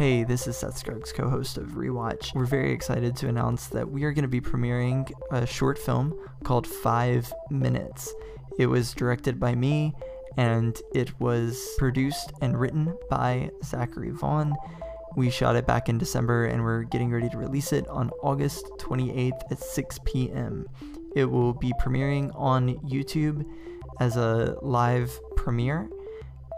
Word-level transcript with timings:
Hey, 0.00 0.24
this 0.24 0.46
is 0.46 0.56
Seth 0.56 0.78
Scruggs, 0.78 1.12
co 1.12 1.28
host 1.28 1.58
of 1.58 1.72
Rewatch. 1.72 2.34
We're 2.34 2.46
very 2.46 2.72
excited 2.72 3.14
to 3.16 3.28
announce 3.28 3.66
that 3.66 3.90
we 3.90 4.04
are 4.04 4.14
going 4.14 4.22
to 4.22 4.28
be 4.28 4.40
premiering 4.40 5.12
a 5.30 5.46
short 5.46 5.78
film 5.78 6.18
called 6.42 6.66
Five 6.66 7.30
Minutes. 7.50 8.14
It 8.58 8.64
was 8.64 8.94
directed 8.94 9.38
by 9.38 9.54
me 9.54 9.92
and 10.38 10.80
it 10.94 11.20
was 11.20 11.68
produced 11.76 12.32
and 12.40 12.58
written 12.58 12.96
by 13.10 13.50
Zachary 13.62 14.08
Vaughn. 14.08 14.54
We 15.16 15.28
shot 15.28 15.54
it 15.54 15.66
back 15.66 15.90
in 15.90 15.98
December 15.98 16.46
and 16.46 16.64
we're 16.64 16.84
getting 16.84 17.10
ready 17.10 17.28
to 17.28 17.36
release 17.36 17.74
it 17.74 17.86
on 17.88 18.08
August 18.22 18.64
28th 18.78 19.52
at 19.52 19.58
6 19.58 19.98
p.m. 20.06 20.66
It 21.14 21.26
will 21.26 21.52
be 21.52 21.74
premiering 21.78 22.34
on 22.34 22.76
YouTube 22.88 23.44
as 24.00 24.16
a 24.16 24.56
live 24.62 25.12
premiere. 25.36 25.90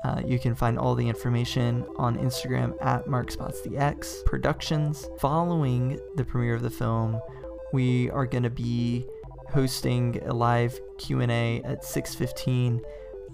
Uh, 0.05 0.21
you 0.25 0.39
can 0.39 0.55
find 0.55 0.79
all 0.79 0.95
the 0.95 1.09
information 1.09 1.87
on 1.97 2.17
Instagram 2.17 2.75
at 2.83 3.07
MarkSpotsTheX 3.07 4.25
Productions. 4.25 5.09
Following 5.19 6.01
the 6.17 6.25
premiere 6.25 6.55
of 6.55 6.63
the 6.63 6.71
film, 6.71 7.21
we 7.73 8.11
are 8.11 8.27
going 8.27 8.43
to 8.43 8.51
be 8.51 9.07
hosting 9.51 10.21
a 10.27 10.33
live 10.33 10.79
Q&A 10.99 11.63
at 11.63 11.85
6:15 11.85 12.81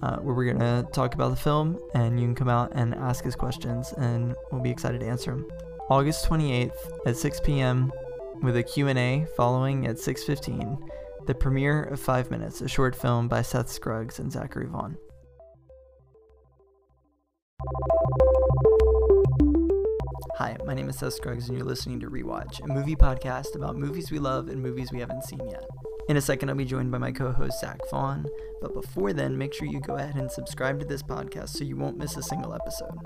uh, 0.03 0.17
where 0.17 0.35
we're 0.35 0.53
going 0.53 0.59
to 0.59 0.87
talk 0.93 1.15
about 1.15 1.31
the 1.31 1.37
film 1.37 1.79
and 1.95 2.21
you 2.21 2.27
can 2.27 2.35
come 2.35 2.49
out 2.49 2.71
and 2.75 2.95
ask 2.95 3.27
us 3.27 3.35
questions 3.35 3.93
and 3.97 4.35
we'll 4.51 4.63
be 4.63 4.71
excited 4.71 5.01
to 5.01 5.07
answer 5.07 5.33
them. 5.33 5.47
August 5.91 6.29
28th 6.29 7.07
at 7.07 7.17
6 7.17 7.41
p.m. 7.41 7.91
with 8.43 8.57
a 8.57 8.63
Q&A 8.63 9.27
following 9.37 9.87
at 9.87 9.97
6:15. 9.97 10.79
The 11.27 11.35
premiere 11.35 11.85
of 11.85 12.01
5 12.01 12.31
Minutes, 12.31 12.61
a 12.61 12.69
short 12.69 12.95
film 12.95 13.29
by 13.29 13.43
Seth 13.43 13.69
Scruggs 13.71 14.19
and 14.19 14.33
Zachary 14.33 14.67
Vaughn. 14.67 14.97
Hi, 20.39 20.57
my 20.65 20.73
name 20.73 20.89
is 20.89 20.97
Seth 20.97 21.15
Scruggs, 21.15 21.49
and 21.49 21.59
you're 21.59 21.67
listening 21.67 21.99
to 21.99 22.09
Rewatch, 22.09 22.63
a 22.63 22.69
movie 22.69 22.95
podcast 22.95 23.57
about 23.57 23.77
movies 23.77 24.13
we 24.13 24.21
love 24.21 24.49
and 24.49 24.63
movies 24.63 24.93
we 24.93 25.01
haven't 25.01 25.25
seen 25.25 25.41
yet. 25.51 25.65
In 26.09 26.17
a 26.17 26.21
second, 26.21 26.49
I'll 26.49 26.55
be 26.55 26.65
joined 26.65 26.93
by 26.93 26.99
my 26.99 27.11
co 27.11 27.33
host, 27.33 27.61
Zach 27.61 27.81
Vaughn, 27.91 28.25
but 28.63 28.73
before 28.73 29.13
then, 29.13 29.37
make 29.37 29.53
sure 29.53 29.67
you 29.67 29.81
go 29.81 29.97
ahead 29.97 30.15
and 30.15 30.31
subscribe 30.31 30.79
to 30.79 30.87
this 30.87 31.03
podcast 31.03 31.49
so 31.49 31.65
you 31.65 31.77
won't 31.77 31.99
miss 31.99 32.17
a 32.17 32.23
single 32.23 32.55
episode. 32.55 32.97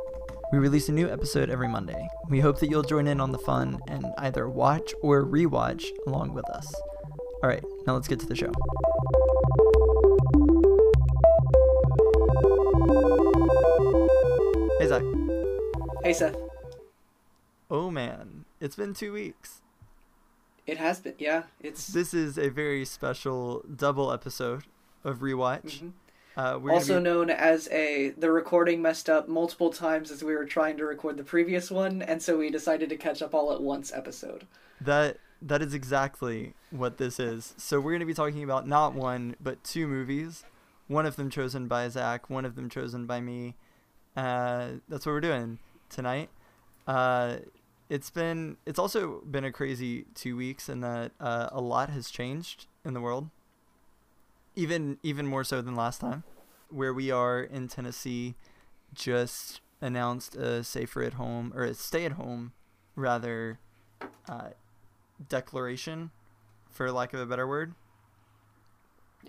We 0.53 0.59
release 0.59 0.91
a 0.91 0.93
new 0.93 1.09
episode 1.09 1.49
every 1.49 1.69
Monday. 1.69 2.07
We 2.29 2.41
hope 2.41 2.61
that 2.61 2.69
you'll 2.69 2.83
join 2.83 3.07
in 3.07 3.19
on 3.19 3.33
the 3.33 3.39
fun 3.39 3.81
and 3.89 4.05
either 4.19 4.51
watch 4.51 4.93
or 5.01 5.25
rewatch 5.25 5.87
along 6.07 6.35
with 6.35 6.49
us. 6.51 6.71
Alright, 7.43 7.65
now 7.87 7.95
let's 7.95 8.09
get 8.09 8.21
to 8.21 8.27
the 8.27 8.37
show. 8.37 8.53
Hey, 14.83 14.89
Zach. 14.89 15.03
Hey 16.03 16.13
Seth. 16.13 16.35
Oh 17.71 17.89
man, 17.89 18.47
it's 18.59 18.75
been 18.75 18.95
two 18.95 19.13
weeks. 19.13 19.61
It 20.67 20.79
has 20.79 20.99
been, 20.99 21.15
yeah. 21.21 21.45
It's 21.61 21.87
This 21.87 22.13
is 22.13 22.37
a 22.37 22.49
very 22.49 22.85
special 22.85 23.65
double 23.77 24.11
episode 24.11 24.65
of 25.05 25.19
Rewatch. 25.19 25.85
mhm. 25.85 25.93
Uh, 26.37 26.59
we're 26.61 26.73
also 26.73 26.97
be, 26.97 27.05
known 27.05 27.31
as 27.31 27.69
a 27.71 28.09
the 28.19 28.33
recording 28.33 28.83
messed 28.83 29.09
up 29.09 29.29
multiple 29.29 29.71
times 29.71 30.11
as 30.11 30.25
we 30.25 30.35
were 30.35 30.45
trying 30.45 30.77
to 30.79 30.85
record 30.85 31.17
the 31.17 31.23
previous 31.23 31.71
one, 31.71 32.03
and 32.03 32.21
so 32.21 32.37
we 32.37 32.51
decided 32.51 32.89
to 32.89 32.97
catch 32.97 33.23
up 33.23 33.37
all 33.37 33.53
at 33.53 33.63
once 33.63 33.93
episode. 33.93 34.49
that 34.81 35.19
that 35.41 35.63
is 35.63 35.75
exactly 35.75 36.55
what 36.73 36.99
this 36.99 37.21
is. 37.21 37.55
So 37.57 37.79
we're 37.79 37.93
going 37.93 38.01
to 38.01 38.07
be 38.07 38.15
talking 38.15 38.43
about 38.43 38.67
not 38.67 38.95
one 38.95 39.37
but 39.41 39.63
two 39.63 39.87
movies. 39.87 40.43
One 40.89 41.07
of 41.07 41.15
them 41.15 41.31
chosen 41.31 41.69
by 41.69 41.89
Zach, 41.89 42.29
one 42.29 42.45
of 42.45 42.57
them 42.57 42.69
chosen 42.69 43.07
by 43.07 43.21
me. 43.21 43.55
Uh, 44.17 44.69
that's 44.89 45.07
what 45.07 45.13
we're 45.13 45.21
doing 45.21 45.59
tonight. 45.89 46.29
Uh, 46.87 47.37
it's 47.89 48.11
been 48.11 48.57
it's 48.67 48.79
also 48.79 49.21
been 49.21 49.45
a 49.45 49.53
crazy 49.53 50.07
two 50.15 50.37
weeks 50.37 50.69
in 50.69 50.81
that 50.81 51.13
uh, 51.21 51.49
a 51.53 51.61
lot 51.61 51.91
has 51.91 52.11
changed 52.11 52.67
in 52.85 52.95
the 52.95 53.01
world. 53.01 53.29
Even 54.57 54.99
even 55.03 55.27
more 55.27 55.45
so 55.45 55.63
than 55.63 55.75
last 55.75 56.01
time, 56.01 56.25
where 56.69 56.93
we 56.93 57.11
are 57.11 57.43
in 57.43 57.69
Tennessee, 57.69 58.35
just 58.95 59.61
announced 59.81 60.37
a 60.37 60.63
safer 60.63 61.03
at 61.03 61.15
home 61.15 61.53
or 61.55 61.65
a 61.65 61.75
stay 61.75 62.05
at 62.05 62.13
home, 62.13 62.53
rather, 62.95 63.59
uh, 64.29 64.51
declaration, 65.29 66.11
for 66.71 66.91
lack 66.93 67.13
of 67.13 67.21
a 67.21 67.27
better 67.27 67.47
word. 67.47 67.75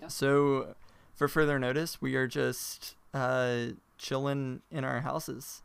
Yeah. 0.00 0.08
So, 0.08 0.74
for 1.14 1.28
further 1.28 1.58
notice, 1.58 2.00
we 2.00 2.16
are 2.16 2.26
just 2.26 2.96
uh, 3.12 3.66
chilling 3.98 4.62
in 4.70 4.84
our 4.84 5.00
houses, 5.00 5.62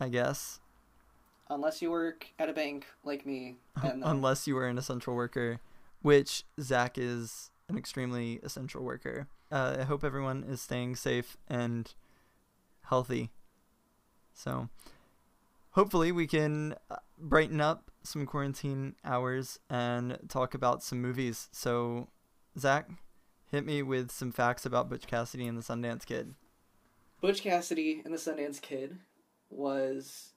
I 0.00 0.08
guess. 0.08 0.60
Unless 1.50 1.80
you 1.80 1.90
work 1.90 2.26
at 2.38 2.48
a 2.48 2.52
bank 2.52 2.86
like 3.04 3.24
me, 3.24 3.56
and 3.82 4.02
then, 4.02 4.10
Unless 4.10 4.46
you 4.46 4.56
are 4.58 4.66
an 4.66 4.78
essential 4.78 5.14
worker, 5.14 5.60
which 6.02 6.44
Zach 6.60 6.98
is 6.98 7.50
an 7.68 7.78
extremely 7.78 8.40
essential 8.42 8.82
worker. 8.82 9.28
Uh, 9.50 9.78
I 9.80 9.84
hope 9.84 10.04
everyone 10.04 10.44
is 10.44 10.60
staying 10.60 10.96
safe 10.96 11.36
and 11.48 11.92
healthy. 12.84 13.30
So, 14.34 14.68
hopefully, 15.70 16.12
we 16.12 16.26
can 16.26 16.74
uh, 16.90 16.96
brighten 17.18 17.60
up 17.60 17.90
some 18.02 18.26
quarantine 18.26 18.94
hours 19.04 19.58
and 19.68 20.18
talk 20.28 20.54
about 20.54 20.82
some 20.82 21.00
movies. 21.00 21.48
So, 21.50 22.08
Zach, 22.58 22.88
hit 23.50 23.64
me 23.64 23.82
with 23.82 24.10
some 24.10 24.32
facts 24.32 24.66
about 24.66 24.88
Butch 24.88 25.06
Cassidy 25.06 25.46
and 25.46 25.56
the 25.56 25.62
Sundance 25.62 26.04
Kid. 26.04 26.34
Butch 27.20 27.42
Cassidy 27.42 28.00
and 28.04 28.14
the 28.14 28.18
Sundance 28.18 28.60
Kid 28.60 28.96
was 29.50 30.34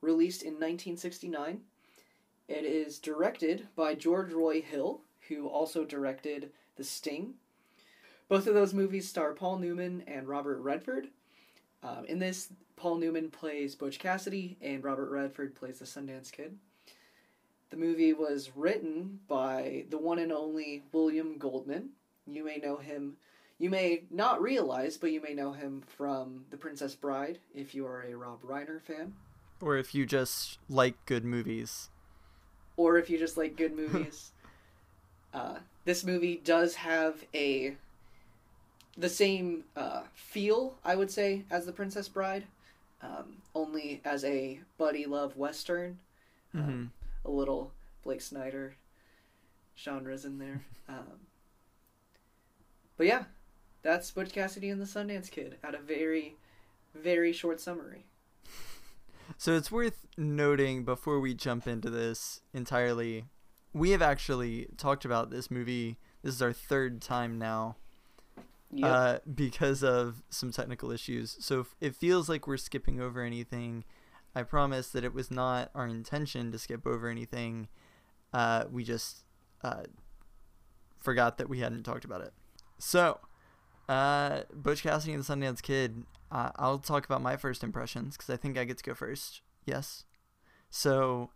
released 0.00 0.42
in 0.42 0.54
1969. 0.54 1.60
It 2.48 2.64
is 2.64 2.98
directed 2.98 3.68
by 3.76 3.94
George 3.94 4.32
Roy 4.32 4.60
Hill, 4.60 5.02
who 5.28 5.46
also 5.46 5.84
directed 5.84 6.50
The 6.74 6.82
Sting. 6.82 7.34
Both 8.28 8.48
of 8.48 8.54
those 8.54 8.74
movies 8.74 9.08
star 9.08 9.32
Paul 9.32 9.58
Newman 9.58 10.02
and 10.08 10.26
Robert 10.26 10.58
Redford. 10.58 11.08
Um, 11.84 12.04
in 12.06 12.18
this, 12.18 12.48
Paul 12.74 12.96
Newman 12.96 13.30
plays 13.30 13.76
Butch 13.76 14.00
Cassidy, 14.00 14.56
and 14.60 14.82
Robert 14.82 15.10
Redford 15.10 15.54
plays 15.54 15.78
the 15.78 15.84
Sundance 15.84 16.32
Kid. 16.32 16.58
The 17.70 17.76
movie 17.76 18.12
was 18.12 18.56
written 18.56 19.20
by 19.28 19.84
the 19.88 19.98
one 19.98 20.18
and 20.18 20.32
only 20.32 20.82
William 20.92 21.38
Goldman. 21.38 21.90
You 22.26 22.44
may 22.44 22.56
know 22.56 22.76
him 22.76 23.18
you 23.64 23.70
may 23.70 24.02
not 24.10 24.42
realize, 24.42 24.98
but 24.98 25.10
you 25.10 25.22
may 25.22 25.32
know 25.32 25.52
him 25.52 25.82
from 25.86 26.44
The 26.50 26.56
Princess 26.58 26.94
Bride 26.94 27.38
if 27.54 27.74
you 27.74 27.86
are 27.86 28.02
a 28.02 28.14
Rob 28.14 28.42
Reiner 28.42 28.78
fan, 28.78 29.14
Or 29.62 29.78
if 29.78 29.94
you 29.94 30.04
just 30.04 30.58
like 30.68 31.02
good 31.06 31.24
movies. 31.24 31.88
or 32.76 32.98
if 32.98 33.08
you 33.08 33.18
just 33.18 33.38
like 33.38 33.56
good 33.56 33.74
movies. 33.74 34.32
uh, 35.32 35.60
this 35.86 36.04
movie 36.04 36.42
does 36.44 36.74
have 36.74 37.24
a 37.32 37.74
the 38.98 39.08
same 39.08 39.64
uh, 39.74 40.02
feel, 40.12 40.74
I 40.84 40.94
would 40.94 41.10
say, 41.10 41.44
as 41.50 41.64
The 41.64 41.72
Princess 41.72 42.06
Bride, 42.06 42.44
um, 43.00 43.38
only 43.54 44.02
as 44.04 44.24
a 44.24 44.60
buddy 44.76 45.06
love 45.06 45.38
western. 45.38 46.00
Mm-hmm. 46.54 46.68
Um, 46.68 46.92
a 47.24 47.30
little 47.30 47.72
Blake 48.02 48.20
Snyder 48.20 48.74
genres 49.74 50.26
in 50.26 50.36
there. 50.36 50.60
Um, 50.86 51.20
but 52.98 53.06
yeah, 53.06 53.24
that's 53.84 54.10
Butch 54.10 54.32
Cassidy 54.32 54.70
and 54.70 54.80
the 54.80 54.86
Sundance 54.86 55.30
Kid 55.30 55.58
at 55.62 55.74
a 55.74 55.78
very, 55.78 56.34
very 56.94 57.32
short 57.32 57.60
summary. 57.60 58.06
So 59.36 59.54
it's 59.54 59.70
worth 59.70 60.06
noting 60.18 60.84
before 60.84 61.20
we 61.20 61.34
jump 61.34 61.68
into 61.68 61.90
this 61.90 62.40
entirely, 62.52 63.26
we 63.72 63.90
have 63.90 64.02
actually 64.02 64.66
talked 64.76 65.04
about 65.04 65.30
this 65.30 65.50
movie. 65.50 65.98
This 66.22 66.34
is 66.34 66.42
our 66.42 66.52
third 66.52 67.00
time 67.00 67.38
now 67.38 67.76
Yep. 68.76 68.90
uh, 68.90 69.18
because 69.32 69.84
of 69.84 70.24
some 70.30 70.50
technical 70.50 70.90
issues. 70.90 71.36
So 71.38 71.60
if 71.60 71.76
it 71.80 71.94
feels 71.94 72.28
like 72.28 72.48
we're 72.48 72.56
skipping 72.56 73.00
over 73.00 73.22
anything. 73.22 73.84
I 74.34 74.42
promise 74.42 74.88
that 74.88 75.04
it 75.04 75.14
was 75.14 75.30
not 75.30 75.70
our 75.76 75.86
intention 75.86 76.50
to 76.50 76.58
skip 76.58 76.86
over 76.88 77.08
anything. 77.08 77.68
Uh, 78.32 78.64
we 78.68 78.82
just 78.82 79.24
uh, 79.62 79.84
forgot 80.98 81.38
that 81.38 81.48
we 81.48 81.60
hadn't 81.60 81.84
talked 81.84 82.04
about 82.04 82.20
it. 82.20 82.32
So, 82.80 83.20
uh, 83.88 84.40
Butch 84.52 84.82
Cassidy 84.82 85.12
and 85.12 85.24
the 85.24 85.34
Sundance 85.34 85.62
Kid. 85.62 86.04
Uh, 86.30 86.50
I'll 86.56 86.78
talk 86.78 87.04
about 87.04 87.22
my 87.22 87.36
first 87.36 87.62
impressions 87.62 88.16
because 88.16 88.30
I 88.30 88.36
think 88.36 88.58
I 88.58 88.64
get 88.64 88.78
to 88.78 88.84
go 88.84 88.94
first. 88.94 89.42
Yes. 89.66 90.04
So, 90.70 91.30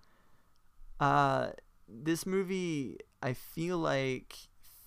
uh, 1.01 1.51
this 1.89 2.27
movie 2.27 2.99
I 3.23 3.33
feel 3.33 3.79
like 3.79 4.37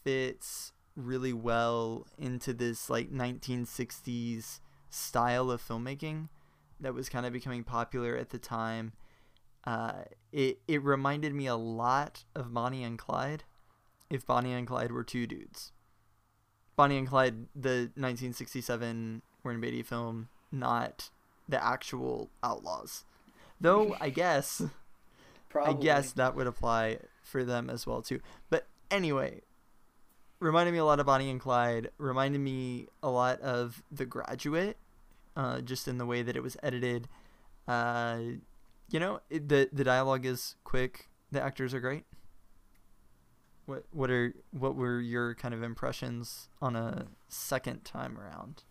fits 0.03 0.73
really 0.95 1.33
well 1.33 2.07
into 2.17 2.53
this 2.53 2.89
like 2.89 3.11
1960s 3.11 4.59
style 4.89 5.49
of 5.49 5.65
filmmaking 5.65 6.27
that 6.79 6.93
was 6.93 7.09
kind 7.09 7.25
of 7.25 7.33
becoming 7.33 7.63
popular 7.63 8.15
at 8.15 8.29
the 8.29 8.39
time. 8.39 8.93
Uh, 9.63 10.03
it 10.31 10.59
it 10.67 10.83
reminded 10.83 11.33
me 11.33 11.45
a 11.45 11.55
lot 11.55 12.25
of 12.35 12.53
Bonnie 12.53 12.83
and 12.83 12.97
Clyde, 12.97 13.43
if 14.09 14.25
Bonnie 14.25 14.53
and 14.53 14.67
Clyde 14.67 14.91
were 14.91 15.03
two 15.03 15.27
dudes. 15.27 15.71
Bonnie 16.81 16.97
and 16.97 17.07
Clyde, 17.07 17.45
the 17.55 17.91
1967 17.93 19.21
Warren 19.43 19.61
Beatty 19.61 19.83
film, 19.83 20.29
not 20.51 21.11
the 21.47 21.63
actual 21.63 22.31
Outlaws. 22.41 23.03
Though 23.59 23.95
I 24.01 24.09
guess 24.09 24.63
Probably. 25.49 25.75
I 25.75 25.79
guess 25.79 26.11
that 26.13 26.35
would 26.35 26.47
apply 26.47 26.97
for 27.21 27.43
them 27.43 27.69
as 27.69 27.85
well 27.85 28.01
too. 28.01 28.19
But 28.49 28.65
anyway, 28.89 29.41
reminded 30.39 30.71
me 30.71 30.79
a 30.79 30.83
lot 30.83 30.99
of 30.99 31.05
Bonnie 31.05 31.29
and 31.29 31.39
Clyde. 31.39 31.91
Reminded 31.99 32.41
me 32.41 32.87
a 33.03 33.11
lot 33.11 33.39
of 33.41 33.83
The 33.91 34.07
Graduate, 34.07 34.77
uh, 35.35 35.61
just 35.61 35.87
in 35.87 35.99
the 35.99 36.07
way 36.07 36.23
that 36.23 36.35
it 36.35 36.41
was 36.41 36.57
edited. 36.63 37.07
Uh, 37.67 38.17
you 38.89 38.99
know, 38.99 39.19
it, 39.29 39.49
the 39.49 39.69
the 39.71 39.83
dialogue 39.83 40.25
is 40.25 40.55
quick. 40.63 41.09
The 41.31 41.43
actors 41.43 41.75
are 41.75 41.79
great. 41.79 42.05
What 43.65 43.85
what 43.91 44.09
are 44.09 44.33
what 44.51 44.75
were 44.75 44.99
your 44.99 45.35
kind 45.35 45.53
of 45.53 45.63
impressions 45.63 46.49
on 46.61 46.75
a 46.75 47.07
second 47.27 47.85
time 47.85 48.17
around? 48.17 48.63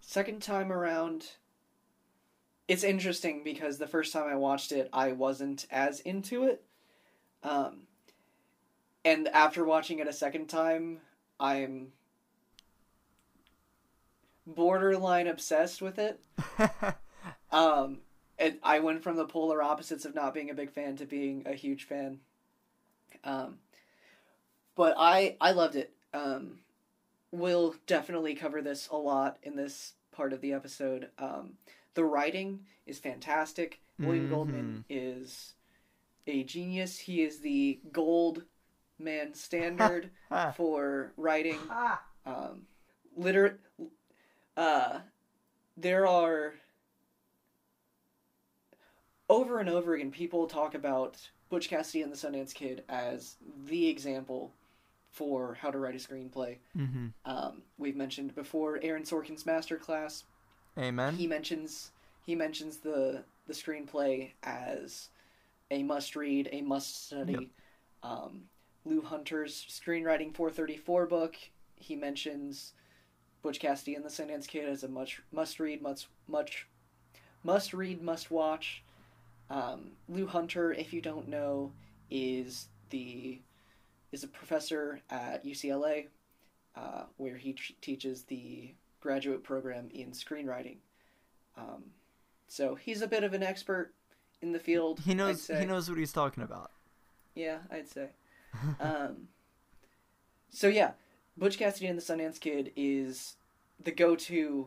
Second 0.00 0.42
time 0.42 0.72
around, 0.72 1.32
it's 2.68 2.82
interesting 2.84 3.42
because 3.44 3.78
the 3.78 3.86
first 3.86 4.12
time 4.12 4.26
I 4.26 4.36
watched 4.36 4.72
it, 4.72 4.88
I 4.92 5.12
wasn't 5.12 5.66
as 5.70 6.00
into 6.00 6.44
it. 6.44 6.64
Um, 7.42 7.82
and 9.04 9.28
after 9.28 9.64
watching 9.64 9.98
it 9.98 10.08
a 10.08 10.12
second 10.12 10.48
time, 10.48 10.98
I'm 11.38 11.92
borderline 14.46 15.26
obsessed 15.26 15.80
with 15.80 15.98
it. 15.98 16.20
Um, 17.52 17.98
and 18.38 18.58
I 18.62 18.80
went 18.80 19.02
from 19.02 19.16
the 19.16 19.26
polar 19.26 19.62
opposites 19.62 20.04
of 20.04 20.14
not 20.14 20.34
being 20.34 20.50
a 20.50 20.54
big 20.54 20.70
fan 20.70 20.96
to 20.96 21.06
being 21.06 21.42
a 21.46 21.54
huge 21.54 21.84
fan. 21.84 22.20
Um, 23.24 23.58
but 24.80 24.94
I 24.96 25.36
I 25.42 25.50
loved 25.50 25.76
it. 25.76 25.92
Um, 26.14 26.60
we'll 27.30 27.74
definitely 27.86 28.34
cover 28.34 28.62
this 28.62 28.88
a 28.90 28.96
lot 28.96 29.36
in 29.42 29.54
this 29.54 29.92
part 30.10 30.32
of 30.32 30.40
the 30.40 30.54
episode. 30.54 31.10
Um, 31.18 31.58
the 31.92 32.06
writing 32.06 32.60
is 32.86 32.98
fantastic. 32.98 33.80
William 33.98 34.30
Goldman 34.30 34.86
is 34.88 35.52
a 36.26 36.44
genius. 36.44 36.96
He 36.96 37.20
is 37.20 37.40
the 37.40 37.78
gold 37.92 38.44
man 38.98 39.34
standard 39.34 40.08
for 40.56 41.12
writing. 41.18 41.58
Um, 42.24 42.62
liter- 43.14 43.60
uh, 44.56 45.00
there 45.76 46.06
are 46.06 46.54
over 49.28 49.58
and 49.58 49.68
over 49.68 49.92
again 49.92 50.10
people 50.10 50.46
talk 50.46 50.74
about 50.74 51.18
Butch 51.50 51.68
Cassidy 51.68 52.00
and 52.00 52.10
the 52.10 52.16
Sundance 52.16 52.54
Kid 52.54 52.82
as 52.88 53.36
the 53.66 53.86
example 53.86 54.54
for 55.10 55.54
how 55.60 55.70
to 55.70 55.78
write 55.78 55.94
a 55.94 55.98
screenplay. 55.98 56.58
mm-hmm. 56.76 57.08
Um, 57.24 57.62
we've 57.78 57.96
mentioned 57.96 58.34
before 58.34 58.78
Aaron 58.82 59.02
Sorkin's 59.02 59.44
masterclass. 59.44 60.24
Amen. 60.78 61.14
He 61.14 61.26
mentions 61.26 61.90
he 62.24 62.34
mentions 62.34 62.78
the 62.78 63.24
the 63.46 63.52
screenplay 63.52 64.32
as 64.42 65.08
a 65.70 65.82
must 65.82 66.16
read, 66.16 66.48
a 66.52 66.62
must 66.62 67.06
study. 67.06 67.32
Yep. 67.32 67.42
Um, 68.02 68.42
Lew 68.84 69.02
Hunter's 69.02 69.66
screenwriting 69.68 70.34
434 70.34 71.06
book. 71.06 71.36
He 71.76 71.96
mentions 71.96 72.72
Butch 73.42 73.60
Cassidy 73.60 73.94
and 73.94 74.04
the 74.04 74.08
Sundance 74.08 74.46
Kid 74.46 74.68
as 74.68 74.84
a 74.84 74.88
much 74.88 75.22
must 75.32 75.60
read, 75.60 75.82
much 75.82 76.08
much 76.28 76.66
must 77.42 77.74
read, 77.74 78.02
must 78.02 78.30
watch. 78.30 78.82
Um, 79.48 79.92
Lou 80.08 80.26
Hunter, 80.26 80.72
if 80.72 80.92
you 80.92 81.00
don't 81.00 81.28
know, 81.28 81.72
is 82.10 82.68
the 82.90 83.40
is 84.12 84.24
a 84.24 84.28
professor 84.28 85.00
at 85.10 85.44
UCLA, 85.44 86.06
uh, 86.76 87.04
where 87.16 87.36
he 87.36 87.52
t- 87.52 87.76
teaches 87.80 88.22
the 88.24 88.74
graduate 89.00 89.42
program 89.42 89.88
in 89.92 90.10
screenwriting. 90.10 90.76
Um, 91.56 91.84
so 92.48 92.74
he's 92.74 93.02
a 93.02 93.06
bit 93.06 93.24
of 93.24 93.34
an 93.34 93.42
expert 93.42 93.92
in 94.42 94.52
the 94.52 94.58
field. 94.58 95.00
he 95.00 95.14
knows 95.14 95.46
he 95.46 95.64
knows 95.64 95.88
what 95.88 95.98
he's 95.98 96.12
talking 96.12 96.42
about. 96.42 96.70
Yeah, 97.34 97.58
I'd 97.70 97.88
say. 97.88 98.08
um, 98.80 99.28
so 100.50 100.68
yeah, 100.68 100.92
Butch 101.36 101.58
Cassidy 101.58 101.86
and 101.86 101.98
the 101.98 102.02
Sundance 102.02 102.40
Kid 102.40 102.72
is 102.76 103.36
the 103.82 103.92
go-to, 103.92 104.66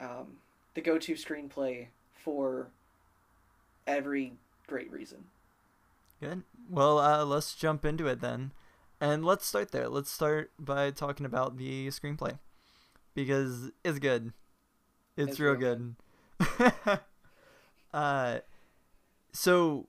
um, 0.00 0.38
the 0.74 0.80
go-to 0.80 1.14
screenplay 1.14 1.88
for 2.12 2.68
every 3.86 4.34
great 4.66 4.90
reason. 4.92 5.24
Good. 6.20 6.42
Well, 6.70 6.98
uh, 6.98 7.24
let's 7.24 7.54
jump 7.54 7.84
into 7.84 8.06
it 8.06 8.20
then. 8.20 8.52
And 9.00 9.24
let's 9.24 9.46
start 9.46 9.70
there. 9.70 9.88
Let's 9.88 10.10
start 10.10 10.50
by 10.58 10.90
talking 10.90 11.26
about 11.26 11.56
the 11.56 11.88
screenplay. 11.88 12.38
Because 13.14 13.70
it's 13.84 13.98
good. 13.98 14.32
It's, 15.16 15.32
It's 15.32 15.40
real 15.40 15.52
real 15.54 15.60
good. 15.76 15.96
uh 17.92 18.38
so 19.32 19.88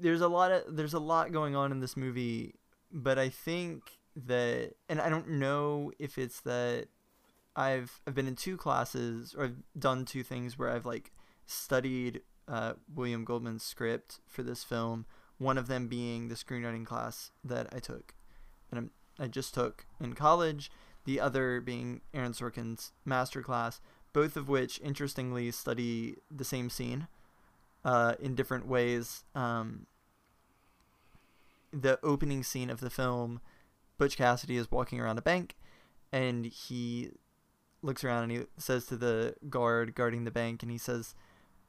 there's 0.00 0.20
a 0.20 0.28
lot 0.28 0.50
of 0.50 0.76
there's 0.76 0.94
a 0.94 0.98
lot 0.98 1.32
going 1.32 1.54
on 1.56 1.72
in 1.72 1.80
this 1.80 1.96
movie, 1.96 2.54
but 2.92 3.18
I 3.18 3.28
think 3.28 3.82
that 4.26 4.74
and 4.88 5.00
I 5.00 5.08
don't 5.08 5.28
know 5.30 5.92
if 5.98 6.18
it's 6.18 6.40
that 6.40 6.86
I've 7.54 8.00
I've 8.06 8.14
been 8.14 8.28
in 8.28 8.36
two 8.36 8.56
classes 8.56 9.34
or 9.36 9.44
I've 9.44 9.56
done 9.78 10.04
two 10.04 10.22
things 10.22 10.58
where 10.58 10.70
I've 10.70 10.86
like 10.86 11.12
studied 11.46 12.22
uh, 12.46 12.74
William 12.92 13.24
Goldman's 13.24 13.62
script 13.62 14.20
for 14.26 14.42
this 14.42 14.64
film. 14.64 15.06
One 15.38 15.56
of 15.56 15.68
them 15.68 15.86
being 15.86 16.28
the 16.28 16.34
screenwriting 16.34 16.84
class 16.84 17.30
that 17.44 17.68
I 17.72 17.78
took, 17.78 18.14
and 18.70 18.90
I'm, 19.18 19.30
just 19.30 19.54
took 19.54 19.86
in 20.00 20.14
college. 20.14 20.70
The 21.04 21.20
other 21.20 21.60
being 21.60 22.02
Aaron 22.12 22.32
Sorkin's 22.32 22.92
master 23.04 23.40
class, 23.42 23.80
both 24.12 24.36
of 24.36 24.48
which 24.48 24.80
interestingly 24.82 25.50
study 25.50 26.16
the 26.30 26.44
same 26.44 26.68
scene 26.68 27.08
uh, 27.84 28.14
in 28.20 28.34
different 28.34 28.66
ways. 28.66 29.24
Um, 29.34 29.86
the 31.72 31.98
opening 32.02 32.42
scene 32.42 32.70
of 32.70 32.80
the 32.80 32.90
film, 32.90 33.40
Butch 33.96 34.16
Cassidy 34.16 34.56
is 34.56 34.70
walking 34.70 35.00
around 35.00 35.18
a 35.18 35.22
bank, 35.22 35.56
and 36.12 36.46
he 36.46 37.10
looks 37.82 38.02
around 38.02 38.24
and 38.24 38.32
he 38.32 38.46
says 38.56 38.86
to 38.86 38.96
the 38.96 39.34
guard 39.48 39.94
guarding 39.94 40.24
the 40.24 40.30
bank, 40.30 40.62
and 40.62 40.72
he 40.72 40.78
says, 40.78 41.14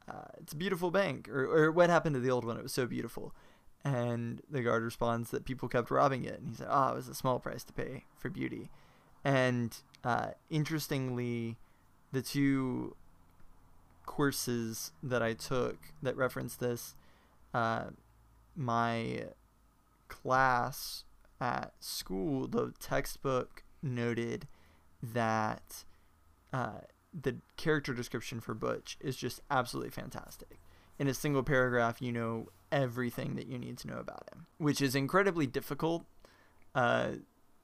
uh, 0.08 0.28
"It's 0.38 0.52
a 0.52 0.56
beautiful 0.56 0.90
bank," 0.90 1.28
or, 1.28 1.44
or 1.44 1.72
"What 1.72 1.90
happened 1.90 2.14
to 2.14 2.20
the 2.20 2.30
old 2.30 2.44
one? 2.44 2.56
It 2.56 2.62
was 2.62 2.72
so 2.72 2.86
beautiful." 2.86 3.34
And 3.82 4.42
the 4.50 4.62
guard 4.62 4.82
responds 4.82 5.30
that 5.30 5.44
people 5.44 5.68
kept 5.68 5.90
robbing 5.90 6.24
it, 6.24 6.38
and 6.38 6.50
he 6.50 6.54
said, 6.54 6.68
"Ah, 6.68 6.92
it 6.92 6.96
was 6.96 7.08
a 7.08 7.14
small 7.14 7.38
price 7.38 7.64
to 7.64 7.72
pay 7.72 8.04
for 8.18 8.28
beauty." 8.28 8.70
And 9.24 9.74
uh, 10.04 10.32
interestingly, 10.50 11.56
the 12.12 12.22
two 12.22 12.94
courses 14.04 14.92
that 15.02 15.22
I 15.22 15.34
took 15.34 15.78
that 16.02 16.16
reference 16.16 16.56
this, 16.56 16.94
uh, 17.54 17.84
my 18.56 19.26
class 20.08 21.04
at 21.40 21.72
school, 21.80 22.48
the 22.48 22.74
textbook 22.80 23.62
noted 23.82 24.46
that 25.02 25.84
uh, 26.52 26.80
the 27.18 27.36
character 27.56 27.94
description 27.94 28.40
for 28.40 28.54
Butch 28.54 28.98
is 29.00 29.16
just 29.16 29.40
absolutely 29.50 29.90
fantastic. 29.90 30.58
In 30.98 31.08
a 31.08 31.14
single 31.14 31.42
paragraph, 31.42 32.02
you 32.02 32.12
know 32.12 32.48
everything 32.72 33.36
that 33.36 33.46
you 33.46 33.58
need 33.58 33.78
to 33.78 33.88
know 33.88 33.98
about 33.98 34.28
him, 34.32 34.46
which 34.58 34.80
is 34.80 34.94
incredibly 34.94 35.46
difficult. 35.46 36.04
Uh, 36.74 37.12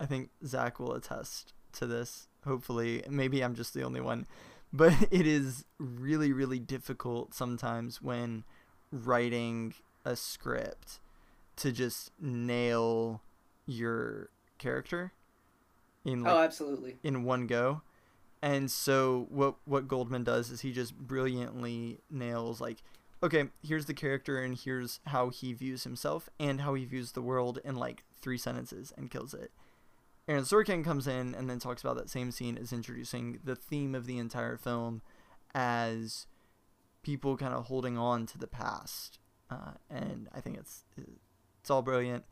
I 0.01 0.07
think 0.07 0.31
Zach 0.45 0.79
will 0.79 0.93
attest 0.93 1.53
to 1.73 1.87
this. 1.87 2.29
Hopefully, 2.45 3.03
maybe 3.09 3.43
I'm 3.43 3.55
just 3.55 3.75
the 3.75 3.83
only 3.83 4.01
one, 4.01 4.27
but 4.73 4.95
it 5.11 5.27
is 5.27 5.65
really, 5.79 6.33
really 6.33 6.59
difficult 6.59 7.35
sometimes 7.35 8.03
when 8.03 8.45
writing 8.93 9.75
a 10.05 10.17
script 10.17 11.01
to 11.57 11.73
just 11.73 12.11
nail 12.21 13.23
your 13.67 14.31
character 14.59 15.13
in 16.05 16.23
like 16.23 16.33
oh, 16.33 16.39
absolutely. 16.39 16.97
in 17.03 17.25
one 17.25 17.47
go. 17.47 17.83
And 18.43 18.71
so 18.71 19.27
what 19.31 19.57
what 19.65 19.89
Goldman 19.89 20.23
does 20.23 20.51
is 20.51 20.61
he 20.61 20.73
just 20.73 20.97
brilliantly 20.97 21.99
nails 22.11 22.61
like 22.61 22.79
okay, 23.23 23.45
here's 23.63 23.87
the 23.87 23.95
character 23.95 24.39
and 24.39 24.57
here's 24.57 25.01
how 25.07 25.31
he 25.31 25.53
views 25.53 25.85
himself 25.85 26.29
and 26.39 26.61
how 26.61 26.75
he 26.75 26.85
views 26.85 27.13
the 27.13 27.23
world 27.23 27.59
in 27.65 27.77
like 27.77 28.05
three 28.21 28.39
sentences 28.39 28.93
and 28.97 29.11
kills 29.11 29.35
it. 29.35 29.51
Aaron 30.29 30.45
Sorkin 30.45 30.85
comes 30.85 31.07
in 31.07 31.35
and 31.35 31.49
then 31.49 31.59
talks 31.59 31.83
about 31.83 31.97
that 31.97 32.11
same 32.11 32.31
scene 32.33 32.59
as 32.59 32.73
introducing 32.73 33.39
the 33.45 33.55
theme 33.57 33.95
of 33.95 34.07
the 34.07 34.19
entire 34.19 34.57
film 34.57 35.01
as 35.55 36.27
people 37.03 37.37
kind 37.37 37.55
of 37.55 37.67
holding 37.67 37.97
on 37.97 38.27
to 38.27 38.39
the 38.39 38.49
past. 38.49 39.19
Uh, 39.49 39.73
and 39.89 40.29
I 40.35 40.41
think 40.41 40.57
it's 40.59 40.85
it's 41.61 41.71
all 41.71 41.83
brilliant. 41.83 42.25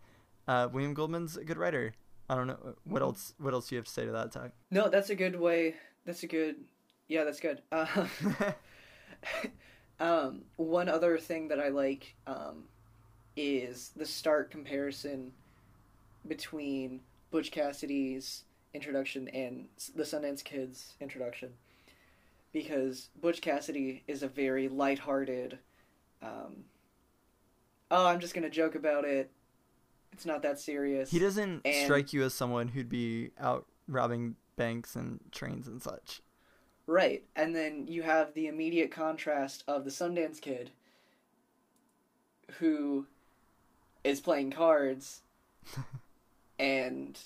Uh, 0.48 0.68
William 0.72 0.94
Goldman's 0.94 1.36
a 1.36 1.44
good 1.44 1.56
writer. 1.56 1.94
I 2.28 2.34
don't 2.34 2.48
know 2.48 2.74
what 2.84 3.00
Mhm. 3.00 3.06
else. 3.06 3.34
What 3.38 3.54
else 3.54 3.68
do 3.68 3.76
you 3.76 3.78
have 3.78 3.86
to 3.86 3.92
say 3.92 4.04
to 4.04 4.12
that, 4.12 4.32
Tuck? 4.32 4.50
No, 4.70 4.88
that's 4.88 5.10
a 5.10 5.14
good 5.14 5.38
way. 5.38 5.76
That's 6.04 6.22
a 6.24 6.26
good. 6.26 6.56
Yeah, 7.06 7.22
that's 7.24 7.38
good. 7.40 7.62
Uh, 7.70 7.86
um, 10.00 10.42
one 10.56 10.88
other 10.88 11.18
thing 11.18 11.48
that 11.48 11.60
I 11.60 11.68
like 11.68 12.14
um, 12.26 12.64
is 13.36 13.90
the 13.96 14.06
stark 14.06 14.50
comparison 14.50 15.32
between 16.26 17.00
Butch 17.30 17.50
Cassidy's 17.50 18.44
introduction 18.72 19.28
and 19.28 19.66
the 19.94 20.02
Sundance 20.04 20.42
Kid's 20.42 20.94
introduction. 21.00 21.50
Because 22.52 23.08
Butch 23.20 23.40
Cassidy 23.40 24.02
is 24.06 24.22
a 24.22 24.28
very 24.28 24.68
lighthearted, 24.68 25.58
um, 26.22 26.64
oh, 27.90 28.06
I'm 28.06 28.20
just 28.20 28.34
gonna 28.34 28.50
joke 28.50 28.74
about 28.76 29.04
it. 29.04 29.30
It's 30.12 30.24
not 30.24 30.42
that 30.42 30.60
serious. 30.60 31.10
He 31.10 31.18
doesn't 31.18 31.62
And- 31.64 31.84
strike 31.84 32.12
you 32.12 32.22
as 32.22 32.32
someone 32.34 32.68
who'd 32.68 32.88
be 32.88 33.32
out 33.38 33.66
robbing 33.88 34.36
banks 34.56 34.94
and 34.94 35.18
trains 35.32 35.66
and 35.66 35.82
such. 35.82 36.22
Right. 36.86 37.24
And 37.34 37.54
then 37.54 37.86
you 37.86 38.02
have 38.02 38.34
the 38.34 38.46
immediate 38.46 38.90
contrast 38.90 39.64
of 39.66 39.84
the 39.84 39.90
Sundance 39.90 40.40
Kid 40.40 40.70
who 42.58 43.06
is 44.02 44.20
playing 44.20 44.50
cards 44.50 45.22
and 46.58 47.18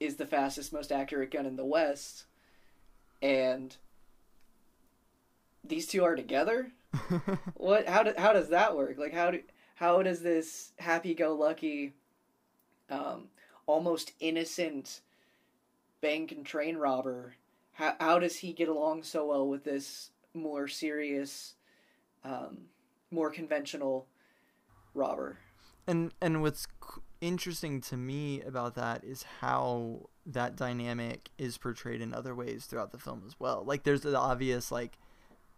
is 0.00 0.16
the 0.16 0.26
fastest, 0.26 0.72
most 0.72 0.90
accurate 0.90 1.30
gun 1.30 1.46
in 1.46 1.56
the 1.56 1.64
West. 1.64 2.24
And 3.22 3.76
these 5.62 5.86
two 5.86 6.04
are 6.04 6.16
together? 6.16 6.72
What 7.56 7.88
how 7.88 8.02
do, 8.02 8.12
how 8.16 8.32
does 8.32 8.50
that 8.50 8.76
work? 8.76 8.98
Like 8.98 9.14
how 9.14 9.30
do 9.30 9.40
how 9.76 10.02
does 10.02 10.20
this 10.20 10.72
happy-go-lucky 10.78 11.94
um 12.90 13.28
almost 13.66 14.12
innocent 14.20 15.00
bank 16.02 16.30
and 16.30 16.44
train 16.44 16.76
robber 16.76 17.34
how 17.74 17.94
how 18.00 18.18
does 18.18 18.36
he 18.36 18.52
get 18.52 18.68
along 18.68 19.02
so 19.02 19.26
well 19.26 19.48
with 19.48 19.64
this 19.64 20.10
more 20.32 20.66
serious 20.66 21.54
um 22.24 22.58
more 23.10 23.30
conventional 23.30 24.06
robber? 24.94 25.38
And 25.86 26.12
and 26.20 26.42
what's 26.42 26.66
interesting 27.20 27.80
to 27.80 27.96
me 27.96 28.42
about 28.42 28.74
that 28.74 29.04
is 29.04 29.24
how 29.40 30.08
that 30.26 30.56
dynamic 30.56 31.30
is 31.38 31.58
portrayed 31.58 32.00
in 32.00 32.14
other 32.14 32.34
ways 32.34 32.66
throughout 32.66 32.92
the 32.92 32.98
film 32.98 33.22
as 33.26 33.38
well. 33.38 33.62
Like 33.64 33.82
there's 33.82 34.02
the 34.02 34.18
obvious 34.18 34.70
like 34.72 34.98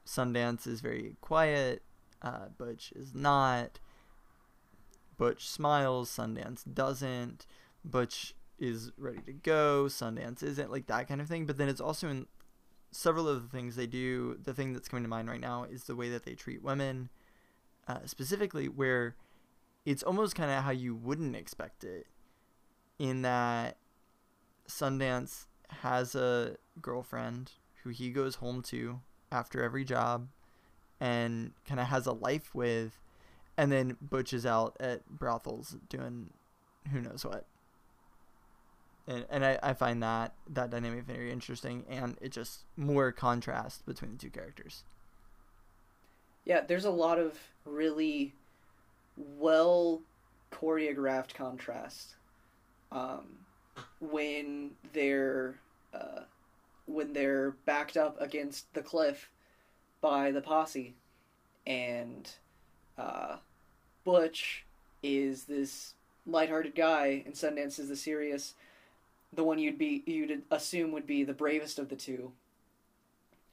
Sundance 0.06 0.66
is 0.66 0.80
very 0.80 1.16
quiet, 1.20 1.82
uh, 2.22 2.48
Butch 2.56 2.92
is 2.94 3.14
not. 3.14 3.80
Butch 5.18 5.48
smiles, 5.48 6.10
Sundance 6.10 6.62
doesn't. 6.72 7.46
Butch 7.84 8.34
is 8.58 8.92
ready 8.96 9.20
to 9.26 9.32
go, 9.32 9.84
Sundance 9.88 10.42
isn't, 10.42 10.70
like 10.70 10.86
that 10.86 11.08
kind 11.08 11.20
of 11.20 11.28
thing. 11.28 11.46
But 11.46 11.58
then 11.58 11.68
it's 11.68 11.80
also 11.80 12.08
in 12.08 12.26
several 12.90 13.28
of 13.28 13.42
the 13.42 13.48
things 13.48 13.76
they 13.76 13.86
do. 13.86 14.38
The 14.42 14.54
thing 14.54 14.72
that's 14.72 14.88
coming 14.88 15.04
to 15.04 15.08
mind 15.08 15.28
right 15.28 15.40
now 15.40 15.64
is 15.64 15.84
the 15.84 15.96
way 15.96 16.08
that 16.10 16.24
they 16.24 16.34
treat 16.34 16.62
women, 16.62 17.10
uh, 17.88 18.00
specifically 18.06 18.68
where 18.68 19.16
it's 19.84 20.02
almost 20.02 20.34
kind 20.34 20.50
of 20.50 20.64
how 20.64 20.70
you 20.70 20.94
wouldn't 20.94 21.36
expect 21.36 21.84
it 21.84 22.06
in 22.98 23.22
that 23.22 23.76
Sundance 24.68 25.46
has 25.68 26.14
a 26.14 26.56
girlfriend 26.80 27.52
who 27.82 27.90
he 27.90 28.10
goes 28.10 28.36
home 28.36 28.62
to 28.62 29.00
after 29.30 29.62
every 29.62 29.84
job 29.84 30.28
and 31.00 31.52
kind 31.66 31.78
of 31.78 31.86
has 31.86 32.06
a 32.06 32.12
life 32.12 32.54
with 32.54 32.98
and 33.56 33.72
then 33.72 33.96
Butch 34.00 34.32
is 34.32 34.44
out 34.44 34.76
at 34.80 35.06
brothels 35.08 35.76
doing 35.88 36.30
who 36.92 37.00
knows 37.00 37.24
what. 37.24 37.46
And 39.08 39.24
and 39.30 39.44
I, 39.44 39.58
I 39.62 39.74
find 39.74 40.02
that 40.02 40.34
that 40.50 40.70
dynamic 40.70 41.04
very 41.04 41.30
interesting 41.30 41.84
and 41.88 42.16
it 42.20 42.32
just 42.32 42.64
more 42.76 43.12
contrast 43.12 43.86
between 43.86 44.12
the 44.12 44.18
two 44.18 44.30
characters. 44.30 44.82
Yeah, 46.44 46.60
there's 46.60 46.84
a 46.84 46.90
lot 46.90 47.18
of 47.18 47.38
really 47.64 48.34
well 49.16 50.02
choreographed 50.52 51.34
contrast 51.34 52.14
um, 52.92 53.26
when 54.00 54.70
they're 54.92 55.56
uh, 55.92 56.22
when 56.86 57.12
they're 57.12 57.52
backed 57.64 57.96
up 57.96 58.20
against 58.20 58.72
the 58.74 58.82
cliff 58.82 59.28
by 60.00 60.30
the 60.30 60.40
posse, 60.40 60.94
and 61.66 62.30
uh, 62.96 63.36
Butch 64.04 64.64
is 65.02 65.44
this 65.44 65.94
lighthearted 66.26 66.74
guy, 66.74 67.22
and 67.24 67.34
Sundance 67.34 67.78
is 67.78 67.88
the 67.88 67.96
serious, 67.96 68.54
the 69.32 69.44
one 69.44 69.58
you'd 69.58 69.78
be 69.78 70.02
you'd 70.06 70.42
assume 70.50 70.92
would 70.92 71.06
be 71.06 71.24
the 71.24 71.32
bravest 71.34 71.78
of 71.78 71.88
the 71.88 71.96
two. 71.96 72.32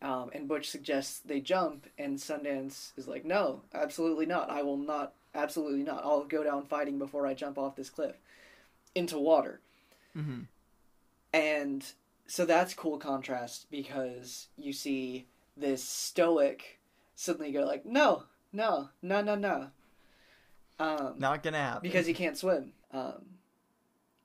Um, 0.01 0.31
and 0.33 0.47
Butch 0.49 0.69
suggests 0.69 1.19
they 1.19 1.39
jump, 1.39 1.87
and 1.97 2.17
Sundance 2.17 2.91
is 2.97 3.07
like, 3.07 3.23
"No, 3.23 3.61
absolutely 3.73 4.25
not. 4.25 4.49
I 4.49 4.61
will 4.61 4.77
not. 4.77 5.13
Absolutely 5.33 5.83
not. 5.83 6.03
I'll 6.03 6.25
go 6.25 6.43
down 6.43 6.65
fighting 6.65 6.99
before 6.99 7.25
I 7.25 7.33
jump 7.33 7.57
off 7.57 7.75
this 7.75 7.89
cliff 7.89 8.15
into 8.93 9.17
water." 9.17 9.61
Mm-hmm. 10.15 10.41
And 11.31 11.85
so 12.27 12.45
that's 12.45 12.73
cool 12.73 12.97
contrast 12.97 13.67
because 13.71 14.47
you 14.57 14.73
see 14.73 15.27
this 15.55 15.83
stoic 15.83 16.79
suddenly 17.15 17.51
go 17.51 17.63
like, 17.65 17.85
"No, 17.85 18.23
no, 18.51 18.89
no, 19.01 19.21
no, 19.21 19.35
no," 19.35 19.67
um, 20.79 21.15
Not 21.17 21.43
gonna 21.43 21.57
happen. 21.57 21.81
because 21.81 22.05
he 22.05 22.13
can't 22.13 22.37
swim. 22.37 22.73
Um, 22.91 23.25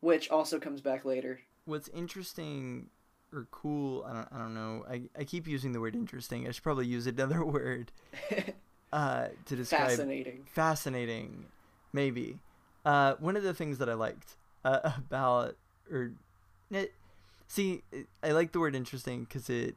which 0.00 0.30
also 0.30 0.58
comes 0.58 0.80
back 0.80 1.04
later. 1.04 1.40
what's 1.64 1.88
interesting 1.88 2.88
or 3.32 3.46
cool 3.50 4.04
i 4.08 4.12
don't, 4.14 4.28
I 4.32 4.38
don't 4.38 4.54
know 4.54 4.84
I, 4.90 5.02
I 5.18 5.24
keep 5.24 5.46
using 5.46 5.72
the 5.72 5.80
word 5.80 5.94
interesting 5.94 6.46
i 6.48 6.50
should 6.50 6.62
probably 6.62 6.86
use 6.86 7.06
another 7.06 7.44
word 7.56 7.92
uh, 8.92 9.28
to 9.46 9.56
describe 9.56 9.88
Fascinating. 9.90 10.44
fascinating 10.52 11.46
maybe 11.92 12.38
uh, 12.84 13.14
one 13.18 13.36
of 13.36 13.42
the 13.42 13.52
things 13.54 13.78
that 13.78 13.88
i 13.90 13.94
liked 13.94 14.36
uh, 14.64 14.92
about 14.98 15.56
or 15.92 16.12
it, 16.70 16.94
see 17.48 17.82
i 18.22 18.30
like 18.32 18.52
the 18.52 18.60
word 18.60 18.74
interesting 18.74 19.24
because 19.24 19.50
it 19.50 19.76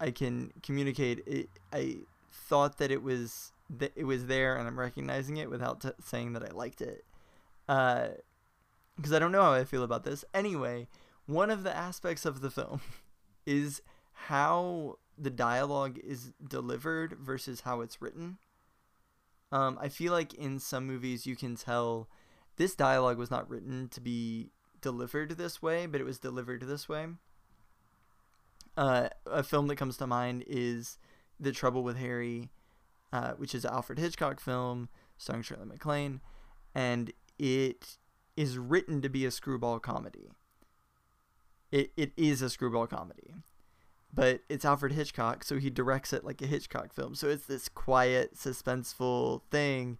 i 0.00 0.10
can 0.10 0.52
communicate 0.62 1.22
it 1.26 1.48
i 1.72 1.96
thought 2.32 2.78
that 2.78 2.90
it 2.90 3.02
was 3.02 3.52
that 3.70 3.92
it 3.94 4.04
was 4.04 4.26
there 4.26 4.56
and 4.56 4.66
i'm 4.66 4.78
recognizing 4.78 5.36
it 5.36 5.48
without 5.48 5.80
t- 5.80 5.90
saying 6.04 6.32
that 6.32 6.42
i 6.42 6.52
liked 6.52 6.80
it 6.80 7.04
because 8.96 9.12
i 9.12 9.18
don't 9.18 9.32
know 9.32 9.42
how 9.42 9.52
i 9.52 9.64
feel 9.64 9.82
about 9.82 10.04
this 10.04 10.24
anyway 10.32 10.86
one 11.26 11.50
of 11.50 11.62
the 11.62 11.74
aspects 11.74 12.24
of 12.24 12.40
the 12.40 12.50
film 12.50 12.80
is 13.46 13.82
how 14.12 14.98
the 15.16 15.30
dialogue 15.30 15.98
is 16.02 16.32
delivered 16.46 17.14
versus 17.20 17.60
how 17.60 17.80
it's 17.80 18.02
written. 18.02 18.38
Um, 19.52 19.78
I 19.80 19.88
feel 19.88 20.12
like 20.12 20.34
in 20.34 20.58
some 20.58 20.86
movies 20.86 21.26
you 21.26 21.36
can 21.36 21.56
tell 21.56 22.08
this 22.56 22.74
dialogue 22.74 23.18
was 23.18 23.30
not 23.30 23.48
written 23.48 23.88
to 23.90 24.00
be 24.00 24.50
delivered 24.80 25.32
this 25.32 25.62
way, 25.62 25.86
but 25.86 26.00
it 26.00 26.04
was 26.04 26.18
delivered 26.18 26.62
this 26.62 26.88
way. 26.88 27.06
Uh, 28.76 29.08
a 29.26 29.42
film 29.42 29.68
that 29.68 29.76
comes 29.76 29.96
to 29.98 30.06
mind 30.06 30.44
is 30.48 30.98
The 31.38 31.52
Trouble 31.52 31.84
with 31.84 31.96
Harry, 31.96 32.50
uh, 33.12 33.32
which 33.32 33.54
is 33.54 33.64
an 33.64 33.72
Alfred 33.72 33.98
Hitchcock 33.98 34.40
film 34.40 34.88
starring 35.16 35.42
Shirley 35.42 35.66
MacLaine, 35.66 36.20
and 36.74 37.12
it 37.38 37.98
is 38.36 38.58
written 38.58 39.00
to 39.02 39.08
be 39.08 39.24
a 39.24 39.30
screwball 39.30 39.78
comedy. 39.78 40.30
It, 41.70 41.92
it 41.96 42.12
is 42.16 42.42
a 42.42 42.50
screwball 42.50 42.86
comedy 42.86 43.34
but 44.14 44.42
it's 44.48 44.64
Alfred 44.64 44.92
Hitchcock, 44.92 45.42
so 45.42 45.58
he 45.58 45.70
directs 45.70 46.12
it 46.12 46.24
like 46.24 46.40
a 46.40 46.46
Hitchcock 46.46 46.92
film. 46.92 47.14
So 47.14 47.28
it's 47.28 47.46
this 47.46 47.68
quiet, 47.68 48.36
suspenseful 48.36 49.42
thing, 49.50 49.98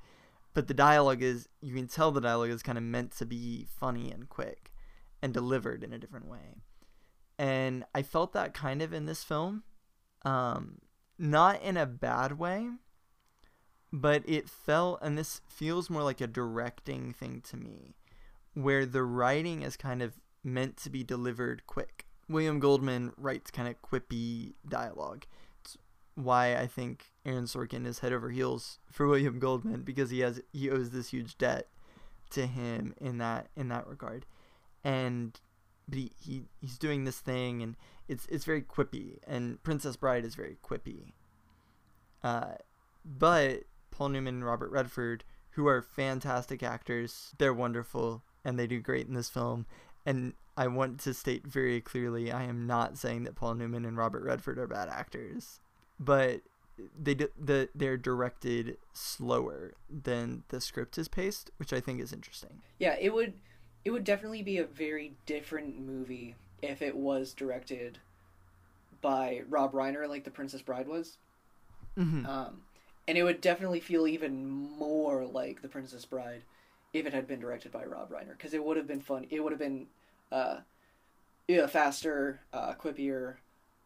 but 0.52 0.68
the 0.68 0.74
dialogue 0.74 1.22
is 1.22 1.48
you 1.60 1.74
can 1.74 1.88
tell 1.88 2.12
the 2.12 2.20
dialogue 2.20 2.50
is 2.50 2.62
kind 2.62 2.78
of 2.78 2.84
meant 2.84 3.10
to 3.16 3.26
be 3.26 3.66
funny 3.68 4.10
and 4.10 4.28
quick 4.28 4.72
and 5.20 5.34
delivered 5.34 5.82
in 5.82 5.92
a 5.92 5.98
different 5.98 6.28
way. 6.28 6.62
And 7.38 7.84
I 7.92 8.02
felt 8.02 8.32
that 8.34 8.54
kind 8.54 8.80
of 8.80 8.92
in 8.92 9.06
this 9.06 9.24
film. 9.24 9.64
Um, 10.24 10.78
not 11.18 11.60
in 11.60 11.76
a 11.76 11.86
bad 11.86 12.38
way, 12.38 12.68
but 13.92 14.22
it 14.26 14.48
felt 14.48 15.00
and 15.02 15.18
this 15.18 15.40
feels 15.48 15.90
more 15.90 16.02
like 16.02 16.20
a 16.20 16.26
directing 16.26 17.12
thing 17.12 17.42
to 17.48 17.56
me 17.56 17.94
where 18.54 18.86
the 18.86 19.02
writing 19.02 19.62
is 19.62 19.76
kind 19.76 20.02
of 20.02 20.14
meant 20.42 20.76
to 20.78 20.90
be 20.90 21.02
delivered 21.02 21.66
quick. 21.66 22.06
William 22.28 22.60
Goldman 22.60 23.12
writes 23.16 23.50
kind 23.50 23.68
of 23.68 23.80
quippy 23.82 24.54
dialogue. 24.66 25.26
It's 25.60 25.76
why 26.14 26.56
I 26.56 26.66
think 26.66 27.12
Aaron 27.26 27.44
Sorkin 27.44 27.86
is 27.86 27.98
head 27.98 28.12
over 28.12 28.30
heels 28.30 28.78
for 28.90 29.06
William 29.08 29.38
Goldman 29.38 29.82
because 29.82 30.10
he 30.10 30.20
has 30.20 30.40
he 30.52 30.70
owes 30.70 30.90
this 30.90 31.08
huge 31.08 31.36
debt 31.36 31.68
to 32.30 32.46
him 32.46 32.94
in 33.00 33.18
that 33.18 33.48
in 33.56 33.68
that 33.68 33.86
regard. 33.86 34.26
And 34.82 35.38
but 35.88 35.98
he, 35.98 36.12
he 36.18 36.42
he's 36.60 36.78
doing 36.78 37.04
this 37.04 37.18
thing 37.18 37.62
and 37.62 37.76
it's 38.08 38.26
it's 38.26 38.44
very 38.44 38.62
quippy 38.62 39.18
and 39.26 39.62
Princess 39.62 39.96
Bride 39.96 40.24
is 40.24 40.34
very 40.34 40.56
quippy. 40.62 41.12
Uh, 42.22 42.54
but 43.04 43.64
Paul 43.90 44.10
Newman 44.10 44.36
and 44.36 44.44
Robert 44.46 44.70
Redford, 44.70 45.24
who 45.50 45.66
are 45.66 45.82
fantastic 45.82 46.62
actors, 46.62 47.34
they're 47.38 47.52
wonderful 47.52 48.22
and 48.44 48.58
they 48.58 48.66
do 48.66 48.80
great 48.80 49.06
in 49.06 49.14
this 49.14 49.28
film. 49.28 49.66
And 50.06 50.34
I 50.56 50.66
want 50.68 51.00
to 51.00 51.14
state 51.14 51.46
very 51.46 51.80
clearly, 51.80 52.30
I 52.30 52.44
am 52.44 52.66
not 52.66 52.98
saying 52.98 53.24
that 53.24 53.34
Paul 53.34 53.54
Newman 53.54 53.84
and 53.84 53.96
Robert 53.96 54.22
Redford 54.22 54.58
are 54.58 54.66
bad 54.66 54.88
actors, 54.88 55.60
but 55.98 56.42
they 57.00 57.14
the 57.14 57.68
they're 57.74 57.96
directed 57.96 58.76
slower 58.92 59.74
than 59.88 60.42
the 60.48 60.60
script 60.60 60.98
is 60.98 61.08
paced, 61.08 61.50
which 61.56 61.72
I 61.72 61.80
think 61.80 62.00
is 62.00 62.12
interesting. 62.12 62.62
Yeah, 62.78 62.96
it 63.00 63.12
would 63.14 63.34
it 63.84 63.90
would 63.90 64.04
definitely 64.04 64.42
be 64.42 64.58
a 64.58 64.64
very 64.64 65.14
different 65.26 65.78
movie 65.78 66.34
if 66.62 66.82
it 66.82 66.96
was 66.96 67.32
directed 67.32 67.98
by 69.00 69.42
Rob 69.48 69.72
Reiner 69.72 70.08
like 70.08 70.24
The 70.24 70.30
Princess 70.30 70.62
Bride 70.62 70.88
was. 70.88 71.18
Mm-hmm. 71.98 72.26
Um, 72.26 72.62
and 73.06 73.18
it 73.18 73.22
would 73.22 73.40
definitely 73.40 73.80
feel 73.80 74.06
even 74.06 74.46
more 74.46 75.26
like 75.26 75.60
The 75.62 75.68
Princess 75.68 76.04
Bride 76.04 76.42
if 76.94 77.06
it 77.06 77.12
had 77.12 77.26
been 77.26 77.40
directed 77.40 77.72
by 77.72 77.84
Rob 77.84 78.10
Reiner 78.10 78.36
because 78.36 78.54
it 78.54 78.64
would 78.64 78.76
have 78.76 78.86
been 78.86 79.00
fun. 79.00 79.26
It 79.28 79.40
would 79.40 79.52
have 79.52 79.58
been 79.58 79.86
uh, 80.32 80.58
yeah, 81.48 81.66
faster, 81.66 82.40
uh, 82.52 82.72
quippier, 82.74 83.34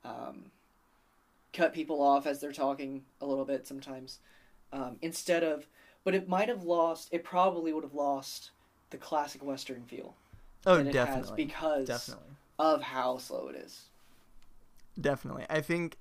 um, 0.04 0.50
cut 1.52 1.72
people 1.72 2.00
off 2.00 2.26
as 2.26 2.38
they're 2.38 2.52
talking 2.52 3.02
a 3.20 3.26
little 3.26 3.46
bit 3.46 3.66
sometimes. 3.66 4.18
Um, 4.72 4.96
instead 5.00 5.42
of, 5.42 5.66
but 6.04 6.14
it 6.14 6.28
might 6.28 6.48
have 6.48 6.62
lost. 6.62 7.08
It 7.10 7.24
probably 7.24 7.72
would 7.72 7.82
have 7.82 7.94
lost 7.94 8.50
the 8.90 8.98
classic 8.98 9.42
Western 9.42 9.82
feel. 9.84 10.14
Oh, 10.66 10.82
definitely. 10.82 11.44
because 11.44 11.88
definitely. 11.88 12.34
of 12.58 12.82
how 12.82 13.16
slow 13.16 13.48
it 13.48 13.56
is. 13.56 13.86
Definitely. 15.00 15.46
I 15.48 15.62
think 15.62 15.96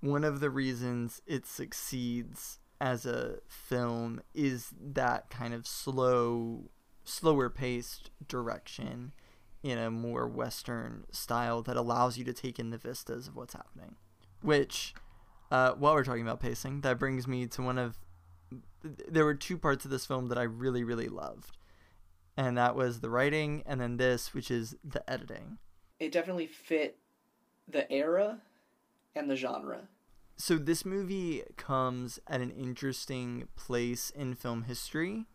one 0.00 0.24
of 0.24 0.40
the 0.40 0.50
reasons 0.50 1.22
it 1.26 1.46
succeeds 1.46 2.58
as 2.80 3.04
a 3.04 3.38
film 3.46 4.22
is 4.34 4.70
that 4.80 5.28
kind 5.28 5.52
of 5.52 5.66
slow, 5.66 6.70
slower 7.04 7.50
paced 7.50 8.10
direction 8.26 9.12
in 9.62 9.76
a 9.76 9.90
more 9.90 10.26
Western 10.26 11.04
style 11.10 11.60
that 11.62 11.76
allows 11.76 12.16
you 12.16 12.24
to 12.24 12.32
take 12.32 12.58
in 12.58 12.70
the 12.70 12.78
vistas 12.78 13.28
of 13.28 13.36
what's 13.36 13.54
happening. 13.54 13.96
Which, 14.40 14.94
uh, 15.50 15.72
while 15.72 15.94
we're 15.94 16.04
talking 16.04 16.22
about 16.22 16.40
pacing, 16.40 16.80
that 16.80 16.98
brings 16.98 17.28
me 17.28 17.46
to 17.48 17.62
one 17.62 17.78
of. 17.78 17.98
There 18.82 19.26
were 19.26 19.34
two 19.34 19.58
parts 19.58 19.84
of 19.84 19.90
this 19.90 20.06
film 20.06 20.28
that 20.28 20.38
I 20.38 20.44
really, 20.44 20.82
really 20.82 21.08
loved. 21.08 21.58
And 22.36 22.56
that 22.56 22.74
was 22.74 23.00
the 23.00 23.10
writing, 23.10 23.62
and 23.66 23.78
then 23.78 23.98
this, 23.98 24.32
which 24.32 24.50
is 24.50 24.74
the 24.82 25.08
editing. 25.10 25.58
It 25.98 26.12
definitely 26.12 26.46
fit 26.46 26.96
the 27.68 27.90
era 27.92 28.40
and 29.14 29.28
the 29.28 29.36
genre. 29.36 29.88
So 30.40 30.56
this 30.56 30.86
movie 30.86 31.42
comes 31.58 32.18
at 32.26 32.40
an 32.40 32.50
interesting 32.50 33.46
place 33.56 34.08
in 34.08 34.34
film 34.34 34.62
history 34.62 35.26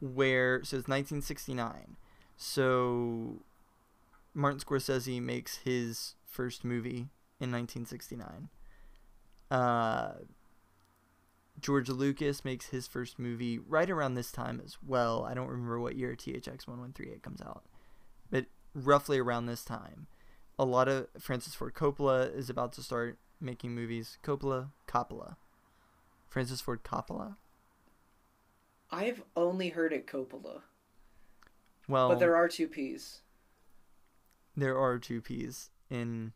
where 0.00 0.62
so 0.62 0.76
it's 0.76 0.86
1969. 0.86 1.96
So 2.36 3.42
Martin 4.34 4.60
Scorsese 4.60 5.20
makes 5.20 5.58
his 5.64 6.14
first 6.24 6.64
movie 6.64 7.08
in 7.40 7.50
1969. 7.50 8.48
Uh 9.50 10.12
George 11.58 11.88
Lucas 11.88 12.44
makes 12.44 12.66
his 12.66 12.86
first 12.86 13.18
movie 13.18 13.58
right 13.58 13.90
around 13.90 14.14
this 14.14 14.30
time 14.30 14.62
as 14.64 14.78
well. 14.80 15.24
I 15.24 15.34
don't 15.34 15.48
remember 15.48 15.80
what 15.80 15.96
year 15.96 16.14
THX 16.14 16.68
1138 16.68 17.20
comes 17.20 17.40
out, 17.40 17.64
but 18.30 18.46
roughly 18.74 19.18
around 19.18 19.46
this 19.46 19.64
time. 19.64 20.06
A 20.56 20.64
lot 20.64 20.86
of 20.86 21.08
Francis 21.18 21.56
Ford 21.56 21.74
Coppola 21.74 22.32
is 22.32 22.48
about 22.48 22.72
to 22.74 22.82
start 22.82 23.18
making 23.40 23.74
movies. 23.74 24.18
Coppola, 24.24 24.70
Coppola. 24.86 25.36
Francis 26.28 26.60
Ford 26.60 26.82
Coppola. 26.82 27.36
I've 28.90 29.22
only 29.34 29.70
heard 29.70 29.92
it 29.92 30.06
Coppola, 30.06 30.60
Well, 31.88 32.08
but 32.10 32.18
there 32.20 32.36
are 32.36 32.46
two 32.48 32.68
P's. 32.68 33.22
there 34.56 34.78
are 34.78 34.98
two 34.98 35.20
P's 35.20 35.70
in 35.90 36.32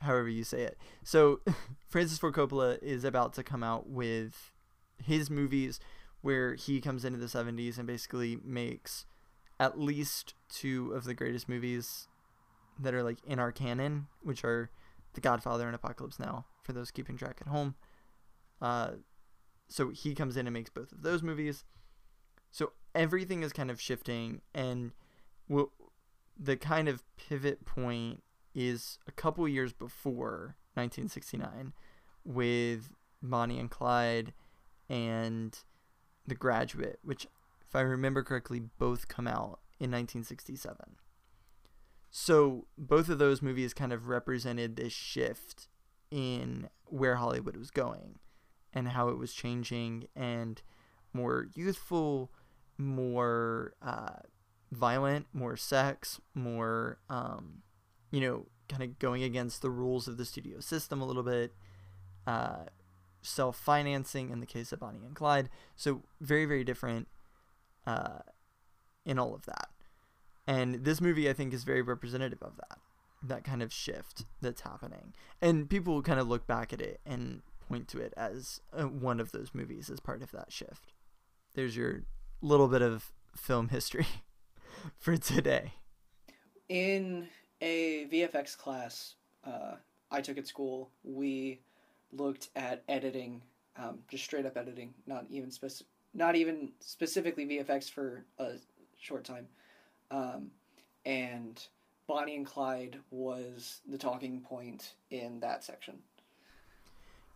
however 0.00 0.28
you 0.28 0.44
say 0.44 0.62
it. 0.62 0.78
So 1.04 1.40
Francis 1.88 2.18
Ford 2.18 2.34
Coppola 2.34 2.82
is 2.82 3.04
about 3.04 3.34
to 3.34 3.42
come 3.42 3.62
out 3.62 3.88
with 3.88 4.50
his 5.02 5.28
movies 5.30 5.78
where 6.22 6.54
he 6.54 6.80
comes 6.80 7.04
into 7.04 7.18
the 7.18 7.26
70s 7.26 7.76
and 7.78 7.86
basically 7.86 8.38
makes 8.42 9.04
at 9.58 9.78
least 9.78 10.34
two 10.48 10.92
of 10.92 11.04
the 11.04 11.14
greatest 11.14 11.48
movies 11.48 12.08
that 12.78 12.94
are 12.94 13.02
like 13.02 13.18
in 13.26 13.38
our 13.38 13.52
canon, 13.52 14.06
which 14.22 14.42
are 14.44 14.70
The 15.14 15.20
Godfather 15.20 15.66
and 15.66 15.74
Apocalypse 15.74 16.18
Now 16.18 16.46
for 16.62 16.72
those 16.72 16.90
keeping 16.90 17.16
track 17.16 17.38
at 17.40 17.48
home. 17.48 17.74
Uh 18.60 18.92
so 19.68 19.90
he 19.90 20.14
comes 20.14 20.36
in 20.36 20.46
and 20.46 20.54
makes 20.54 20.70
both 20.70 20.90
of 20.90 21.02
those 21.02 21.22
movies. 21.22 21.64
So 22.50 22.72
everything 22.94 23.42
is 23.42 23.52
kind 23.52 23.70
of 23.70 23.80
shifting 23.80 24.40
and 24.52 24.92
the 26.38 26.56
kind 26.56 26.88
of 26.88 27.04
pivot 27.16 27.64
point 27.64 28.22
is 28.54 28.98
a 29.06 29.12
couple 29.12 29.46
years 29.46 29.72
before 29.72 30.56
1969 30.74 31.72
with 32.24 32.92
Bonnie 33.22 33.58
and 33.58 33.70
Clyde 33.70 34.32
and 34.88 35.56
The 36.26 36.34
Graduate, 36.34 36.98
which, 37.02 37.26
if 37.66 37.76
I 37.76 37.80
remember 37.80 38.22
correctly, 38.22 38.60
both 38.78 39.08
come 39.08 39.26
out 39.26 39.60
in 39.78 39.90
1967. 39.90 40.76
So 42.10 42.66
both 42.76 43.08
of 43.08 43.18
those 43.18 43.40
movies 43.40 43.72
kind 43.72 43.92
of 43.92 44.08
represented 44.08 44.76
this 44.76 44.92
shift 44.92 45.68
in 46.10 46.68
where 46.86 47.16
Hollywood 47.16 47.56
was 47.56 47.70
going 47.70 48.18
and 48.72 48.88
how 48.88 49.08
it 49.08 49.18
was 49.18 49.32
changing 49.32 50.06
and 50.16 50.60
more 51.12 51.46
youthful, 51.54 52.32
more 52.78 53.74
uh, 53.82 54.20
violent, 54.72 55.26
more 55.32 55.56
sex, 55.56 56.20
more, 56.34 56.98
um, 57.08 57.62
you 58.10 58.20
know, 58.20 58.46
kind 58.68 58.82
of 58.82 58.98
going 58.98 59.22
against 59.22 59.62
the 59.62 59.70
rules 59.70 60.06
of 60.08 60.16
the 60.16 60.24
studio 60.24 60.60
system 60.60 61.00
a 61.00 61.04
little 61.04 61.22
bit, 61.22 61.52
uh, 62.26 62.64
self 63.22 63.56
financing 63.56 64.30
in 64.30 64.40
the 64.40 64.46
case 64.46 64.72
of 64.72 64.80
Bonnie 64.80 65.04
and 65.04 65.14
Clyde. 65.14 65.48
So, 65.76 66.02
very, 66.20 66.44
very 66.44 66.64
different 66.64 67.08
uh, 67.86 68.20
in 69.04 69.18
all 69.18 69.34
of 69.34 69.46
that. 69.46 69.68
And 70.50 70.84
this 70.84 71.00
movie, 71.00 71.30
I 71.30 71.32
think, 71.32 71.54
is 71.54 71.62
very 71.62 71.80
representative 71.80 72.42
of 72.42 72.56
that, 72.56 72.78
that 73.22 73.44
kind 73.44 73.62
of 73.62 73.72
shift 73.72 74.24
that's 74.42 74.62
happening. 74.62 75.14
And 75.40 75.70
people 75.70 75.94
will 75.94 76.02
kind 76.02 76.18
of 76.18 76.26
look 76.26 76.48
back 76.48 76.72
at 76.72 76.80
it 76.80 76.98
and 77.06 77.42
point 77.68 77.86
to 77.88 78.00
it 78.00 78.12
as 78.16 78.60
uh, 78.76 78.82
one 78.82 79.20
of 79.20 79.30
those 79.30 79.50
movies 79.54 79.88
as 79.90 80.00
part 80.00 80.22
of 80.22 80.32
that 80.32 80.50
shift. 80.50 80.92
There's 81.54 81.76
your 81.76 82.02
little 82.42 82.66
bit 82.66 82.82
of 82.82 83.12
film 83.36 83.68
history 83.68 84.08
for 84.98 85.16
today. 85.16 85.74
In 86.68 87.28
a 87.60 88.08
VFX 88.12 88.58
class 88.58 89.14
uh, 89.44 89.76
I 90.10 90.20
took 90.20 90.36
at 90.36 90.48
school, 90.48 90.90
we 91.04 91.60
looked 92.12 92.48
at 92.56 92.82
editing, 92.88 93.40
um, 93.76 94.00
just 94.10 94.24
straight 94.24 94.46
up 94.46 94.56
editing, 94.56 94.94
not 95.06 95.26
even 95.30 95.52
not 96.12 96.34
even 96.34 96.72
specifically 96.80 97.46
VFX 97.46 97.88
for 97.88 98.24
a 98.40 98.54
short 98.98 99.22
time. 99.22 99.46
Um, 100.10 100.50
and 101.04 101.62
Bonnie 102.06 102.36
and 102.36 102.46
Clyde 102.46 102.98
was 103.10 103.80
the 103.88 103.98
talking 103.98 104.40
point 104.40 104.94
in 105.10 105.40
that 105.40 105.64
section. 105.64 105.98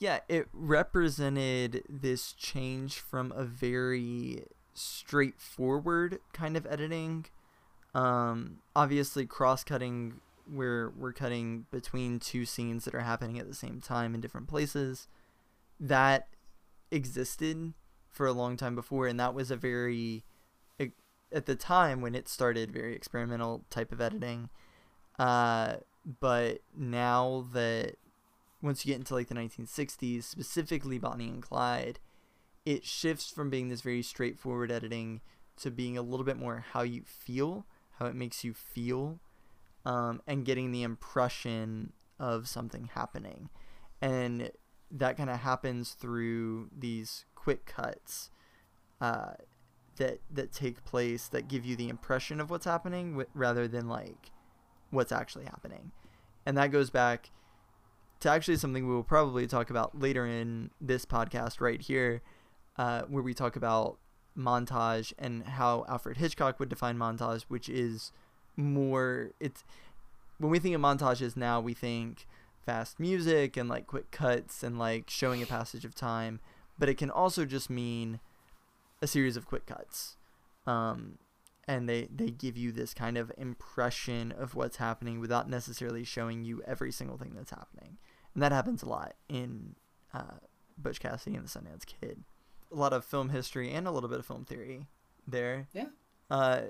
Yeah, 0.00 0.20
it 0.28 0.48
represented 0.52 1.84
this 1.88 2.32
change 2.32 2.98
from 2.98 3.32
a 3.32 3.44
very 3.44 4.44
straightforward 4.74 6.18
kind 6.32 6.56
of 6.56 6.66
editing. 6.66 7.26
Um, 7.94 8.58
obviously, 8.74 9.24
cross 9.24 9.62
cutting 9.62 10.20
where 10.52 10.90
we're 10.90 11.12
cutting 11.12 11.66
between 11.70 12.18
two 12.18 12.44
scenes 12.44 12.84
that 12.84 12.94
are 12.94 13.00
happening 13.00 13.38
at 13.38 13.48
the 13.48 13.54
same 13.54 13.80
time 13.80 14.14
in 14.14 14.20
different 14.20 14.48
places. 14.48 15.06
That 15.80 16.28
existed 16.90 17.74
for 18.10 18.26
a 18.26 18.32
long 18.32 18.56
time 18.56 18.74
before, 18.74 19.06
and 19.06 19.18
that 19.18 19.34
was 19.34 19.50
a 19.50 19.56
very, 19.56 20.24
at 21.34 21.46
the 21.46 21.56
time 21.56 22.00
when 22.00 22.14
it 22.14 22.28
started, 22.28 22.70
very 22.70 22.94
experimental 22.94 23.64
type 23.68 23.92
of 23.92 24.00
editing. 24.00 24.48
Uh, 25.18 25.74
but 26.20 26.60
now 26.76 27.46
that 27.52 27.96
once 28.62 28.84
you 28.84 28.92
get 28.92 28.98
into 28.98 29.14
like 29.14 29.28
the 29.28 29.34
1960s, 29.34 30.22
specifically 30.22 30.98
Bonnie 30.98 31.28
and 31.28 31.42
Clyde, 31.42 31.98
it 32.64 32.84
shifts 32.84 33.30
from 33.30 33.50
being 33.50 33.68
this 33.68 33.82
very 33.82 34.02
straightforward 34.02 34.70
editing 34.70 35.20
to 35.56 35.70
being 35.70 35.98
a 35.98 36.02
little 36.02 36.24
bit 36.24 36.38
more 36.38 36.64
how 36.72 36.82
you 36.82 37.02
feel, 37.04 37.66
how 37.98 38.06
it 38.06 38.14
makes 38.14 38.44
you 38.44 38.54
feel, 38.54 39.18
um, 39.84 40.22
and 40.26 40.44
getting 40.44 40.72
the 40.72 40.82
impression 40.82 41.92
of 42.18 42.48
something 42.48 42.90
happening. 42.94 43.50
And 44.00 44.50
that 44.90 45.16
kind 45.16 45.30
of 45.30 45.40
happens 45.40 45.92
through 45.92 46.70
these 46.76 47.24
quick 47.34 47.66
cuts 47.66 48.30
uh, 49.00 49.32
that 49.96 50.20
that 50.30 50.52
take 50.52 50.84
place 50.84 51.28
that 51.28 51.48
give 51.48 51.64
you 51.64 51.76
the 51.76 51.88
impression 51.88 52.40
of 52.40 52.50
what's 52.50 52.64
happening 52.64 53.12
w- 53.12 53.28
rather 53.34 53.68
than 53.68 53.88
like 53.88 54.30
what's 54.90 55.12
actually 55.12 55.44
happening. 55.44 55.92
And 56.46 56.56
that 56.58 56.70
goes 56.70 56.90
back 56.90 57.30
to 58.20 58.30
actually 58.30 58.56
something 58.56 58.86
we 58.86 58.94
will 58.94 59.02
probably 59.02 59.46
talk 59.46 59.70
about 59.70 59.98
later 59.98 60.26
in 60.26 60.70
this 60.80 61.04
podcast 61.04 61.60
right 61.60 61.80
here, 61.80 62.22
uh, 62.76 63.02
where 63.02 63.22
we 63.22 63.34
talk 63.34 63.56
about 63.56 63.98
montage 64.36 65.12
and 65.18 65.44
how 65.44 65.84
Alfred 65.88 66.16
Hitchcock 66.16 66.58
would 66.58 66.68
define 66.68 66.96
montage, 66.96 67.44
which 67.48 67.68
is 67.68 68.12
more 68.56 69.30
it's 69.40 69.64
when 70.38 70.50
we 70.50 70.58
think 70.58 70.74
of 70.74 70.80
montages 70.80 71.36
now, 71.36 71.60
we 71.60 71.74
think 71.74 72.26
fast 72.64 72.98
music 72.98 73.56
and 73.56 73.68
like 73.68 73.86
quick 73.86 74.10
cuts 74.10 74.62
and 74.62 74.78
like 74.78 75.08
showing 75.08 75.42
a 75.42 75.46
passage 75.46 75.84
of 75.84 75.94
time, 75.94 76.40
but 76.78 76.88
it 76.88 76.96
can 76.96 77.10
also 77.10 77.44
just 77.44 77.70
mean 77.70 78.20
a 79.04 79.06
series 79.06 79.36
of 79.36 79.46
quick 79.46 79.66
cuts. 79.66 80.16
Um, 80.66 81.18
and 81.68 81.88
they, 81.88 82.08
they 82.14 82.30
give 82.30 82.56
you 82.56 82.72
this 82.72 82.92
kind 82.92 83.16
of 83.16 83.30
impression 83.38 84.32
of 84.32 84.54
what's 84.54 84.76
happening 84.76 85.20
without 85.20 85.48
necessarily 85.48 86.04
showing 86.04 86.44
you 86.44 86.62
every 86.66 86.90
single 86.90 87.16
thing 87.16 87.32
that's 87.34 87.50
happening. 87.50 87.98
And 88.34 88.42
that 88.42 88.52
happens 88.52 88.82
a 88.82 88.88
lot 88.88 89.14
in 89.28 89.76
uh, 90.12 90.38
Butch 90.76 91.00
Cassidy 91.00 91.36
and 91.36 91.46
the 91.46 91.48
Sundance 91.48 91.86
Kid. 91.86 92.24
A 92.72 92.76
lot 92.76 92.92
of 92.92 93.04
film 93.04 93.28
history 93.28 93.70
and 93.72 93.86
a 93.86 93.90
little 93.90 94.08
bit 94.08 94.18
of 94.18 94.26
film 94.26 94.44
theory 94.44 94.86
there. 95.26 95.68
Yeah. 95.72 95.86
Uh, 96.30 96.60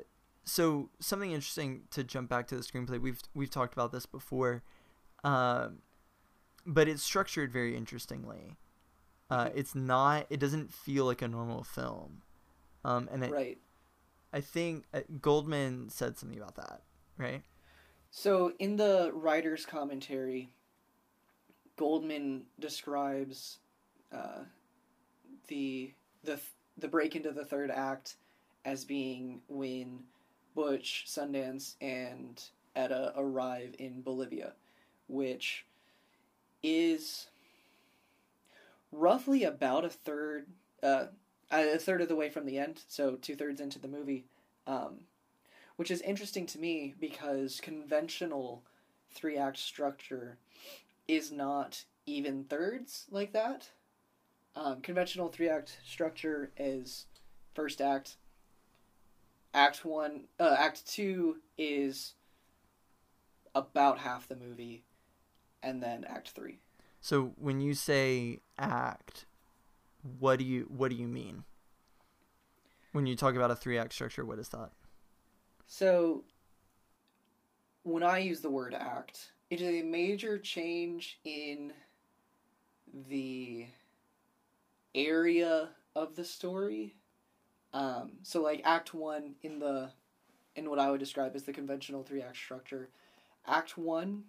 so 0.45 0.91
something 1.01 1.33
interesting 1.33 1.83
to 1.91 2.05
jump 2.05 2.29
back 2.29 2.47
to 2.49 2.57
the 2.57 2.63
screenplay. 2.63 3.01
We've 3.01 3.21
we've 3.35 3.51
talked 3.51 3.73
about 3.73 3.93
this 3.93 4.05
before, 4.05 4.63
um, 5.23 5.79
but 6.67 6.87
it's 6.87 7.03
structured 7.03 7.51
very 7.51 7.75
interestingly. 7.75 8.59
Uh, 9.31 9.49
it's 9.55 9.75
not. 9.75 10.27
It 10.29 10.39
doesn't 10.39 10.73
feel 10.73 11.07
like 11.07 11.23
a 11.23 11.29
normal 11.29 11.65
film, 11.65 12.23
um, 12.85 13.09
and 13.13 13.25
it, 13.25 13.33
right. 13.33 13.59
I 14.33 14.41
think 14.41 14.85
uh, 14.93 15.01
Goldman 15.21 15.89
said 15.91 16.19
something 16.19 16.39
about 16.39 16.57
that, 16.57 16.83
right? 17.17 17.43
So 18.11 18.53
in 18.59 18.77
the 18.77 19.11
writer's 19.15 19.67
commentary, 19.67 20.51
Goldman 21.77 22.45
describes 22.59 23.59
uh, 24.13 24.45
the 25.49 25.93
the 26.23 26.39
the 26.79 26.89
break 26.89 27.17
into 27.17 27.33
the 27.33 27.45
third 27.45 27.71
act 27.71 28.17
as 28.65 28.85
being 28.85 29.41
when 29.49 30.01
Butch, 30.55 31.05
Sundance, 31.07 31.75
and 31.81 32.43
Etta 32.77 33.13
arrive 33.17 33.75
in 33.79 34.03
Bolivia, 34.03 34.53
which 35.09 35.65
is 36.63 37.27
roughly 38.91 39.45
about 39.45 39.85
a 39.85 39.91
third, 39.91 40.47
uh, 40.83 41.07
a 41.51 41.79
third 41.79 42.01
of 42.01 42.09
the 42.09 42.17
way 42.17 42.31
from 42.31 42.47
the 42.47 42.59
end, 42.59 42.83
so 42.89 43.17
two 43.17 43.37
thirds 43.37 43.61
into 43.61 43.79
the 43.79 43.89
movie, 43.89 44.25
um, 44.67 45.01
which 45.77 45.91
is 45.91 46.01
interesting 46.03 46.47
to 46.47 46.59
me 46.59 46.95
because 46.99 47.61
conventional 47.61 48.63
three 49.11 49.37
act 49.37 49.59
structure 49.59 50.39
is 51.07 51.31
not 51.31 51.85
even 52.07 52.45
thirds 52.45 53.07
like 53.11 53.33
that. 53.33 53.71
Um, 54.57 54.81
conventional 54.81 55.29
three 55.29 55.49
act 55.49 55.79
structure 55.85 56.51
is 56.57 57.07
first 57.55 57.81
act, 57.81 58.17
act 59.53 59.85
one, 59.85 60.25
uh, 60.39 60.57
act 60.59 60.87
two 60.87 61.37
is 61.59 62.15
about 63.55 63.99
half 63.99 64.29
the 64.29 64.37
movie, 64.37 64.85
and 65.63 65.83
then 65.83 66.05
act 66.05 66.31
three. 66.31 66.59
So 67.01 67.33
when 67.37 67.61
you 67.61 67.75
say 67.75 68.41
act, 68.59 69.27
what 70.19 70.39
do 70.39 70.45
you 70.45 70.67
what 70.69 70.91
do 70.91 70.97
you 70.97 71.09
mean? 71.09 71.45
When 72.93 73.07
you 73.07 73.17
talk 73.17 73.35
about 73.35 73.51
a 73.51 73.57
three 73.57 73.79
act 73.79 73.93
structure, 73.93 74.25
what 74.25 74.39
is 74.39 74.49
that? 74.51 74.71
So 75.67 76.25
when 77.83 78.03
I 78.03 78.19
use 78.19 78.41
the 78.41 78.51
word 78.51 78.75
act, 78.75 79.33
it 79.51 79.61
is 79.61 79.69
a 79.69 79.83
major 79.83 80.39
change 80.39 81.19
in 81.25 81.73
the 83.09 83.67
area 84.95 85.71
of 85.97 86.15
the 86.15 86.25
story. 86.25 86.95
Um, 87.73 88.13
so 88.23 88.43
like 88.43 88.61
act 88.65 88.95
one 88.95 89.35
in 89.43 89.59
the 89.59 89.91
in 90.55 90.71
what 90.71 90.79
I 90.79 90.91
would 90.91 91.01
describe 91.01 91.35
as 91.35 91.43
the 91.43 91.53
conventional 91.53 92.05
three 92.05 92.23
act 92.23 92.37
structure, 92.37 92.91
act 93.47 93.77
one 93.77 94.23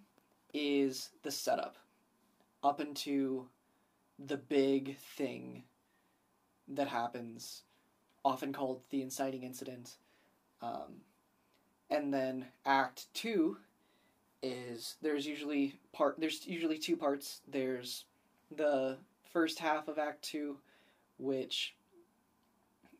is 0.52 1.10
the 1.22 1.30
setup 1.30 1.76
up 2.64 2.80
into 2.80 3.46
the 4.18 4.36
big 4.36 4.96
thing 4.96 5.64
that 6.68 6.88
happens, 6.88 7.62
often 8.24 8.52
called 8.52 8.82
the 8.90 9.02
inciting 9.02 9.42
incident. 9.42 9.96
Um, 10.62 11.02
and 11.90 12.12
then 12.12 12.46
act 12.64 13.12
two 13.14 13.58
is 14.42 14.96
there's 15.02 15.26
usually 15.26 15.78
part 15.92 16.16
there's 16.18 16.46
usually 16.46 16.78
two 16.78 16.96
parts. 16.96 17.40
There's 17.46 18.04
the 18.54 18.96
first 19.32 19.58
half 19.58 19.88
of 19.88 19.98
act 19.98 20.22
two, 20.22 20.58
which 21.18 21.74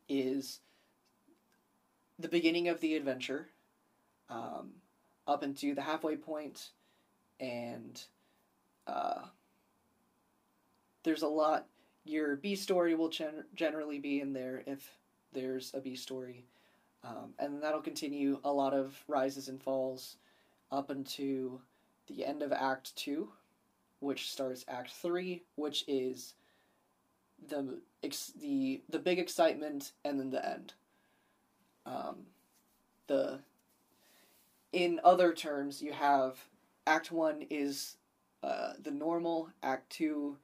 is 0.09 0.61
the 2.19 2.29
beginning 2.29 2.69
of 2.69 2.81
the 2.81 2.95
adventure, 2.95 3.49
um, 4.31 4.71
up 5.27 5.43
into 5.43 5.75
the 5.75 5.83
halfway 5.83 6.17
point, 6.17 6.71
and 7.41 8.03
uh, 8.87 9.23
there's 11.07 11.23
a 11.23 11.29
lot. 11.29 11.67
Your 12.05 12.37
B 12.37 12.55
story 12.57 12.95
will 12.95 13.09
gen- 13.09 13.45
generally 13.55 13.99
be 14.01 14.21
in 14.21 14.33
there 14.33 14.63
if 14.67 14.91
there's 15.33 15.73
a 15.73 15.81
B 15.81 15.95
story, 15.95 16.45
um, 17.05 17.33
and 17.39 17.63
that'll 17.63 17.81
continue 17.81 18.41
a 18.45 18.53
lot 18.53 18.75
of 18.75 19.03
rises 19.09 19.49
and 19.49 19.63
falls 19.63 20.17
up 20.73 20.91
into 20.91 21.61
the 22.09 22.25
end 22.25 22.43
of 22.43 22.53
Act 22.53 22.95
Two, 22.97 23.29
which 24.01 24.31
starts 24.31 24.65
Act 24.69 24.91
Three, 24.91 25.43
which 25.55 25.85
is 25.87 26.35
the 27.49 27.79
ex- 28.03 28.33
the 28.41 28.83
the 28.91 28.99
big 28.99 29.21
excitement 29.21 29.93
and 30.05 30.19
then 30.19 30.31
the 30.31 30.45
end. 30.45 30.75
Um, 31.87 32.27
the 33.07 33.39
in 34.73 35.01
other 35.05 35.33
terms, 35.33 35.81
you 35.81 35.93
have 35.93 36.37
Act 36.85 37.13
One 37.13 37.47
is 37.49 37.97
uh, 38.43 38.73
the 38.83 38.91
normal, 38.91 39.51
Act 39.63 39.89
Two 39.91 40.37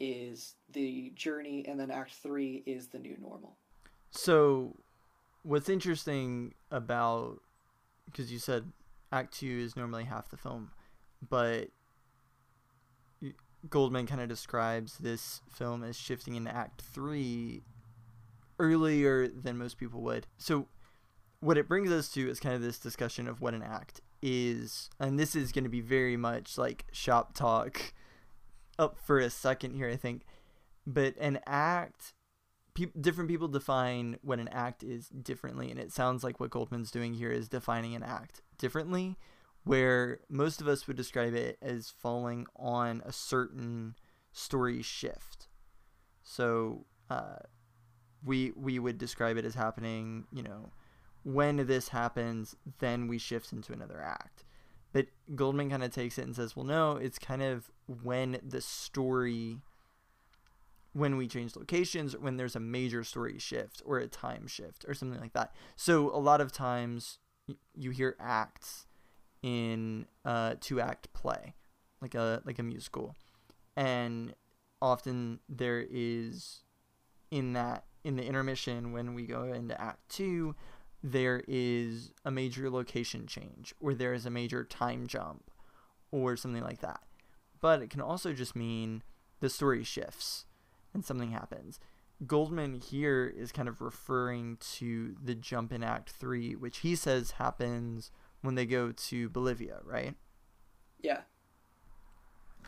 is 0.00 0.54
the 0.72 1.12
journey, 1.14 1.64
and 1.68 1.78
then 1.78 1.90
Act 1.90 2.12
Three 2.14 2.62
is 2.66 2.88
the 2.88 2.98
new 2.98 3.16
normal. 3.20 3.56
So, 4.10 4.76
what's 5.42 5.68
interesting 5.68 6.54
about 6.70 7.40
because 8.06 8.32
you 8.32 8.38
said 8.38 8.72
Act 9.12 9.38
Two 9.38 9.60
is 9.64 9.76
normally 9.76 10.04
half 10.04 10.30
the 10.30 10.36
film, 10.36 10.70
but 11.28 11.68
Goldman 13.68 14.06
kind 14.06 14.20
of 14.20 14.28
describes 14.28 14.98
this 14.98 15.42
film 15.50 15.84
as 15.84 15.96
shifting 15.96 16.34
into 16.34 16.54
Act 16.54 16.82
Three 16.82 17.62
earlier 18.58 19.28
than 19.28 19.58
most 19.58 19.78
people 19.78 20.00
would. 20.02 20.26
So, 20.38 20.68
what 21.40 21.58
it 21.58 21.68
brings 21.68 21.90
us 21.90 22.08
to 22.10 22.28
is 22.28 22.40
kind 22.40 22.54
of 22.54 22.62
this 22.62 22.78
discussion 22.78 23.28
of 23.28 23.40
what 23.40 23.54
an 23.54 23.62
act 23.62 24.00
is, 24.22 24.90
and 24.98 25.18
this 25.18 25.34
is 25.34 25.52
going 25.52 25.64
to 25.64 25.70
be 25.70 25.80
very 25.80 26.16
much 26.16 26.58
like 26.58 26.84
shop 26.92 27.34
talk 27.34 27.92
up 28.80 28.98
for 28.98 29.18
a 29.18 29.30
second 29.30 29.74
here, 29.74 29.88
I 29.88 29.96
think. 29.96 30.22
But 30.86 31.14
an 31.18 31.40
act, 31.46 32.14
pe- 32.74 32.86
different 33.00 33.28
people 33.28 33.48
define 33.48 34.18
what 34.22 34.40
an 34.40 34.48
act 34.48 34.82
is 34.82 35.08
differently, 35.08 35.70
and 35.70 35.78
it 35.78 35.92
sounds 35.92 36.24
like 36.24 36.40
what 36.40 36.50
Goldman's 36.50 36.90
doing 36.90 37.14
here 37.14 37.30
is 37.30 37.48
defining 37.48 37.94
an 37.94 38.02
act 38.02 38.42
differently, 38.58 39.16
where 39.64 40.20
most 40.28 40.60
of 40.60 40.68
us 40.68 40.86
would 40.86 40.96
describe 40.96 41.34
it 41.34 41.58
as 41.60 41.90
falling 41.90 42.46
on 42.56 43.02
a 43.04 43.12
certain 43.12 43.94
story 44.32 44.82
shift. 44.82 45.48
So, 46.22 46.86
uh, 47.08 47.36
we 48.24 48.52
we 48.56 48.78
would 48.78 48.98
describe 48.98 49.36
it 49.36 49.44
as 49.44 49.54
happening, 49.54 50.26
you 50.32 50.42
know, 50.42 50.72
when 51.22 51.66
this 51.66 51.88
happens, 51.88 52.56
then 52.78 53.08
we 53.08 53.18
shift 53.18 53.52
into 53.52 53.72
another 53.72 54.00
act. 54.00 54.44
But 54.92 55.06
Goldman 55.34 55.70
kind 55.70 55.84
of 55.84 55.92
takes 55.92 56.18
it 56.18 56.24
and 56.24 56.34
says, 56.34 56.56
well, 56.56 56.66
no, 56.66 56.96
it's 56.96 57.18
kind 57.18 57.42
of 57.42 57.70
when 58.02 58.40
the 58.42 58.60
story, 58.60 59.58
when 60.92 61.16
we 61.16 61.28
change 61.28 61.54
locations, 61.54 62.16
when 62.16 62.36
there's 62.36 62.56
a 62.56 62.60
major 62.60 63.04
story 63.04 63.38
shift 63.38 63.82
or 63.84 63.98
a 63.98 64.08
time 64.08 64.46
shift 64.46 64.84
or 64.88 64.94
something 64.94 65.20
like 65.20 65.32
that. 65.34 65.54
So 65.76 66.14
a 66.14 66.18
lot 66.18 66.40
of 66.40 66.52
times 66.52 67.18
you 67.74 67.90
hear 67.90 68.16
acts 68.18 68.86
in 69.42 70.06
uh, 70.24 70.50
a 70.52 70.56
two 70.60 70.80
act 70.80 71.12
play, 71.12 71.54
like 72.00 72.14
a 72.14 72.42
like 72.44 72.58
a 72.58 72.62
musical, 72.62 73.14
and 73.76 74.34
often 74.82 75.40
there 75.48 75.84
is 75.88 76.60
in 77.30 77.52
that 77.54 77.84
in 78.04 78.16
the 78.16 78.24
intermission 78.24 78.92
when 78.92 79.14
we 79.14 79.26
go 79.26 79.44
into 79.44 79.80
act 79.80 80.08
two 80.08 80.54
there 81.02 81.42
is 81.48 82.12
a 82.24 82.30
major 82.30 82.68
location 82.70 83.26
change 83.26 83.74
or 83.80 83.94
there 83.94 84.12
is 84.12 84.26
a 84.26 84.30
major 84.30 84.64
time 84.64 85.06
jump 85.06 85.50
or 86.10 86.36
something 86.36 86.62
like 86.62 86.80
that. 86.80 87.00
But 87.60 87.82
it 87.82 87.90
can 87.90 88.00
also 88.00 88.32
just 88.32 88.56
mean 88.56 89.02
the 89.40 89.48
story 89.48 89.84
shifts 89.84 90.46
and 90.92 91.04
something 91.04 91.30
happens. 91.30 91.78
Goldman 92.26 92.74
here 92.74 93.32
is 93.34 93.50
kind 93.50 93.68
of 93.68 93.80
referring 93.80 94.58
to 94.78 95.16
the 95.22 95.34
jump 95.34 95.72
in 95.72 95.82
Act 95.82 96.10
3, 96.10 96.54
which 96.54 96.78
he 96.78 96.94
says 96.94 97.32
happens 97.32 98.10
when 98.42 98.54
they 98.54 98.66
go 98.66 98.92
to 98.92 99.28
Bolivia, 99.30 99.78
right? 99.84 100.14
Yeah. 101.00 101.22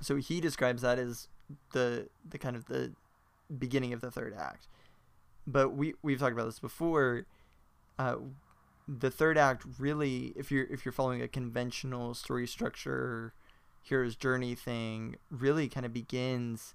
So 0.00 0.16
he 0.16 0.40
describes 0.40 0.82
that 0.82 0.98
as 0.98 1.28
the 1.72 2.08
the 2.26 2.38
kind 2.38 2.56
of 2.56 2.66
the 2.66 2.94
beginning 3.58 3.92
of 3.92 4.00
the 4.00 4.10
third 4.10 4.34
act. 4.38 4.68
But 5.46 5.70
we 5.70 5.94
we've 6.02 6.18
talked 6.18 6.32
about 6.32 6.46
this 6.46 6.58
before 6.58 7.26
uh, 7.98 8.16
the 8.88 9.10
third 9.10 9.38
act 9.38 9.64
really, 9.78 10.32
if 10.36 10.50
you're 10.50 10.66
if 10.66 10.84
you're 10.84 10.92
following 10.92 11.22
a 11.22 11.28
conventional 11.28 12.14
story 12.14 12.46
structure, 12.46 13.32
hero's 13.82 14.16
journey 14.16 14.54
thing, 14.54 15.16
really 15.30 15.68
kind 15.68 15.86
of 15.86 15.92
begins 15.92 16.74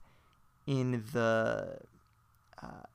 in 0.65 1.03
the 1.13 1.79
uh, 2.61 2.85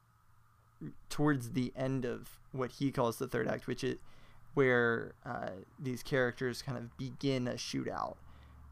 towards 1.08 1.50
the 1.50 1.72
end 1.76 2.04
of 2.04 2.38
what 2.52 2.72
he 2.72 2.90
calls 2.90 3.18
the 3.18 3.28
third 3.28 3.48
act, 3.48 3.66
which 3.66 3.84
is 3.84 3.98
where 4.54 5.12
uh, 5.24 5.50
these 5.78 6.02
characters 6.02 6.60
kind 6.62 6.76
of 6.76 6.96
begin 6.98 7.48
a 7.48 7.54
shootout, 7.54 8.16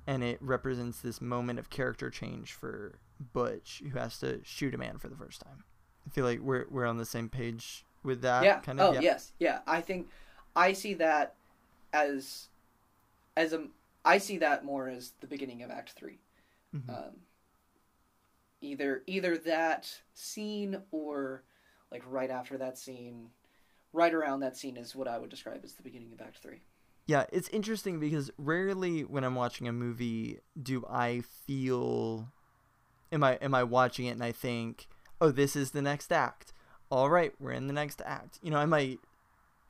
and 0.06 0.22
it 0.22 0.38
represents 0.42 1.00
this 1.00 1.20
moment 1.20 1.58
of 1.58 1.70
character 1.70 2.10
change 2.10 2.52
for 2.52 2.98
Butch 3.32 3.82
who 3.90 3.98
has 3.98 4.18
to 4.18 4.40
shoot 4.44 4.74
a 4.74 4.78
man 4.78 4.98
for 4.98 5.08
the 5.08 5.16
first 5.16 5.40
time. 5.40 5.64
I 6.06 6.10
feel 6.10 6.24
like 6.24 6.40
we're 6.40 6.66
we're 6.70 6.86
on 6.86 6.96
the 6.96 7.06
same 7.06 7.28
page 7.28 7.84
with 8.02 8.22
that. 8.22 8.44
yeah. 8.44 8.60
Kind 8.60 8.80
of. 8.80 8.96
oh 8.96 9.00
yes. 9.00 9.32
Yeah. 9.38 9.60
I 9.66 9.80
think 9.80 10.08
I 10.56 10.72
see 10.72 10.94
that 10.94 11.34
as 11.92 12.48
as 13.36 13.52
a 13.52 13.66
I 14.04 14.18
see 14.18 14.38
that 14.38 14.64
more 14.64 14.88
as 14.88 15.12
the 15.20 15.26
beginning 15.26 15.62
of 15.62 15.70
Act 15.70 15.90
3 15.92 16.18
Mhm. 16.74 16.88
Um, 16.88 17.16
either 18.60 19.02
either 19.06 19.36
that 19.38 20.00
scene 20.14 20.82
or 20.90 21.42
like 21.90 22.02
right 22.06 22.30
after 22.30 22.56
that 22.58 22.78
scene, 22.78 23.30
right 23.92 24.14
around 24.14 24.40
that 24.40 24.56
scene 24.56 24.76
is 24.76 24.94
what 24.94 25.08
I 25.08 25.18
would 25.18 25.30
describe 25.30 25.60
as 25.64 25.74
the 25.74 25.82
beginning 25.82 26.12
of 26.12 26.20
Act 26.20 26.38
Three. 26.38 26.60
Yeah, 27.06 27.24
it's 27.32 27.48
interesting 27.48 27.98
because 27.98 28.30
rarely 28.38 29.02
when 29.02 29.24
I'm 29.24 29.34
watching 29.34 29.66
a 29.66 29.72
movie 29.72 30.38
do 30.62 30.84
I 30.88 31.22
feel 31.22 32.28
am 33.10 33.24
I 33.24 33.34
am 33.36 33.54
I 33.54 33.64
watching 33.64 34.06
it 34.06 34.10
and 34.12 34.22
I 34.22 34.30
think, 34.32 34.86
"Oh, 35.20 35.30
this 35.32 35.56
is 35.56 35.72
the 35.72 35.82
next 35.82 36.12
act." 36.12 36.52
All 36.90 37.10
right, 37.10 37.32
we're 37.38 37.52
in 37.52 37.66
the 37.66 37.72
next 37.72 38.02
act. 38.04 38.38
You 38.42 38.50
know, 38.50 38.58
I 38.58 38.66
might 38.66 39.00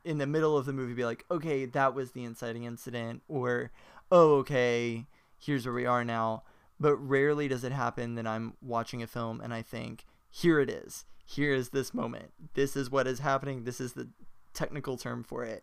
in 0.04 0.18
the 0.18 0.26
middle 0.26 0.56
of 0.56 0.64
the 0.64 0.72
movie 0.72 0.94
be 0.94 1.04
like, 1.04 1.24
"Okay, 1.30 1.66
that 1.66 1.94
was 1.94 2.12
the 2.12 2.24
inciting 2.24 2.64
incident," 2.64 3.22
or, 3.28 3.70
"Oh, 4.10 4.36
okay, 4.38 5.06
here's 5.38 5.66
where 5.66 5.74
we 5.74 5.86
are 5.86 6.04
now." 6.04 6.42
But 6.78 6.96
rarely 6.96 7.46
does 7.48 7.64
it 7.64 7.72
happen 7.72 8.14
that 8.14 8.26
I'm 8.26 8.54
watching 8.62 9.02
a 9.02 9.06
film 9.06 9.40
and 9.42 9.52
I 9.52 9.60
think, 9.62 10.06
"Here 10.30 10.60
it 10.60 10.70
is. 10.70 11.04
Here 11.26 11.52
is 11.52 11.70
this 11.70 11.92
moment. 11.92 12.32
This 12.54 12.74
is 12.76 12.90
what 12.90 13.06
is 13.06 13.18
happening. 13.18 13.64
This 13.64 13.80
is 13.80 13.92
the 13.92 14.08
technical 14.54 14.96
term 14.96 15.22
for 15.22 15.44
it." 15.44 15.62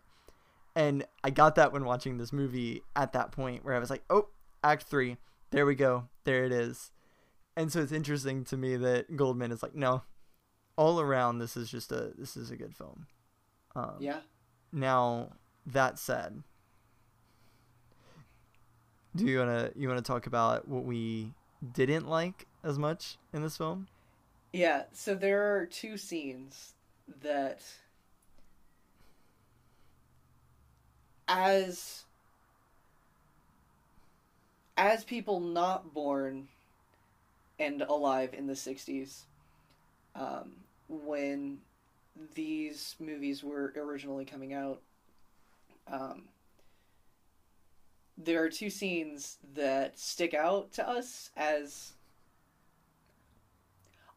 And 0.77 1.07
I 1.23 1.31
got 1.31 1.55
that 1.55 1.73
when 1.73 1.85
watching 1.85 2.17
this 2.19 2.31
movie 2.31 2.83
at 2.95 3.11
that 3.13 3.31
point 3.31 3.65
where 3.65 3.73
I 3.73 3.79
was 3.79 3.89
like, 3.89 4.03
oh, 4.11 4.27
act 4.63 4.83
three. 4.83 5.17
There 5.49 5.65
we 5.65 5.73
go. 5.73 6.07
There 6.23 6.45
it 6.45 6.51
is. 6.51 6.91
And 7.55 7.71
so 7.71 7.81
it's 7.81 7.91
interesting 7.91 8.43
to 8.45 8.57
me 8.57 8.75
that 8.77 9.15
Goldman 9.15 9.51
is 9.51 9.63
like, 9.63 9.73
no, 9.73 10.03
all 10.77 11.01
around, 11.01 11.39
this 11.39 11.57
is 11.57 11.69
just 11.69 11.91
a, 11.91 12.13
this 12.17 12.37
is 12.37 12.51
a 12.51 12.55
good 12.55 12.75
film. 12.75 13.07
Um, 13.75 13.95
Yeah. 13.99 14.19
Now, 14.71 15.33
that 15.65 15.99
said, 15.99 16.43
do 19.15 19.25
you 19.25 19.39
want 19.39 19.49
to, 19.49 19.79
you 19.79 19.87
want 19.87 20.03
to 20.03 20.07
talk 20.09 20.27
about 20.27 20.67
what 20.67 20.83
we 20.83 21.33
didn't 21.73 22.07
like 22.07 22.45
as 22.63 22.77
much 22.77 23.17
in 23.33 23.41
this 23.41 23.57
film? 23.57 23.87
Yeah, 24.53 24.83
so 24.93 25.15
there 25.15 25.55
are 25.55 25.65
two 25.65 25.97
scenes 25.97 26.73
that 27.21 27.61
as 31.27 32.03
as 34.77 35.03
people 35.03 35.39
not 35.39 35.93
born 35.93 36.47
and 37.59 37.81
alive 37.81 38.33
in 38.33 38.47
the 38.47 38.53
60s 38.53 39.23
um, 40.15 40.51
when 40.87 41.59
these 42.35 42.95
movies 42.99 43.43
were 43.43 43.73
originally 43.77 44.25
coming 44.25 44.53
out 44.53 44.81
um, 45.87 46.23
there 48.17 48.43
are 48.43 48.49
two 48.49 48.69
scenes 48.69 49.37
that 49.53 49.97
stick 49.99 50.33
out 50.33 50.71
to 50.73 50.87
us 50.87 51.29
as 51.37 51.93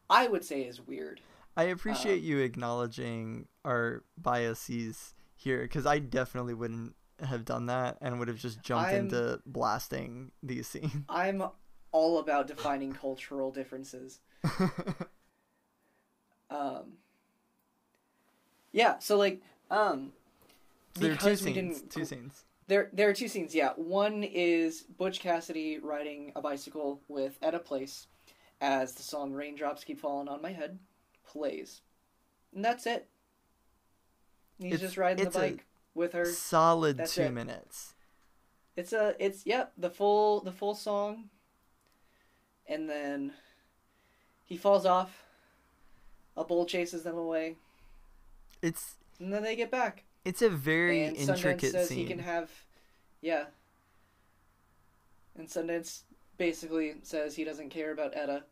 I 0.08 0.26
would 0.26 0.44
say 0.44 0.62
is 0.62 0.80
weird. 0.80 1.20
I 1.56 1.64
appreciate 1.64 2.18
Um, 2.18 2.24
you 2.24 2.38
acknowledging 2.38 3.46
our 3.64 4.02
biases 4.18 5.14
here 5.36 5.62
because 5.62 5.86
I 5.86 5.98
definitely 6.00 6.54
wouldn't 6.54 6.96
have 7.20 7.44
done 7.44 7.66
that 7.66 7.98
and 8.00 8.18
would 8.18 8.26
have 8.28 8.38
just 8.38 8.60
jumped 8.62 8.88
I'm- 8.90 9.04
into 9.04 9.40
blasting 9.46 10.32
these 10.42 10.66
scenes. 10.66 11.04
I'm 11.08 11.42
all 11.92 12.18
about 12.18 12.46
defining 12.48 12.92
cultural 12.92 13.52
differences. 13.52 14.20
Um, 16.50 16.94
yeah, 18.72 18.98
so 18.98 19.16
like, 19.16 19.40
um, 19.70 20.12
So 20.96 21.02
there 21.02 21.12
are 21.12 21.16
two 21.16 21.36
scenes. 21.36 21.82
Two 21.82 22.04
scenes. 22.04 22.44
There, 22.66 22.88
there 22.92 23.08
are 23.08 23.12
two 23.14 23.28
scenes. 23.28 23.54
Yeah, 23.54 23.70
one 23.76 24.22
is 24.22 24.82
Butch 24.82 25.20
Cassidy 25.20 25.78
riding 25.78 26.32
a 26.36 26.40
bicycle 26.40 27.00
with 27.08 27.36
Etta 27.42 27.58
Place, 27.58 28.06
as 28.60 28.94
the 28.94 29.02
song 29.02 29.32
"Raindrops 29.32 29.82
Keep 29.84 30.00
Falling 30.00 30.28
on 30.28 30.40
My 30.42 30.52
Head" 30.52 30.78
plays, 31.26 31.80
and 32.54 32.64
that's 32.64 32.86
it. 32.86 33.08
He's 34.58 34.74
It's- 34.74 34.80
just 34.80 34.96
riding 34.96 35.24
the 35.24 35.30
a 35.30 35.32
bike 35.32 35.66
with 35.94 36.12
her. 36.12 36.26
Solid 36.26 36.96
That's 36.98 37.14
two 37.14 37.22
it. 37.22 37.30
minutes. 37.32 37.94
It's 38.76 38.92
a, 38.92 39.14
it's 39.18 39.44
yep, 39.46 39.72
the 39.76 39.90
full, 39.90 40.40
the 40.40 40.52
full 40.52 40.74
song, 40.76 41.28
and 42.66 42.88
then 42.88 43.32
he 44.46 44.56
falls 44.56 44.86
off. 44.86 45.24
A 46.40 46.44
bull 46.44 46.64
chases 46.64 47.02
them 47.02 47.18
away, 47.18 47.56
It's 48.62 48.94
and 49.18 49.30
then 49.32 49.42
they 49.42 49.54
get 49.56 49.70
back. 49.70 50.04
it's 50.24 50.40
a 50.40 50.48
very 50.48 51.04
intricate 51.04 51.18
scene. 51.18 51.28
and 51.28 51.28
Sundance 51.28 51.36
intricate 51.44 51.72
says 51.72 51.88
scene. 51.88 51.98
he 51.98 52.04
can 52.06 52.18
have, 52.20 52.50
yeah. 53.20 53.44
And 55.36 55.46
Sundance 55.48 56.00
basically 56.38 56.94
says 57.02 57.36
he 57.36 57.44
doesn't 57.44 57.68
care 57.68 57.92
about 57.92 58.16
Etta. 58.16 58.44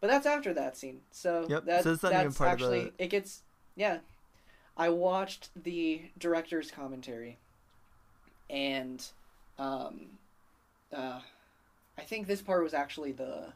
But 0.00 0.08
that's 0.08 0.26
after 0.26 0.52
that 0.54 0.76
scene, 0.76 1.00
so 1.12 1.46
Yep, 1.48 1.64
that, 1.66 1.84
so 1.84 1.92
it's 1.92 2.02
not 2.02 2.12
even 2.12 2.24
that's 2.26 2.40
of 2.40 2.46
actually 2.46 2.84
the- 2.96 3.04
it 3.04 3.08
gets 3.08 3.42
yeah. 3.76 3.98
I 4.76 4.88
watched 4.90 5.48
the 5.62 6.02
director's 6.18 6.70
commentary, 6.70 7.38
and 8.50 9.02
um, 9.58 10.18
uh, 10.92 11.20
I 11.96 12.02
think 12.02 12.26
this 12.26 12.42
part 12.42 12.62
was 12.62 12.74
actually 12.74 13.12
the 13.12 13.52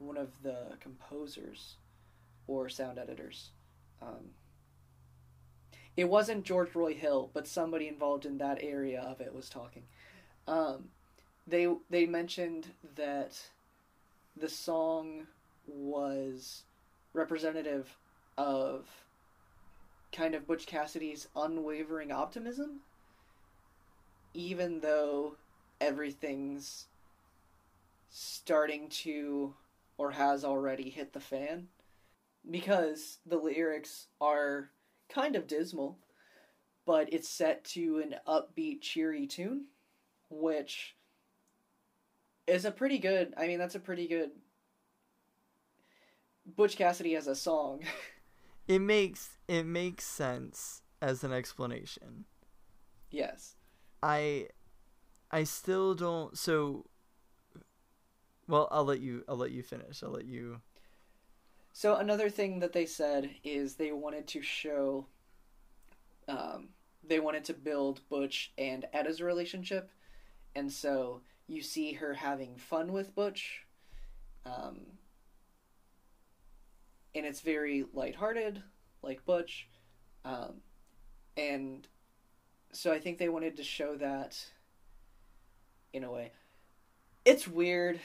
one 0.00 0.16
of 0.16 0.42
the 0.42 0.76
composers 0.80 1.76
or 2.46 2.68
sound 2.68 2.98
editors. 2.98 3.50
Um, 4.02 4.30
it 5.96 6.08
wasn't 6.08 6.44
George 6.44 6.74
Roy 6.74 6.94
Hill, 6.94 7.30
but 7.32 7.46
somebody 7.46 7.86
involved 7.86 8.24
in 8.24 8.38
that 8.38 8.58
area 8.62 9.00
of 9.00 9.20
it 9.20 9.34
was 9.34 9.48
talking. 9.48 9.82
Um, 10.48 10.88
they 11.46 11.68
they 11.90 12.06
mentioned 12.06 12.68
that 12.96 13.38
the 14.36 14.48
song 14.48 15.26
was 15.66 16.62
representative 17.12 17.96
of 18.38 18.88
kind 20.12 20.34
of 20.34 20.46
Butch 20.46 20.66
Cassidy's 20.66 21.28
unwavering 21.36 22.10
optimism, 22.10 22.80
even 24.32 24.80
though 24.80 25.34
everything's 25.80 26.86
starting 28.10 28.88
to 28.88 29.54
or 30.00 30.12
has 30.12 30.44
already 30.46 30.88
hit 30.88 31.12
the 31.12 31.20
fan, 31.20 31.68
because 32.50 33.18
the 33.26 33.36
lyrics 33.36 34.06
are 34.18 34.70
kind 35.10 35.36
of 35.36 35.46
dismal, 35.46 35.98
but 36.86 37.12
it's 37.12 37.28
set 37.28 37.62
to 37.64 37.98
an 37.98 38.14
upbeat, 38.26 38.80
cheery 38.80 39.26
tune, 39.26 39.66
which 40.30 40.96
is 42.46 42.64
a 42.64 42.70
pretty 42.70 42.98
good. 42.98 43.34
I 43.36 43.46
mean, 43.46 43.58
that's 43.58 43.74
a 43.74 43.80
pretty 43.80 44.08
good. 44.08 44.30
Butch 46.46 46.76
Cassidy 46.78 47.14
as 47.14 47.26
a 47.26 47.34
song. 47.34 47.82
It 48.66 48.78
makes 48.80 49.38
it 49.48 49.64
makes 49.66 50.04
sense 50.04 50.82
as 51.02 51.24
an 51.24 51.32
explanation. 51.32 52.24
yes. 53.10 53.56
I 54.02 54.48
I 55.30 55.44
still 55.44 55.94
don't 55.94 56.36
so 56.38 56.86
well, 58.50 58.68
I'll 58.70 58.84
let 58.84 59.00
you 59.00 59.24
I'll 59.28 59.36
let 59.36 59.52
you 59.52 59.62
finish. 59.62 60.02
I'll 60.02 60.10
let 60.10 60.26
you 60.26 60.60
So 61.72 61.96
another 61.96 62.28
thing 62.28 62.60
that 62.60 62.72
they 62.72 62.86
said 62.86 63.30
is 63.44 63.74
they 63.76 63.92
wanted 63.92 64.26
to 64.28 64.42
show, 64.42 65.06
um, 66.28 66.68
they 67.06 67.20
wanted 67.20 67.44
to 67.44 67.54
build 67.54 68.00
Butch 68.08 68.52
and 68.58 68.86
Etta's 68.92 69.20
relationship, 69.22 69.90
and 70.54 70.70
so 70.70 71.22
you 71.46 71.62
see 71.62 71.92
her 71.94 72.14
having 72.14 72.56
fun 72.56 72.92
with 72.92 73.14
Butch, 73.14 73.64
um, 74.44 74.80
and 77.14 77.24
it's 77.24 77.40
very 77.40 77.86
lighthearted, 77.94 78.62
like 79.02 79.24
Butch, 79.24 79.68
um, 80.24 80.60
and 81.36 81.86
so 82.72 82.92
I 82.92 83.00
think 83.00 83.18
they 83.18 83.28
wanted 83.28 83.56
to 83.56 83.64
show 83.64 83.96
that 83.96 84.36
in 85.92 86.04
a 86.04 86.10
way. 86.10 86.32
It's 87.24 87.46
weird. 87.48 88.00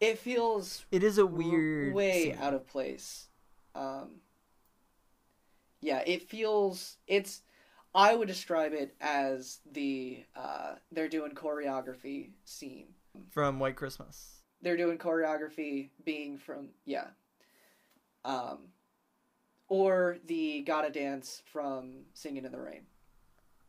It 0.00 0.18
feels 0.18 0.84
it 0.90 1.02
is 1.02 1.18
a 1.18 1.26
weird 1.26 1.94
way 1.94 2.24
scene. 2.24 2.38
out 2.40 2.54
of 2.54 2.66
place. 2.66 3.28
Um, 3.74 4.20
yeah, 5.80 6.02
it 6.06 6.28
feels 6.28 6.96
it's. 7.06 7.42
I 7.94 8.14
would 8.14 8.28
describe 8.28 8.72
it 8.74 8.94
as 9.00 9.60
the 9.72 10.24
uh, 10.36 10.74
they're 10.92 11.08
doing 11.08 11.32
choreography 11.32 12.30
scene. 12.44 12.88
from 13.30 13.58
White 13.58 13.76
Christmas. 13.76 14.42
They're 14.60 14.76
doing 14.76 14.98
choreography 14.98 15.90
being 16.04 16.38
from 16.38 16.68
yeah, 16.84 17.06
um, 18.24 18.68
or 19.68 20.18
the 20.26 20.62
Gotta 20.62 20.90
Dance 20.90 21.42
from 21.50 22.04
Singing 22.14 22.44
in 22.44 22.52
the 22.52 22.60
Rain. 22.60 22.82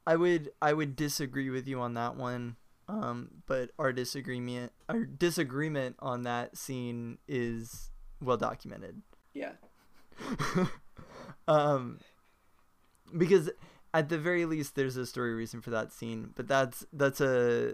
I 0.05 0.15
would 0.15 0.51
I 0.61 0.73
would 0.73 0.95
disagree 0.95 1.49
with 1.49 1.67
you 1.67 1.79
on 1.79 1.93
that 1.93 2.15
one. 2.15 2.55
Um, 2.89 3.29
but 3.45 3.69
our 3.77 3.93
disagreement 3.93 4.71
our 4.89 5.05
disagreement 5.05 5.95
on 5.99 6.23
that 6.23 6.57
scene 6.57 7.19
is 7.27 7.91
well 8.19 8.35
documented. 8.37 9.03
Yeah. 9.35 9.51
um, 11.47 11.99
because 13.15 13.51
at 13.93 14.09
the 14.09 14.17
very 14.17 14.45
least, 14.45 14.75
there's 14.75 14.97
a 14.97 15.05
story 15.05 15.33
reason 15.35 15.61
for 15.61 15.69
that 15.69 15.93
scene, 15.93 16.31
but 16.35 16.47
that's 16.47 16.83
that's 16.91 17.21
a 17.21 17.73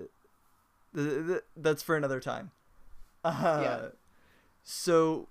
th- 0.93 1.27
th- 1.27 1.43
that's 1.55 1.81
for 1.81 1.95
another 1.95 2.19
time. 2.19 2.51
Uh, 3.23 3.59
Yeah. 3.63 3.87
So, 4.63 5.29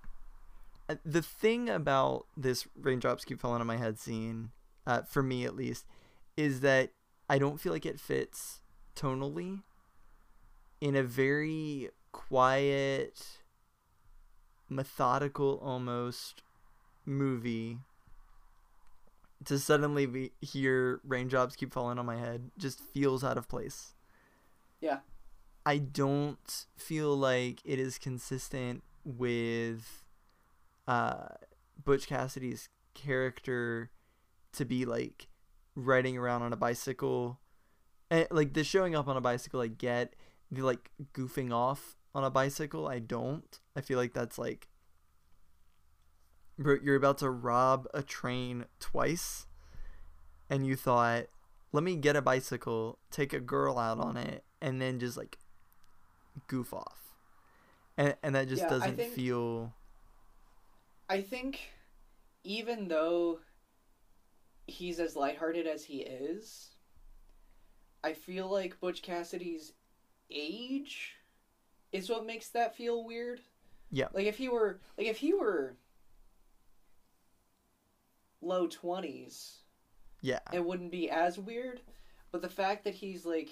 uh, 0.89 0.95
the 1.05 1.21
thing 1.23 1.69
about 1.69 2.27
this 2.37 2.67
raindrops 2.81 3.25
keep 3.25 3.39
falling 3.41 3.61
on 3.61 3.67
my 3.67 3.77
head 3.77 3.99
scene, 3.99 4.51
uh, 4.87 5.03
for 5.03 5.23
me 5.23 5.45
at 5.45 5.55
least, 5.57 5.85
is 6.37 6.61
that 6.61 6.93
I 7.29 7.39
don't 7.39 7.61
feel 7.61 7.73
like 7.73 7.85
it 7.85 8.01
fits 8.01 8.61
tonally 8.97 9.63
in 10.85 10.95
a 10.95 11.03
very 11.03 11.89
quiet, 12.13 13.41
methodical 14.69 15.59
almost 15.63 16.43
movie 17.07 17.79
to 19.47 19.59
suddenly 19.59 20.05
be, 20.05 20.33
hear 20.43 21.01
raindrops 21.03 21.57
keep 21.57 21.73
falling 21.73 21.99
on 21.99 22.05
my 22.05 22.19
head 22.19 22.51
just 22.59 22.81
feels 22.81 23.25
out 23.25 23.39
of 23.39 23.49
place. 23.49 23.95
Yeah. 24.83 24.99
I 25.65 25.79
don't 25.79 26.67
feel 26.77 27.17
like 27.17 27.63
it 27.65 27.79
is 27.79 27.97
consistent 27.97 28.85
with 29.07 30.05
uh, 30.87 31.29
Butch 31.83 32.07
Cassidy's 32.07 32.69
character 32.93 33.91
to 34.53 34.67
be 34.67 34.85
like 34.85 35.29
riding 35.75 36.19
around 36.19 36.43
on 36.43 36.53
a 36.53 36.57
bicycle. 36.57 37.41
And, 38.11 38.27
like 38.31 38.53
the 38.53 38.65
showing 38.65 38.95
up 38.95 39.09
on 39.09 39.17
a 39.17 39.23
bicycle, 39.23 39.63
I 39.63 39.69
get. 39.69 40.15
The 40.55 40.63
like 40.63 40.91
goofing 41.13 41.53
off 41.53 41.97
on 42.15 42.25
a 42.25 42.31
bicycle, 42.31 42.87
I 42.87 42.99
don't. 43.01 43.59
I 43.77 43.81
feel 43.81 43.99
like 43.99 44.13
that's 44.15 44.39
like 44.39 44.69
bro, 46.59 46.77
you're 46.83 46.97
about 46.97 47.19
to 47.19 47.31
rob 47.31 47.87
a 47.93 48.03
train 48.03 48.67
twice, 48.79 49.47
and 50.49 50.67
you 50.67 50.77
thought, 50.77 51.25
let 51.73 51.83
me 51.83 51.97
get 51.97 52.15
a 52.17 52.23
bicycle, 52.23 52.99
take 53.11 53.33
a 53.33 53.41
girl 53.41 53.79
out 53.79 53.99
on 53.99 54.17
it, 54.17 54.45
and 54.61 54.81
then 54.81 54.99
just 55.01 55.17
like 55.17 55.39
goof 56.47 56.73
off. 56.73 57.17
And, 57.97 58.17
and 58.23 58.35
that 58.35 58.49
just 58.49 58.63
Yeah, 58.63 58.69
doesn't 58.71 58.97
think- 58.97 59.13
feel. 59.15 59.73
I 61.09 61.21
think 61.21 61.61
even 62.45 62.89
though 62.89 63.41
he's 64.67 64.99
as 65.01 65.17
lighthearted 65.17 65.67
as 65.67 65.85
he 65.85 65.99
is, 65.99 66.71
I 68.03 68.15
feel 68.15 68.49
like 68.51 68.81
Butch 68.81 69.03
Cassidy's 69.03 69.73
age 70.35 71.15
is 71.93 72.11
what 72.11 72.27
makes 72.27 72.49
that 72.51 72.77
feel 72.77 73.05
weird. 73.05 73.41
Yeah. 73.91 74.09
Like 74.13 74.27
if 74.27 74.37
he 74.39 74.49
were 74.49 74.81
like 74.99 75.07
if 75.07 75.19
he 75.19 75.33
were 75.33 75.77
low 78.41 78.67
20s, 78.69 79.59
Yeah. 80.21 80.41
it 80.53 80.65
wouldn't 80.65 80.91
be 80.91 81.09
as 81.11 81.39
weird, 81.39 81.81
but 82.31 82.43
the 82.43 82.49
fact 82.49 82.85
that 82.85 82.95
he's 82.95 83.25
like 83.25 83.51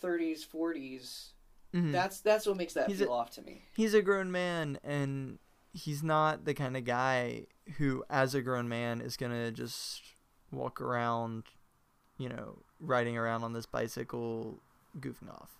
30s, 0.00 0.44
40s, 0.44 1.32
Mhm. 1.74 1.92
that's 1.92 2.20
that's 2.20 2.46
what 2.46 2.56
makes 2.56 2.74
that 2.74 2.88
He's 2.88 2.98
feel 3.00 3.08
a- 3.12 3.16
off 3.16 3.30
to 3.32 3.42
me. 3.42 3.64
he's 3.76 3.94
a 3.94 4.02
grown 4.02 4.30
man 4.30 4.78
and 4.82 5.38
he's 5.72 6.02
not 6.02 6.44
the 6.44 6.54
kind 6.54 6.76
of 6.76 6.84
guy 6.84 7.46
who 7.76 8.04
as 8.08 8.34
a 8.34 8.40
grown 8.42 8.68
man 8.68 9.00
is 9.00 9.16
going 9.16 9.32
to 9.32 9.50
just 9.52 10.02
walk 10.50 10.80
around 10.80 11.44
you 12.16 12.28
know 12.28 12.62
riding 12.80 13.16
around 13.18 13.44
on 13.44 13.52
this 13.52 13.66
bicycle 13.66 14.62
goofing 14.98 15.30
off 15.30 15.58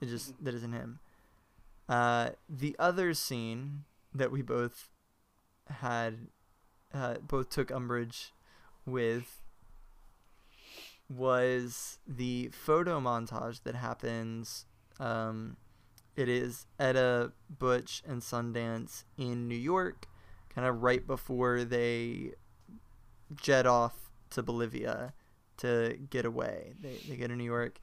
it 0.00 0.06
just 0.06 0.32
that 0.42 0.54
isn't 0.54 0.72
him 0.72 0.98
uh 1.88 2.30
the 2.48 2.76
other 2.78 3.14
scene 3.14 3.84
that 4.14 4.30
we 4.30 4.42
both 4.42 4.88
had 5.68 6.28
uh 6.94 7.14
both 7.26 7.48
took 7.50 7.70
umbrage 7.70 8.32
with 8.86 9.42
was 11.08 11.98
the 12.06 12.48
photo 12.52 13.00
montage 13.00 13.62
that 13.62 13.74
happens 13.74 14.66
um 14.98 15.56
it 16.16 16.28
is 16.28 16.66
Etta, 16.78 17.32
Butch, 17.48 18.02
and 18.06 18.20
Sundance 18.20 19.04
in 19.16 19.48
New 19.48 19.56
York, 19.56 20.06
kind 20.54 20.66
of 20.66 20.82
right 20.82 21.06
before 21.06 21.64
they 21.64 22.32
jet 23.34 23.66
off 23.66 24.10
to 24.30 24.42
Bolivia 24.42 25.14
to 25.58 25.98
get 26.10 26.24
away. 26.24 26.74
They, 26.80 26.98
they 27.08 27.16
to 27.16 27.36
New 27.36 27.44
York. 27.44 27.80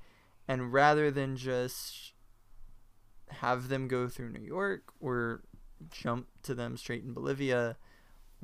And 0.49 0.73
rather 0.73 1.11
than 1.11 1.37
just 1.37 2.13
have 3.29 3.69
them 3.69 3.87
go 3.87 4.07
through 4.07 4.31
New 4.31 4.43
York 4.43 4.91
or 4.99 5.43
jump 5.91 6.27
to 6.43 6.55
them 6.55 6.75
straight 6.75 7.03
in 7.03 7.13
Bolivia, 7.13 7.77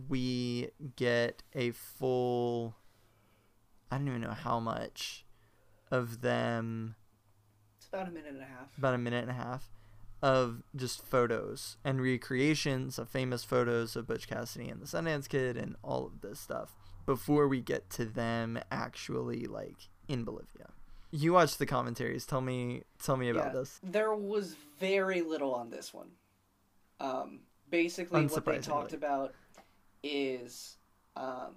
we 0.07 0.69
get 0.95 1.41
a 1.55 1.71
full, 1.71 2.75
I 3.91 3.97
don't 3.97 4.07
even 4.07 4.21
know 4.21 4.31
how 4.31 4.59
much 4.59 5.25
of 5.89 6.21
them 6.21 6.95
It's 7.79 7.87
about 7.87 8.07
a 8.07 8.11
minute 8.11 8.33
and 8.33 8.41
a 8.41 8.45
half. 8.45 8.77
about 8.77 8.93
a 8.93 8.99
minute 8.99 9.23
and 9.23 9.31
a 9.31 9.33
half 9.33 9.71
of 10.21 10.61
just 10.75 11.03
photos 11.03 11.77
and 11.83 11.99
recreations 12.01 12.99
of 12.99 13.09
famous 13.09 13.43
photos 13.43 13.95
of 13.95 14.05
Butch 14.07 14.27
Cassidy 14.27 14.69
and 14.69 14.79
the 14.79 14.85
Sundance 14.85 15.27
Kid 15.27 15.57
and 15.57 15.75
all 15.83 16.05
of 16.05 16.21
this 16.21 16.39
stuff 16.39 16.75
before 17.07 17.47
we 17.47 17.61
get 17.61 17.89
to 17.91 18.05
them 18.05 18.59
actually 18.71 19.45
like 19.45 19.89
in 20.07 20.23
Bolivia. 20.23 20.69
You 21.15 21.31
watched 21.31 21.59
the 21.59 21.65
commentaries. 21.65 22.25
Tell 22.25 22.41
me 22.41 22.83
tell 23.01 23.15
me 23.15 23.29
about 23.29 23.53
Yeah. 23.53 23.59
this. 23.59 23.79
There 23.81 24.13
was 24.13 24.55
very 24.77 25.21
little 25.21 25.55
on 25.55 25.69
this 25.69 25.93
one. 25.93 26.11
Um, 26.99 27.39
basically, 27.69 28.25
what 28.27 28.43
they 28.43 28.59
talked 28.59 28.91
about 28.91 29.33
is 30.03 30.75
um, 31.15 31.55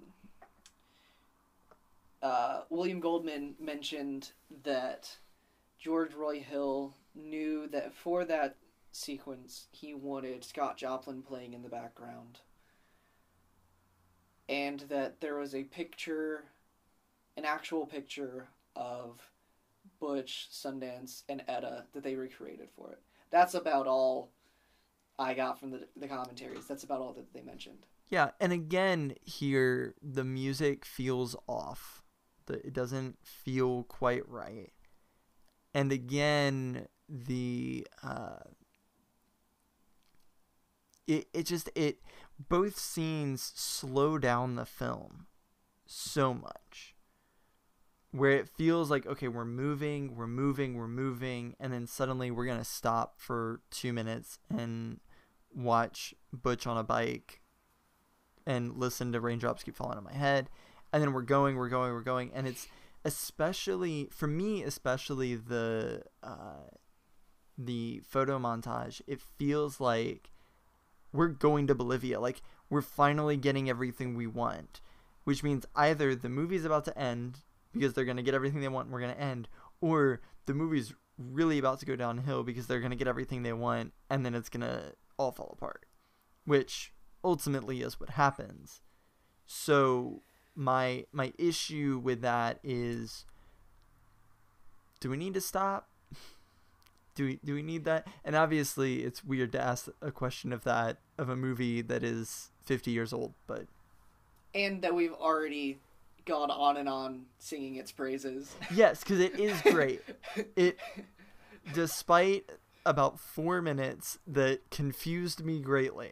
uh, 2.21 2.61
William 2.69 3.01
Goldman 3.01 3.55
mentioned 3.59 4.31
that 4.63 5.17
George 5.77 6.13
Roy 6.13 6.39
Hill 6.39 6.95
knew 7.13 7.67
that 7.67 7.93
for 7.93 8.23
that 8.23 8.55
sequence 8.93 9.67
he 9.71 9.93
wanted 9.93 10.45
Scott 10.45 10.77
Joplin 10.77 11.21
playing 11.21 11.53
in 11.53 11.63
the 11.63 11.69
background, 11.69 12.39
and 14.47 14.79
that 14.87 15.19
there 15.19 15.35
was 15.35 15.53
a 15.53 15.65
picture, 15.65 16.45
an 17.35 17.43
actual 17.43 17.85
picture 17.85 18.47
of 18.77 19.21
Butch, 19.99 20.49
Sundance, 20.51 21.23
and 21.29 21.43
Etta 21.47 21.85
that 21.93 22.03
they 22.03 22.15
recreated 22.15 22.69
for 22.75 22.91
it. 22.91 22.99
That's 23.31 23.53
about 23.53 23.87
all 23.87 24.31
I 25.17 25.33
got 25.33 25.59
from 25.59 25.71
the 25.71 25.87
the 25.95 26.07
commentaries. 26.07 26.65
That's 26.67 26.83
about 26.83 27.01
all 27.01 27.13
that 27.13 27.33
they 27.33 27.41
mentioned. 27.41 27.85
Yeah, 28.07 28.31
and 28.39 28.51
again 28.51 29.15
here 29.21 29.93
the 30.01 30.23
music 30.23 30.85
feels 30.85 31.35
off. 31.47 32.03
The, 32.47 32.65
it 32.65 32.73
doesn't 32.73 33.17
feel 33.23 33.83
quite 33.83 34.27
right. 34.27 34.71
And 35.73 35.91
again 35.91 36.87
the 37.07 37.87
uh 38.01 38.39
it 41.07 41.27
it 41.33 41.43
just 41.43 41.69
it 41.75 41.99
both 42.47 42.77
scenes 42.77 43.51
slow 43.55 44.17
down 44.17 44.55
the 44.55 44.65
film 44.65 45.27
so 45.85 46.33
much. 46.33 46.95
Where 48.11 48.31
it 48.31 48.49
feels 48.49 48.89
like 48.89 49.05
okay, 49.05 49.27
we're 49.27 49.45
moving, 49.45 50.15
we're 50.15 50.27
moving, 50.27 50.75
we're 50.75 50.87
moving, 50.87 51.55
and 51.59 51.71
then 51.71 51.85
suddenly 51.85 52.31
we're 52.31 52.45
gonna 52.45 52.63
stop 52.63 53.15
for 53.17 53.61
two 53.69 53.93
minutes 53.93 54.39
and 54.49 54.99
watch 55.53 56.13
Butch 56.33 56.65
on 56.65 56.77
a 56.77 56.83
bike 56.83 57.41
and 58.45 58.77
listen 58.77 59.11
to 59.11 59.21
raindrops 59.21 59.63
keep 59.63 59.75
falling 59.75 59.97
on 59.97 60.03
my 60.03 60.13
head. 60.13 60.49
And 60.91 61.03
then 61.03 61.13
we're 61.13 61.21
going 61.21 61.55
we're 61.55 61.69
going 61.69 61.93
we're 61.93 62.01
going. 62.01 62.31
And 62.33 62.47
it's 62.47 62.67
especially 63.05 64.09
for 64.11 64.27
me 64.27 64.63
especially 64.63 65.35
the 65.35 66.03
uh 66.23 66.67
the 67.57 68.01
photo 68.05 68.37
montage 68.39 69.01
it 69.07 69.21
feels 69.37 69.79
like 69.79 70.31
we're 71.13 71.27
going 71.27 71.67
to 71.67 71.75
Bolivia. 71.75 72.19
Like 72.19 72.41
we're 72.69 72.81
finally 72.81 73.37
getting 73.37 73.69
everything 73.69 74.15
we 74.15 74.25
want 74.25 74.81
which 75.29 75.43
means 75.43 75.63
either 75.75 76.15
the 76.15 76.27
movie's 76.27 76.65
about 76.65 76.85
to 76.85 76.97
end 76.97 77.41
because 77.79 77.93
they're 77.93 78.05
going 78.05 78.17
to 78.17 78.23
get 78.23 78.33
everything 78.33 78.61
they 78.61 78.67
want 78.67 78.87
and 78.87 78.93
we're 78.93 79.01
going 79.01 79.15
to 79.15 79.21
end 79.21 79.47
or 79.81 80.19
the 80.45 80.53
movie's 80.53 80.93
really 81.17 81.57
about 81.57 81.79
to 81.79 81.85
go 81.85 81.95
downhill 81.95 82.43
because 82.43 82.67
they're 82.67 82.79
going 82.79 82.91
to 82.91 82.97
get 82.97 83.07
everything 83.07 83.43
they 83.43 83.53
want 83.53 83.93
and 84.09 84.25
then 84.25 84.35
it's 84.35 84.49
going 84.49 84.61
to 84.61 84.93
all 85.17 85.31
fall 85.31 85.53
apart 85.57 85.85
which 86.45 86.93
ultimately 87.23 87.81
is 87.81 87.99
what 87.99 88.11
happens. 88.11 88.81
So 89.45 90.23
my 90.55 91.05
my 91.11 91.31
issue 91.37 92.01
with 92.03 92.21
that 92.21 92.59
is 92.63 93.25
do 94.99 95.09
we 95.09 95.17
need 95.17 95.33
to 95.35 95.41
stop? 95.41 95.89
Do 97.15 97.25
we 97.25 97.39
do 97.43 97.53
we 97.53 97.63
need 97.63 97.83
that? 97.83 98.07
And 98.23 98.33
obviously 98.33 99.03
it's 99.03 99.25
weird 99.25 99.51
to 99.51 99.61
ask 99.61 99.89
a 100.01 100.09
question 100.09 100.53
of 100.53 100.63
that 100.63 100.99
of 101.17 101.27
a 101.27 101.35
movie 101.35 101.81
that 101.81 102.01
is 102.01 102.51
50 102.63 102.91
years 102.91 103.11
old, 103.11 103.33
but 103.45 103.65
And 104.55 104.81
that 104.83 104.95
we've 104.95 105.13
already 105.13 105.79
gone 106.29 106.51
on 106.51 106.77
and 106.77 106.87
on 106.87 107.25
singing 107.39 107.75
its 107.75 107.91
praises. 107.91 108.55
Yes, 108.73 109.03
because 109.03 109.19
it 109.19 109.37
is 109.39 109.61
great. 109.63 110.01
it, 110.55 110.77
despite 111.73 112.49
about 112.85 113.19
four 113.19 113.61
minutes 113.61 114.19
that 114.27 114.69
confused 114.71 115.43
me 115.43 115.59
greatly, 115.59 116.11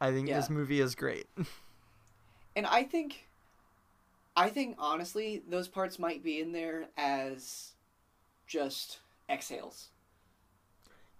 I 0.00 0.12
think 0.12 0.28
Yeah. 0.28 0.36
this 0.36 0.48
movie 0.48 0.80
is 0.80 0.94
great. 0.94 1.26
And 2.56 2.66
I 2.66 2.84
think, 2.84 3.28
I 4.34 4.48
think 4.48 4.76
honestly, 4.78 5.42
those 5.46 5.68
parts 5.68 5.98
might 5.98 6.22
be 6.24 6.40
in 6.40 6.52
there 6.52 6.88
as 6.96 7.72
just 8.46 9.00
exhales. 9.28 9.88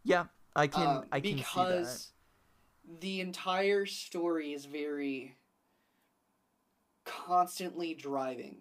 yeah, 0.03 0.27
I 0.55 0.67
can. 0.69 0.87
Um, 0.87 1.05
I 1.13 1.21
can 1.21 1.37
see 1.39 1.65
that. 1.65 2.07
the 3.01 3.21
entire 3.21 3.85
story 3.85 4.55
is 4.55 4.65
very 4.65 5.37
constantly 7.07 7.95
driving. 7.95 8.59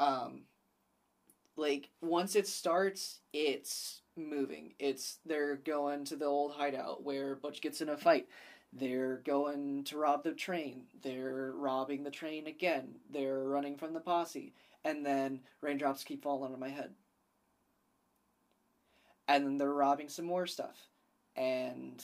Um, 0.00 0.42
like 1.56 1.90
once 2.00 2.34
it 2.34 2.48
starts, 2.48 3.20
it's 3.32 4.02
moving. 4.16 4.74
It's 4.78 5.18
they're 5.24 5.56
going 5.56 6.04
to 6.06 6.16
the 6.16 6.24
old 6.24 6.52
hideout 6.52 7.04
where 7.04 7.36
Butch 7.36 7.60
gets 7.60 7.80
in 7.80 7.88
a 7.88 7.96
fight. 7.96 8.26
They're 8.72 9.20
going 9.24 9.84
to 9.84 9.98
rob 9.98 10.24
the 10.24 10.32
train. 10.32 10.84
They're 11.02 11.52
robbing 11.54 12.04
the 12.04 12.10
train 12.10 12.46
again. 12.46 12.96
They're 13.12 13.40
running 13.40 13.76
from 13.76 13.94
the 13.94 14.00
posse. 14.00 14.54
And 14.84 15.04
then 15.04 15.40
raindrops 15.60 16.04
keep 16.04 16.22
falling 16.22 16.52
on 16.52 16.60
my 16.60 16.68
head. 16.68 16.92
And 19.28 19.44
then 19.44 19.58
they're 19.58 19.72
robbing 19.72 20.08
some 20.08 20.24
more 20.24 20.46
stuff. 20.46 20.88
And 21.36 22.02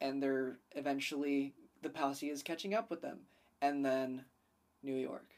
and 0.00 0.22
they're 0.22 0.58
eventually 0.72 1.54
the 1.82 1.90
posse 1.90 2.30
is 2.30 2.42
catching 2.42 2.74
up 2.74 2.90
with 2.90 3.02
them. 3.02 3.18
And 3.60 3.84
then 3.84 4.24
New 4.82 4.94
York. 4.94 5.34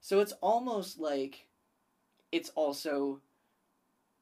So 0.00 0.20
it's 0.20 0.32
almost 0.40 0.98
like 0.98 1.46
it's 2.32 2.50
also 2.50 3.20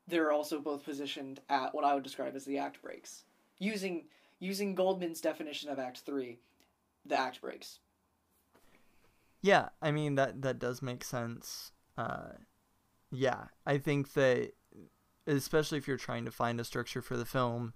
they're 0.07 0.33
also 0.33 0.61
both 0.61 0.85
positioned 0.85 1.41
at 1.49 1.75
what 1.75 1.85
I 1.85 1.95
would 1.95 2.03
describe 2.03 2.35
as 2.35 2.45
the 2.45 2.59
act 2.59 2.83
breaks. 2.83 3.25
Using 3.59 4.05
using 4.39 4.75
Goldman's 4.75 5.21
definition 5.21 5.71
of 5.71 5.79
act 5.79 6.01
3, 6.01 6.39
the 7.07 7.19
act 7.19 7.41
breaks. 7.41 7.79
Yeah, 9.43 9.69
I 9.81 9.91
mean 9.91 10.17
that 10.17 10.43
that 10.43 10.59
does 10.59 10.83
make 10.83 11.05
sense. 11.05 11.73
Uh, 11.97 12.33
yeah, 13.11 13.45
I 13.67 13.79
think 13.79 14.13
that 14.15 14.53
especially 15.27 15.79
if 15.79 15.89
you're 15.89 15.97
trying 15.97 16.25
to 16.25 16.31
find 16.31 16.61
a 16.61 16.65
structure 16.65 17.03
for 17.03 17.17
the 17.17 17.25
film, 17.25 17.73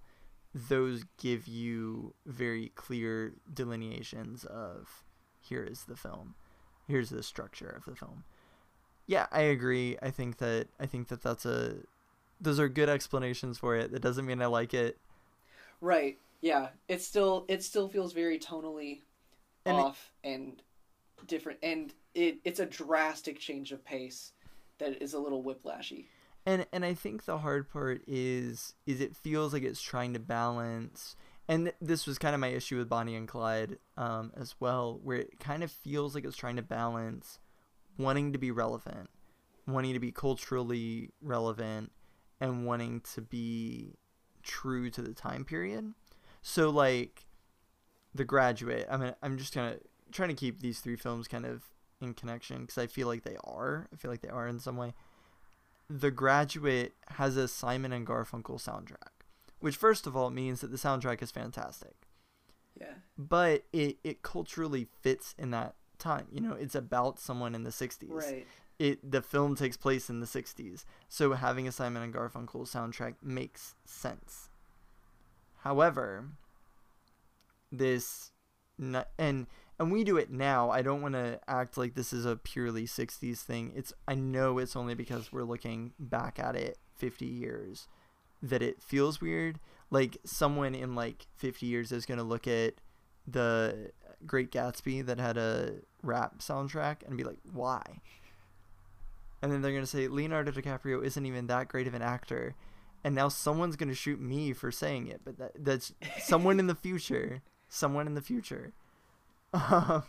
those 0.55 1.03
give 1.17 1.47
you 1.47 2.13
very 2.25 2.71
clear 2.75 3.33
delineations 3.53 4.45
of 4.45 5.03
here 5.41 5.63
is 5.63 5.83
the 5.83 5.97
film, 5.97 6.33
here's 6.87 7.09
the 7.09 7.21
structure 7.21 7.67
of 7.67 7.83
the 7.83 7.95
film. 7.95 8.23
Yeah, 9.05 9.27
I 9.33 9.41
agree. 9.41 9.97
I 10.01 10.09
think 10.11 10.37
that 10.37 10.67
I 10.79 10.85
think 10.85 11.09
that 11.09 11.21
that's 11.21 11.45
a 11.45 11.75
those 12.39 12.59
are 12.59 12.69
good 12.69 12.89
explanations 12.89 13.57
for 13.57 13.75
it. 13.75 13.91
That 13.91 14.01
doesn't 14.01 14.25
mean 14.25 14.41
I 14.41 14.45
like 14.47 14.73
it. 14.73 14.97
Right. 15.81 16.17
Yeah. 16.41 16.69
It 16.87 17.01
still 17.01 17.45
it 17.49 17.61
still 17.61 17.89
feels 17.89 18.13
very 18.13 18.39
tonally 18.39 19.01
And 19.65 19.77
it- 19.77 19.81
off 19.81 20.11
and 20.23 20.61
different 21.27 21.59
and 21.61 21.93
it 22.13 22.37
it's 22.45 22.59
a 22.59 22.65
drastic 22.65 23.39
change 23.39 23.71
of 23.71 23.83
pace 23.83 24.31
that 24.77 25.01
is 25.01 25.13
a 25.13 25.19
little 25.19 25.43
whiplashy. 25.43 26.05
And 26.45 26.65
and 26.71 26.85
I 26.85 26.93
think 26.93 27.25
the 27.25 27.39
hard 27.39 27.69
part 27.69 28.01
is 28.07 28.73
is 28.85 29.01
it 29.01 29.15
feels 29.15 29.53
like 29.53 29.63
it's 29.63 29.81
trying 29.81 30.13
to 30.13 30.19
balance 30.19 31.15
and 31.47 31.71
this 31.79 32.07
was 32.07 32.17
kind 32.17 32.33
of 32.33 32.41
my 32.41 32.47
issue 32.47 32.77
with 32.77 32.89
Bonnie 32.89 33.15
and 33.15 33.27
Clyde 33.27 33.77
um, 33.97 34.31
as 34.35 34.55
well 34.59 34.99
where 35.03 35.17
it 35.17 35.39
kind 35.39 35.63
of 35.63 35.71
feels 35.71 36.15
like 36.15 36.25
it's 36.25 36.37
trying 36.37 36.55
to 36.55 36.61
balance 36.61 37.39
wanting 37.97 38.33
to 38.33 38.39
be 38.39 38.51
relevant 38.51 39.09
wanting 39.67 39.93
to 39.93 39.99
be 39.99 40.11
culturally 40.11 41.11
relevant 41.21 41.91
and 42.39 42.65
wanting 42.65 43.01
to 43.01 43.21
be 43.21 43.95
true 44.43 44.91
to 44.91 45.01
the 45.01 45.13
time 45.13 45.43
period. 45.43 45.93
So 46.43 46.69
like 46.69 47.25
the 48.15 48.25
graduate 48.25 48.87
i 48.89 48.97
mean 48.97 49.13
i'm 49.21 49.37
just 49.37 49.53
gonna 49.53 49.75
trying 50.11 50.29
to 50.29 50.35
keep 50.35 50.61
these 50.61 50.79
three 50.79 50.95
films 50.95 51.27
kind 51.27 51.45
of 51.45 51.63
in 52.01 52.13
connection 52.13 52.61
because 52.61 52.77
i 52.77 52.87
feel 52.87 53.07
like 53.07 53.23
they 53.23 53.35
are 53.43 53.87
i 53.93 53.97
feel 53.97 54.09
like 54.09 54.21
they 54.21 54.29
are 54.29 54.47
in 54.47 54.57
some 54.57 54.77
way 54.77 54.93
the 55.89 56.11
Graduate 56.11 56.95
has 57.09 57.37
a 57.37 57.47
Simon 57.47 57.91
and 57.91 58.05
Garfunkel 58.07 58.61
soundtrack, 58.61 59.23
which 59.59 59.75
first 59.75 60.07
of 60.07 60.15
all 60.15 60.29
means 60.29 60.61
that 60.61 60.71
the 60.71 60.77
soundtrack 60.77 61.21
is 61.21 61.31
fantastic, 61.31 61.93
Yeah. 62.79 62.93
but 63.17 63.63
it, 63.71 63.97
it 64.03 64.21
culturally 64.21 64.87
fits 65.01 65.35
in 65.37 65.51
that 65.51 65.75
time. 65.99 66.27
You 66.31 66.41
know, 66.41 66.53
it's 66.53 66.75
about 66.75 67.19
someone 67.19 67.53
in 67.55 67.63
the 67.63 67.69
60s. 67.69 68.09
Right. 68.09 68.47
It 68.77 69.09
the 69.09 69.21
film 69.21 69.55
takes 69.55 69.77
place 69.77 70.09
in 70.09 70.19
the 70.19 70.25
60s. 70.25 70.83
So 71.07 71.31
having 71.33 71.65
a 71.67 71.71
Simon 71.71 72.03
and 72.03 72.13
Garfunkel 72.13 72.67
soundtrack 72.67 73.15
makes 73.21 73.75
sense. 73.85 74.49
However, 75.61 76.25
this 77.71 78.31
and 79.17 79.47
and 79.79 79.91
we 79.91 80.03
do 80.03 80.17
it 80.17 80.31
now. 80.31 80.69
I 80.69 80.81
don't 80.81 81.01
want 81.01 81.15
to 81.15 81.39
act 81.47 81.77
like 81.77 81.95
this 81.95 82.13
is 82.13 82.25
a 82.25 82.37
purely 82.37 82.85
60s 82.85 83.39
thing. 83.39 83.73
It's 83.75 83.93
I 84.07 84.15
know 84.15 84.57
it's 84.57 84.75
only 84.75 84.95
because 84.95 85.31
we're 85.31 85.43
looking 85.43 85.93
back 85.99 86.39
at 86.39 86.55
it 86.55 86.77
50 86.97 87.25
years 87.25 87.87
that 88.41 88.61
it 88.61 88.81
feels 88.81 89.19
weird. 89.19 89.59
Like 89.91 90.17
someone 90.25 90.75
in 90.75 90.95
like 90.95 91.27
50 91.35 91.65
years 91.65 91.91
is 91.91 92.05
going 92.05 92.17
to 92.17 92.23
look 92.23 92.47
at 92.47 92.75
the 93.27 93.91
Great 94.25 94.51
Gatsby 94.51 95.05
that 95.05 95.19
had 95.19 95.37
a 95.37 95.75
rap 96.01 96.39
soundtrack 96.39 96.97
and 97.05 97.17
be 97.17 97.23
like, 97.23 97.37
"Why?" 97.51 98.01
And 99.41 99.51
then 99.51 99.61
they're 99.61 99.71
going 99.71 99.83
to 99.83 99.87
say 99.87 100.07
Leonardo 100.07 100.51
DiCaprio 100.51 101.03
isn't 101.03 101.25
even 101.25 101.47
that 101.47 101.67
great 101.67 101.87
of 101.87 101.93
an 101.93 102.01
actor. 102.01 102.55
And 103.03 103.13
now 103.13 103.29
someone's 103.29 103.75
going 103.75 103.89
to 103.89 103.95
shoot 103.95 104.19
me 104.19 104.53
for 104.53 104.71
saying 104.71 105.07
it, 105.07 105.21
but 105.23 105.37
that, 105.37 105.51
that's 105.63 105.93
someone 106.19 106.59
in 106.59 106.67
the 106.67 106.75
future. 106.75 107.43
Someone 107.69 108.07
in 108.07 108.15
the 108.15 108.21
future. 108.21 108.73
Um, 109.53 110.03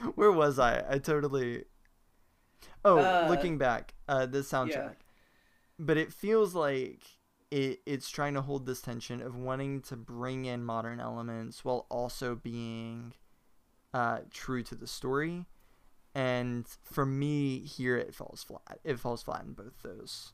where 0.14 0.32
was 0.32 0.58
I? 0.58 0.84
I 0.88 0.98
totally. 0.98 1.64
Oh, 2.84 2.98
Uh, 2.98 3.26
looking 3.28 3.58
back, 3.58 3.94
uh, 4.08 4.26
the 4.26 4.38
soundtrack. 4.38 4.96
But 5.78 5.96
it 5.96 6.12
feels 6.12 6.54
like 6.54 7.02
it 7.50 7.80
it's 7.86 8.10
trying 8.10 8.34
to 8.34 8.42
hold 8.42 8.66
this 8.66 8.80
tension 8.80 9.20
of 9.20 9.36
wanting 9.36 9.80
to 9.82 9.96
bring 9.96 10.44
in 10.44 10.64
modern 10.64 11.00
elements 11.00 11.64
while 11.64 11.86
also 11.90 12.34
being 12.34 13.12
uh, 13.92 14.20
true 14.30 14.62
to 14.64 14.74
the 14.74 14.86
story. 14.86 15.46
And 16.14 16.66
for 16.82 17.06
me, 17.06 17.60
here 17.60 17.96
it 17.96 18.14
falls 18.14 18.42
flat. 18.42 18.80
It 18.84 18.98
falls 18.98 19.22
flat 19.22 19.44
in 19.44 19.52
both 19.52 19.82
those 19.82 20.32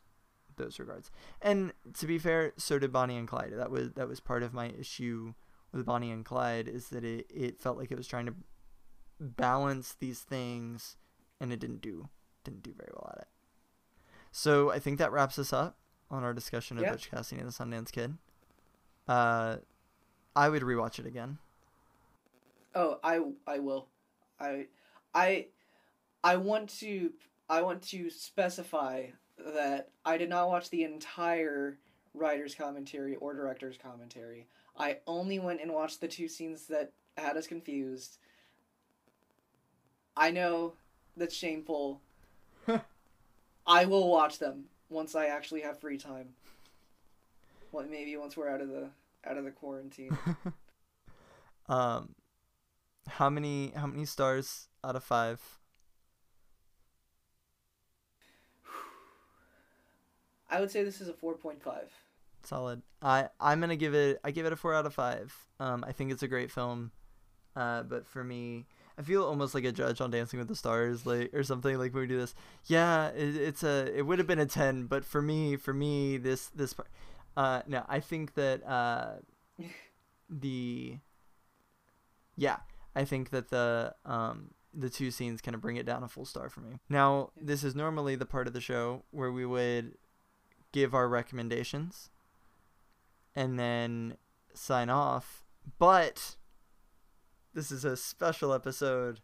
those 0.56 0.78
regards. 0.78 1.10
And 1.42 1.72
to 1.98 2.06
be 2.06 2.18
fair, 2.18 2.52
so 2.56 2.78
did 2.78 2.92
Bonnie 2.92 3.16
and 3.16 3.28
Clyde. 3.28 3.52
That 3.54 3.70
was 3.70 3.92
that 3.92 4.08
was 4.08 4.20
part 4.20 4.42
of 4.42 4.54
my 4.54 4.68
issue 4.68 5.34
with 5.76 5.86
Bonnie 5.86 6.10
and 6.10 6.24
Clyde 6.24 6.68
is 6.68 6.88
that 6.88 7.04
it, 7.04 7.26
it 7.28 7.60
felt 7.60 7.76
like 7.78 7.90
it 7.90 7.96
was 7.96 8.06
trying 8.08 8.26
to 8.26 8.34
balance 9.20 9.94
these 9.98 10.20
things 10.20 10.96
and 11.40 11.52
it 11.52 11.60
didn't 11.60 11.80
do 11.80 12.08
didn't 12.44 12.62
do 12.62 12.72
very 12.76 12.90
well 12.94 13.10
at 13.16 13.22
it. 13.22 13.28
So 14.30 14.70
I 14.70 14.78
think 14.78 14.98
that 14.98 15.10
wraps 15.10 15.38
us 15.38 15.52
up 15.52 15.76
on 16.10 16.22
our 16.22 16.32
discussion 16.32 16.76
of 16.78 16.84
Yeah. 16.84 16.92
Butch 16.92 17.10
Cassidy 17.10 17.40
and 17.40 17.48
the 17.48 17.52
Sundance 17.52 17.90
Kid. 17.90 18.16
Uh, 19.08 19.56
I 20.34 20.48
would 20.48 20.62
rewatch 20.62 20.98
it 20.98 21.06
again. 21.06 21.38
Oh, 22.74 22.98
I 23.02 23.20
I 23.46 23.58
will. 23.58 23.88
I 24.38 24.66
I 25.14 25.46
I 26.22 26.36
want 26.36 26.68
to 26.80 27.12
I 27.48 27.62
want 27.62 27.82
to 27.88 28.10
specify 28.10 29.06
that 29.38 29.90
I 30.04 30.18
did 30.18 30.28
not 30.28 30.48
watch 30.48 30.70
the 30.70 30.84
entire 30.84 31.78
writer's 32.14 32.54
commentary 32.54 33.16
or 33.16 33.34
director's 33.34 33.76
commentary. 33.76 34.46
I 34.78 34.98
only 35.06 35.38
went 35.38 35.60
and 35.60 35.72
watched 35.72 36.00
the 36.00 36.08
two 36.08 36.28
scenes 36.28 36.66
that 36.66 36.92
had 37.16 37.36
us 37.36 37.46
confused. 37.46 38.18
I 40.16 40.30
know 40.30 40.74
that's 41.16 41.34
shameful. 41.34 42.00
I 43.66 43.84
will 43.84 44.08
watch 44.08 44.38
them 44.38 44.66
once 44.88 45.14
I 45.14 45.26
actually 45.26 45.62
have 45.62 45.80
free 45.80 45.98
time. 45.98 46.28
What 47.70 47.90
maybe 47.90 48.16
once 48.16 48.36
we're 48.36 48.48
out 48.48 48.60
of 48.60 48.68
the 48.68 48.90
out 49.24 49.38
of 49.38 49.44
the 49.44 49.50
quarantine. 49.50 50.16
Um, 51.68 52.14
how 53.08 53.28
many 53.30 53.72
how 53.74 53.86
many 53.86 54.04
stars 54.04 54.68
out 54.84 54.96
of 54.96 55.04
five? 55.04 55.40
I 60.50 60.60
would 60.60 60.70
say 60.70 60.84
this 60.84 61.00
is 61.00 61.08
a 61.08 61.12
four 61.12 61.34
point 61.34 61.62
five. 61.62 61.90
Solid. 62.46 62.82
I 63.02 63.28
I'm 63.40 63.60
gonna 63.60 63.76
give 63.76 63.94
it. 63.94 64.20
I 64.22 64.30
give 64.30 64.46
it 64.46 64.52
a 64.52 64.56
four 64.56 64.74
out 64.74 64.86
of 64.86 64.94
five. 64.94 65.34
Um, 65.58 65.84
I 65.86 65.92
think 65.92 66.12
it's 66.12 66.22
a 66.22 66.28
great 66.28 66.50
film. 66.50 66.92
Uh, 67.54 67.82
but 67.82 68.06
for 68.06 68.22
me, 68.22 68.66
I 68.98 69.02
feel 69.02 69.24
almost 69.24 69.54
like 69.54 69.64
a 69.64 69.72
judge 69.72 70.00
on 70.00 70.10
Dancing 70.10 70.38
with 70.38 70.48
the 70.48 70.54
Stars, 70.54 71.06
like 71.06 71.34
or 71.34 71.42
something 71.42 71.76
like 71.78 71.92
when 71.92 72.02
we 72.02 72.06
do 72.06 72.18
this. 72.18 72.34
Yeah, 72.66 73.08
it, 73.08 73.36
it's 73.36 73.62
a. 73.62 73.92
It 73.96 74.02
would 74.02 74.18
have 74.18 74.28
been 74.28 74.38
a 74.38 74.46
ten, 74.46 74.86
but 74.86 75.04
for 75.04 75.20
me, 75.20 75.56
for 75.56 75.74
me, 75.74 76.18
this 76.18 76.48
this 76.48 76.74
part. 76.74 76.88
Uh, 77.36 77.62
no, 77.66 77.84
I 77.88 78.00
think 78.00 78.34
that 78.34 78.66
uh, 78.66 79.14
the. 80.30 80.98
Yeah, 82.36 82.58
I 82.94 83.04
think 83.04 83.30
that 83.30 83.48
the 83.48 83.94
um 84.04 84.50
the 84.72 84.90
two 84.90 85.10
scenes 85.10 85.40
kind 85.40 85.54
of 85.54 85.60
bring 85.60 85.76
it 85.76 85.86
down 85.86 86.02
a 86.02 86.08
full 86.08 86.26
star 86.26 86.48
for 86.48 86.60
me. 86.60 86.78
Now, 86.88 87.30
this 87.40 87.64
is 87.64 87.74
normally 87.74 88.14
the 88.14 88.26
part 88.26 88.46
of 88.46 88.52
the 88.52 88.60
show 88.60 89.04
where 89.10 89.32
we 89.32 89.46
would 89.46 89.94
give 90.72 90.94
our 90.94 91.08
recommendations 91.08 92.10
and 93.36 93.58
then 93.58 94.16
sign 94.54 94.88
off, 94.90 95.44
but 95.78 96.36
this 97.54 97.70
is 97.70 97.84
a 97.84 97.96
special 97.96 98.52
episode 98.52 99.20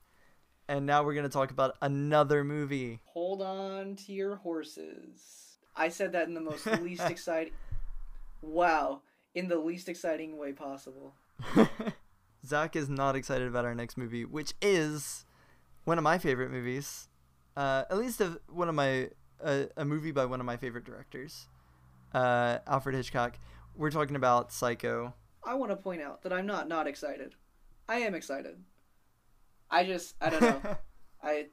and 0.68 0.86
now 0.86 1.02
we're 1.02 1.14
going 1.14 1.24
to 1.24 1.32
talk 1.32 1.50
about 1.50 1.76
another 1.82 2.44
movie. 2.44 3.00
Hold 3.04 3.42
on 3.42 3.96
to 3.96 4.12
your 4.12 4.36
horses. 4.36 5.58
I 5.74 5.88
said 5.88 6.12
that 6.12 6.28
in 6.28 6.34
the 6.34 6.40
most 6.40 6.66
least 6.82 7.02
exciting. 7.02 7.52
Wow, 8.40 9.02
in 9.34 9.48
the 9.48 9.58
least 9.58 9.88
exciting 9.88 10.38
way 10.38 10.52
possible. 10.52 11.14
Zach 12.46 12.74
is 12.74 12.88
not 12.88 13.16
excited 13.16 13.48
about 13.48 13.64
our 13.64 13.74
next 13.74 13.96
movie, 13.96 14.24
which 14.24 14.54
is 14.60 15.24
one 15.84 15.98
of 15.98 16.04
my 16.04 16.18
favorite 16.18 16.50
movies. 16.50 17.08
Uh, 17.56 17.84
at 17.90 17.98
least 17.98 18.20
a, 18.20 18.40
one 18.48 18.68
of 18.68 18.74
my 18.74 19.10
uh, 19.42 19.64
a 19.76 19.84
movie 19.84 20.10
by 20.12 20.24
one 20.24 20.40
of 20.40 20.46
my 20.46 20.56
favorite 20.56 20.84
directors, 20.84 21.48
uh, 22.14 22.58
Alfred 22.66 22.94
Hitchcock. 22.94 23.38
We're 23.76 23.90
talking 23.90 24.16
about 24.16 24.52
Psycho. 24.52 25.14
I 25.44 25.54
want 25.54 25.70
to 25.70 25.76
point 25.76 26.02
out 26.02 26.22
that 26.22 26.32
I'm 26.32 26.46
not 26.46 26.68
not 26.68 26.86
excited. 26.86 27.34
I 27.88 27.96
am 27.98 28.14
excited. 28.14 28.62
I 29.70 29.84
just 29.84 30.14
I 30.20 30.30
don't 30.30 30.42
know. 30.42 30.60
I 31.22 31.46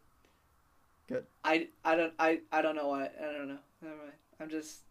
Good. 1.08 1.26
I 1.44 1.70
I 1.84 1.96
don't 1.96 2.14
I 2.20 2.40
I 2.52 2.62
don't 2.62 2.76
know 2.76 2.90
why. 2.90 3.06
I 3.06 3.32
don't 3.32 3.48
know. 3.48 3.58
Never 3.82 3.96
mind. 3.96 4.12
I'm 4.40 4.50
just 4.50 4.82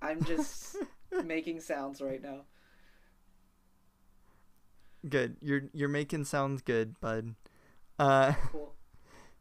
I'm 0.00 0.22
just 0.24 0.76
making 1.24 1.60
sounds 1.60 2.00
right 2.00 2.22
now. 2.22 2.42
Good. 5.08 5.36
You're 5.40 5.62
you're 5.72 5.88
making 5.88 6.24
sounds 6.24 6.62
good, 6.62 7.00
bud. 7.00 7.34
Uh, 7.98 8.32
Cool. 8.52 8.74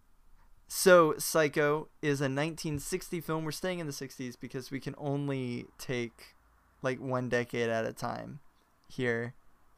so 0.67 1.15
Psycho 1.17 1.89
is 2.01 2.21
a 2.21 2.25
1960 2.25 3.21
film. 3.21 3.43
We're 3.45 3.51
staying 3.51 3.79
in 3.79 3.87
the 3.87 3.93
60s 3.93 4.35
because 4.39 4.71
we 4.71 4.79
can 4.79 4.95
only 4.97 5.65
take 5.77 6.35
like 6.83 6.99
one 6.99 7.29
decade 7.29 7.69
at 7.69 7.85
a 7.85 7.93
time 7.93 8.39
here 8.87 9.33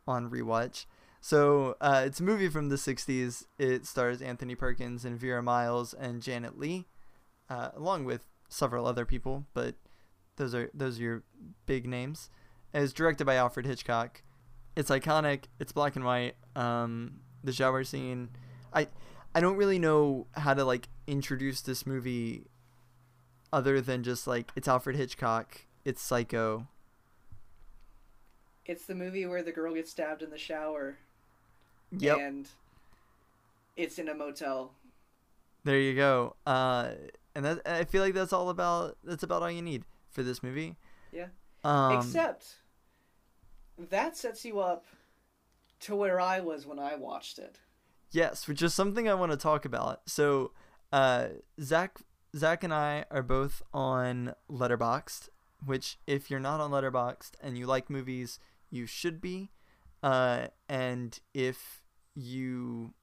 on 0.07 0.29
rewatch. 0.29 0.85
So 1.21 1.75
uh, 1.81 2.03
it's 2.05 2.19
a 2.19 2.23
movie 2.23 2.49
from 2.49 2.69
the 2.69 2.75
60s. 2.75 3.45
It 3.57 3.85
stars 3.85 4.21
Anthony 4.21 4.53
Perkins 4.53 5.05
and 5.05 5.19
Vera 5.19 5.41
Miles 5.41 5.93
and 5.93 6.21
Janet 6.21 6.59
Leigh, 6.59 6.85
uh, 7.49 7.69
along 7.75 8.05
with 8.05 8.27
several 8.47 8.85
other 8.85 9.05
people, 9.05 9.45
but 9.53 9.75
those 10.35 10.53
are 10.53 10.69
those 10.73 10.99
are 10.99 11.03
your 11.03 11.23
big 11.65 11.87
names. 11.87 12.29
It's 12.73 12.93
directed 12.93 13.25
by 13.25 13.35
Alfred 13.35 13.65
Hitchcock. 13.65 14.21
It's 14.75 14.89
iconic. 14.89 15.45
It's 15.59 15.71
black 15.71 15.95
and 15.95 16.05
white. 16.05 16.35
Um, 16.55 17.21
the 17.43 17.53
shower 17.53 17.83
scene. 17.83 18.29
I 18.73 18.87
I 19.33 19.39
don't 19.39 19.57
really 19.57 19.79
know 19.79 20.27
how 20.33 20.53
to 20.53 20.63
like 20.63 20.89
introduce 21.07 21.61
this 21.61 21.85
movie 21.85 22.47
other 23.51 23.81
than 23.81 24.03
just 24.03 24.27
like 24.27 24.51
it's 24.55 24.67
Alfred 24.67 24.95
Hitchcock. 24.95 25.65
It's 25.85 26.01
Psycho. 26.01 26.67
It's 28.65 28.85
the 28.85 28.95
movie 28.95 29.25
where 29.25 29.43
the 29.43 29.51
girl 29.51 29.73
gets 29.73 29.91
stabbed 29.91 30.21
in 30.21 30.29
the 30.31 30.37
shower 30.37 30.97
Yep. 31.91 32.17
and 32.17 32.47
it's 33.77 33.99
in 33.99 34.09
a 34.09 34.13
motel. 34.15 34.71
There 35.63 35.79
you 35.79 35.95
go. 35.95 36.35
Uh, 36.45 36.91
and 37.35 37.45
that 37.45 37.61
I 37.65 37.83
feel 37.83 38.01
like 38.03 38.13
that's 38.13 38.33
all 38.33 38.49
about. 38.49 38.97
That's 39.03 39.23
about 39.23 39.41
all 39.41 39.51
you 39.51 39.61
need 39.61 39.83
for 40.11 40.23
this 40.23 40.41
movie. 40.43 40.75
Yeah. 41.11 41.27
Um, 41.63 41.97
Except 41.97 42.55
that 43.77 44.15
sets 44.15 44.45
you 44.45 44.59
up 44.59 44.85
to 45.81 45.95
where 45.95 46.19
I 46.19 46.39
was 46.39 46.65
when 46.65 46.79
I 46.79 46.95
watched 46.95 47.37
it. 47.39 47.59
yes, 48.11 48.47
which 48.47 48.61
is 48.61 48.73
something 48.73 49.09
I 49.09 49.13
want 49.13 49.31
to 49.31 49.37
talk 49.37 49.65
about. 49.65 50.07
So, 50.09 50.51
uh, 50.93 51.27
Zach, 51.59 51.99
Zach 52.35 52.63
and 52.63 52.73
I 52.73 53.05
are 53.11 53.23
both 53.23 53.61
on 53.73 54.33
Letterboxd. 54.49 55.29
Which, 55.65 55.97
if 56.05 56.29
you're 56.29 56.39
not 56.39 56.59
on 56.61 56.69
Letterboxd 56.71 57.31
and 57.41 57.57
you 57.57 57.65
like 57.65 57.89
movies, 57.89 58.39
you 58.75 58.85
should 58.85 59.21
be. 59.21 59.49
Uh, 60.03 60.47
and 60.69 61.19
if 61.33 61.81
you 62.13 62.93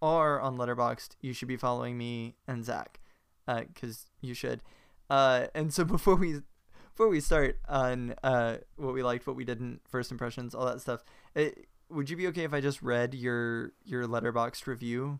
are 0.00 0.40
on 0.40 0.56
Letterboxd, 0.56 1.16
you 1.20 1.32
should 1.32 1.48
be 1.48 1.56
following 1.56 1.98
me 1.98 2.36
and 2.46 2.64
Zach, 2.64 3.00
because 3.46 4.06
you 4.20 4.34
should. 4.34 4.62
Uh, 5.08 5.46
and 5.54 5.72
so 5.72 5.84
before 5.96 6.14
we 6.14 6.40
before 6.92 7.08
we 7.08 7.20
start 7.20 7.58
on 7.68 8.14
uh, 8.22 8.58
what 8.76 8.94
we 8.94 9.02
liked, 9.02 9.26
what 9.26 9.36
we 9.36 9.44
didn't, 9.44 9.80
first 9.88 10.10
impressions, 10.10 10.54
all 10.54 10.66
that 10.66 10.80
stuff, 10.80 11.02
it, 11.34 11.66
would 11.88 12.10
you 12.10 12.16
be 12.16 12.26
okay 12.28 12.44
if 12.44 12.52
I 12.52 12.60
just 12.60 12.82
read 12.82 13.14
your 13.14 13.72
your 13.84 14.06
Letterboxd 14.06 14.66
review? 14.66 15.18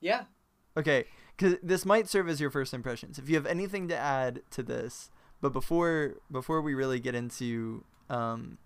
Yeah. 0.00 0.24
Okay, 0.76 1.04
because 1.36 1.56
this 1.62 1.84
might 1.84 2.08
serve 2.08 2.28
as 2.28 2.40
your 2.40 2.50
first 2.50 2.72
impressions. 2.72 3.18
If 3.18 3.28
you 3.28 3.34
have 3.34 3.46
anything 3.46 3.88
to 3.88 3.96
add 3.96 4.42
to 4.52 4.62
this, 4.62 5.10
but 5.40 5.52
before 5.52 6.16
before 6.30 6.60
we 6.60 6.74
really 6.74 7.00
get 7.00 7.14
into 7.14 7.84
um, 8.08 8.58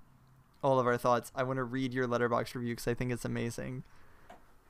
all 0.63 0.79
of 0.79 0.87
our 0.87 0.97
thoughts, 0.97 1.31
I 1.35 1.43
want 1.43 1.59
to 1.59 1.65
read 1.65 1.93
your 1.93 2.09
Letterboxd 2.09 2.55
review 2.55 2.73
because 2.73 2.89
I 2.89 2.95
think 2.95 3.13
it's 3.13 3.25
amazing. 3.25 3.85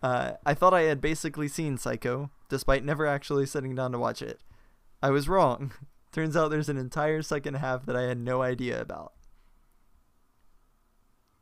Uh, 0.02 0.32
I 0.44 0.52
thought 0.52 0.74
I 0.74 0.82
had 0.82 1.00
basically 1.00 1.48
seen 1.48 1.78
Psycho, 1.78 2.30
despite 2.50 2.84
never 2.84 3.06
actually 3.06 3.46
sitting 3.46 3.74
down 3.74 3.92
to 3.92 3.98
watch 3.98 4.20
it. 4.20 4.40
I 5.02 5.10
was 5.10 5.28
wrong. 5.28 5.72
Turns 6.12 6.36
out 6.36 6.50
there's 6.50 6.68
an 6.68 6.76
entire 6.76 7.22
second 7.22 7.54
half 7.54 7.86
that 7.86 7.96
I 7.96 8.02
had 8.02 8.18
no 8.18 8.42
idea 8.42 8.80
about. 8.80 9.14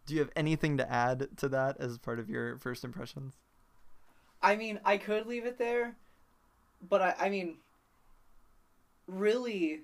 Do 0.06 0.14
you 0.14 0.20
have 0.20 0.30
anything 0.34 0.76
to 0.78 0.90
add 0.90 1.28
to 1.38 1.48
that 1.48 1.76
as 1.78 1.98
part 1.98 2.18
of 2.18 2.30
your 2.30 2.56
first 2.58 2.84
impressions? 2.84 3.34
I 4.40 4.56
mean, 4.56 4.80
I 4.84 4.96
could 4.96 5.26
leave 5.26 5.44
it 5.44 5.58
there, 5.58 5.96
but 6.88 7.02
I, 7.02 7.14
I 7.18 7.28
mean, 7.28 7.58
really, 9.06 9.80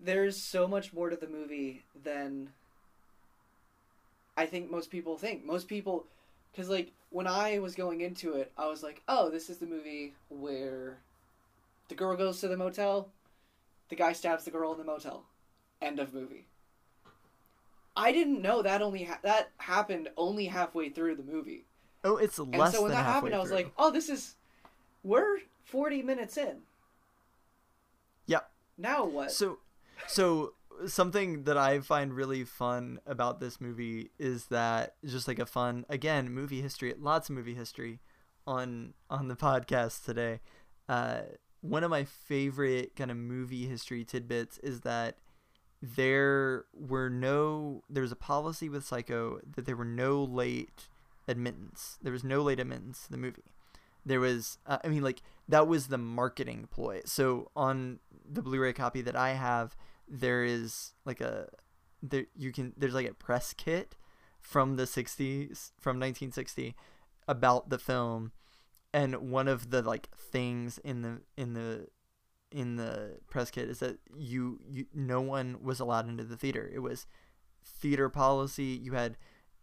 there's 0.00 0.36
so 0.36 0.66
much 0.68 0.92
more 0.92 1.10
to 1.10 1.16
the 1.16 1.28
movie 1.28 1.84
than 2.04 2.50
I 4.36 4.46
think 4.46 4.70
most 4.70 4.90
people 4.90 5.16
think. 5.16 5.44
Most 5.44 5.68
people, 5.68 6.06
because, 6.52 6.68
like, 6.68 6.92
when 7.10 7.26
I 7.26 7.58
was 7.58 7.74
going 7.74 8.00
into 8.00 8.34
it, 8.34 8.52
I 8.56 8.66
was 8.68 8.82
like, 8.82 9.02
oh, 9.08 9.30
this 9.30 9.50
is 9.50 9.58
the 9.58 9.66
movie 9.66 10.14
where 10.28 10.98
the 11.88 11.94
girl 11.94 12.16
goes 12.16 12.40
to 12.40 12.48
the 12.48 12.56
motel, 12.56 13.08
the 13.88 13.96
guy 13.96 14.12
stabs 14.12 14.44
the 14.44 14.50
girl 14.50 14.72
in 14.72 14.78
the 14.78 14.84
motel. 14.84 15.24
End 15.80 15.98
of 15.98 16.12
movie. 16.14 16.46
I 17.96 18.12
didn't 18.12 18.40
know 18.42 18.62
that 18.62 18.80
only 18.80 19.04
ha- 19.04 19.18
that 19.22 19.50
happened 19.58 20.08
only 20.16 20.46
halfway 20.46 20.88
through 20.88 21.16
the 21.16 21.24
movie. 21.24 21.64
Oh, 22.04 22.16
it's 22.16 22.38
And 22.38 22.56
less 22.56 22.74
so 22.74 22.82
when 22.82 22.92
that 22.92 22.98
happened, 23.04 23.32
halfway 23.32 23.34
I 23.34 23.38
was 23.40 23.50
like, 23.50 23.72
"Oh, 23.76 23.90
this 23.90 24.08
is 24.08 24.36
we're 25.02 25.40
40 25.64 26.02
minutes 26.02 26.36
in. 26.36 26.62
Yep. 28.26 28.48
Now 28.76 29.04
what?" 29.04 29.32
So, 29.32 29.58
so 30.06 30.54
something 30.86 31.44
that 31.44 31.56
I 31.56 31.80
find 31.80 32.14
really 32.14 32.44
fun 32.44 33.00
about 33.06 33.40
this 33.40 33.60
movie 33.60 34.10
is 34.18 34.46
that 34.46 34.94
just 35.04 35.26
like 35.26 35.38
a 35.38 35.46
fun 35.46 35.84
again 35.88 36.30
movie 36.30 36.62
history, 36.62 36.94
lots 36.98 37.28
of 37.28 37.34
movie 37.34 37.54
history 37.54 38.00
on 38.46 38.94
on 39.10 39.28
the 39.28 39.36
podcast 39.36 40.04
today. 40.04 40.40
Uh, 40.88 41.22
one 41.60 41.84
of 41.84 41.90
my 41.90 42.04
favorite 42.04 42.94
kind 42.96 43.10
of 43.10 43.16
movie 43.16 43.66
history 43.66 44.04
tidbits 44.04 44.58
is 44.58 44.80
that 44.82 45.16
there 45.82 46.64
were 46.72 47.08
no 47.10 47.82
there 47.88 48.02
was 48.02 48.12
a 48.12 48.16
policy 48.16 48.68
with 48.68 48.84
Psycho 48.84 49.40
that 49.56 49.66
there 49.66 49.76
were 49.76 49.84
no 49.84 50.22
late 50.22 50.88
admittance. 51.26 51.98
There 52.02 52.12
was 52.12 52.24
no 52.24 52.42
late 52.42 52.60
admittance 52.60 53.04
to 53.04 53.10
the 53.10 53.18
movie. 53.18 53.42
There 54.08 54.20
was 54.20 54.58
uh, 54.66 54.78
I 54.82 54.88
mean 54.88 55.02
like 55.02 55.22
that 55.48 55.68
was 55.68 55.86
the 55.88 55.98
marketing 55.98 56.68
ploy. 56.70 57.02
So 57.04 57.50
on 57.54 58.00
the 58.30 58.42
Blu-ray 58.42 58.72
copy 58.72 59.00
that 59.02 59.16
I 59.16 59.34
have, 59.34 59.76
there 60.08 60.44
is 60.44 60.92
like 61.04 61.20
a 61.20 61.48
there 62.02 62.26
you 62.36 62.52
can 62.52 62.72
there's 62.76 62.94
like 62.94 63.08
a 63.08 63.14
press 63.14 63.52
kit 63.52 63.96
from 64.40 64.76
the 64.76 64.84
60s 64.84 65.72
from 65.80 65.96
1960 65.96 66.74
about 67.26 67.70
the 67.70 67.78
film 67.78 68.30
and 68.94 69.30
one 69.30 69.48
of 69.48 69.70
the 69.70 69.82
like 69.82 70.08
things 70.16 70.78
in 70.78 71.02
the 71.02 71.20
in 71.36 71.54
the 71.54 71.88
in 72.50 72.76
the 72.76 73.18
press 73.28 73.50
kit 73.50 73.68
is 73.68 73.78
that 73.80 73.98
you, 74.16 74.60
you 74.68 74.86
no 74.94 75.20
one 75.20 75.58
was 75.62 75.80
allowed 75.80 76.08
into 76.08 76.24
the 76.24 76.36
theater. 76.36 76.70
It 76.72 76.80
was 76.80 77.06
theater 77.64 78.08
policy. 78.08 78.78
You 78.82 78.92
had 78.92 79.16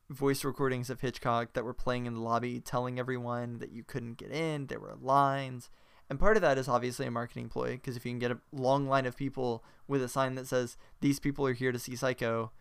voice 0.09 0.43
recordings 0.43 0.89
of 0.89 1.01
Hitchcock 1.01 1.53
that 1.53 1.63
were 1.63 1.73
playing 1.73 2.05
in 2.05 2.13
the 2.13 2.21
lobby 2.21 2.59
telling 2.59 2.99
everyone 2.99 3.59
that 3.59 3.71
you 3.71 3.83
couldn't 3.83 4.17
get 4.17 4.31
in. 4.31 4.67
There 4.67 4.79
were 4.79 4.95
lines. 5.01 5.69
And 6.09 6.19
part 6.19 6.37
of 6.37 6.41
that 6.41 6.57
is 6.57 6.67
obviously 6.67 7.07
a 7.07 7.11
marketing 7.11 7.49
ploy 7.49 7.71
because 7.71 7.97
if 7.97 8.05
you 8.05 8.11
can 8.11 8.19
get 8.19 8.31
a 8.31 8.39
long 8.51 8.87
line 8.87 9.05
of 9.05 9.17
people 9.17 9.63
with 9.87 10.03
a 10.03 10.07
sign 10.07 10.35
that 10.35 10.47
says 10.47 10.77
these 11.01 11.19
people 11.19 11.47
are 11.47 11.53
here 11.53 11.71
to 11.71 11.79
see 11.79 11.95
Psycho, 11.95 12.51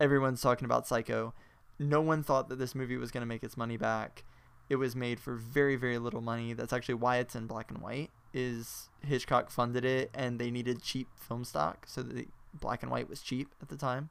everyone's 0.00 0.40
talking 0.40 0.64
about 0.64 0.86
Psycho. 0.86 1.34
No 1.78 2.00
one 2.00 2.22
thought 2.22 2.48
that 2.48 2.58
this 2.58 2.74
movie 2.74 2.96
was 2.96 3.12
going 3.12 3.22
to 3.22 3.26
make 3.26 3.44
its 3.44 3.56
money 3.56 3.76
back. 3.76 4.24
It 4.68 4.76
was 4.76 4.96
made 4.96 5.20
for 5.20 5.34
very 5.34 5.76
very 5.76 5.98
little 5.98 6.20
money. 6.20 6.52
That's 6.52 6.72
actually 6.72 6.96
why 6.96 7.18
it's 7.18 7.36
in 7.36 7.46
black 7.46 7.70
and 7.70 7.80
white. 7.80 8.10
Is 8.34 8.88
Hitchcock 9.02 9.50
funded 9.50 9.84
it 9.84 10.10
and 10.14 10.38
they 10.38 10.50
needed 10.50 10.82
cheap 10.82 11.08
film 11.16 11.44
stock, 11.44 11.84
so 11.86 12.02
the 12.02 12.26
black 12.54 12.82
and 12.82 12.90
white 12.90 13.08
was 13.08 13.20
cheap 13.20 13.54
at 13.60 13.68
the 13.68 13.76
time. 13.76 14.10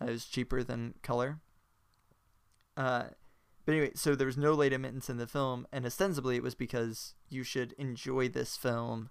It 0.00 0.10
was 0.10 0.24
cheaper 0.24 0.62
than 0.62 0.94
color. 1.02 1.40
Uh, 2.76 3.04
but 3.64 3.72
anyway, 3.72 3.92
so 3.94 4.14
there 4.14 4.26
was 4.26 4.36
no 4.36 4.54
late 4.54 4.72
admittance 4.72 5.10
in 5.10 5.18
the 5.18 5.26
film, 5.26 5.66
and 5.72 5.84
ostensibly 5.84 6.36
it 6.36 6.42
was 6.42 6.54
because 6.54 7.14
you 7.28 7.42
should 7.42 7.72
enjoy 7.72 8.28
this 8.28 8.56
film 8.56 9.10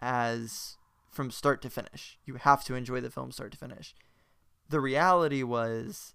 as 0.00 0.76
from 1.10 1.30
start 1.30 1.62
to 1.62 1.70
finish. 1.70 2.18
You 2.24 2.34
have 2.34 2.64
to 2.64 2.74
enjoy 2.74 3.00
the 3.00 3.10
film 3.10 3.32
start 3.32 3.52
to 3.52 3.58
finish. 3.58 3.94
The 4.68 4.80
reality 4.80 5.42
was 5.42 6.14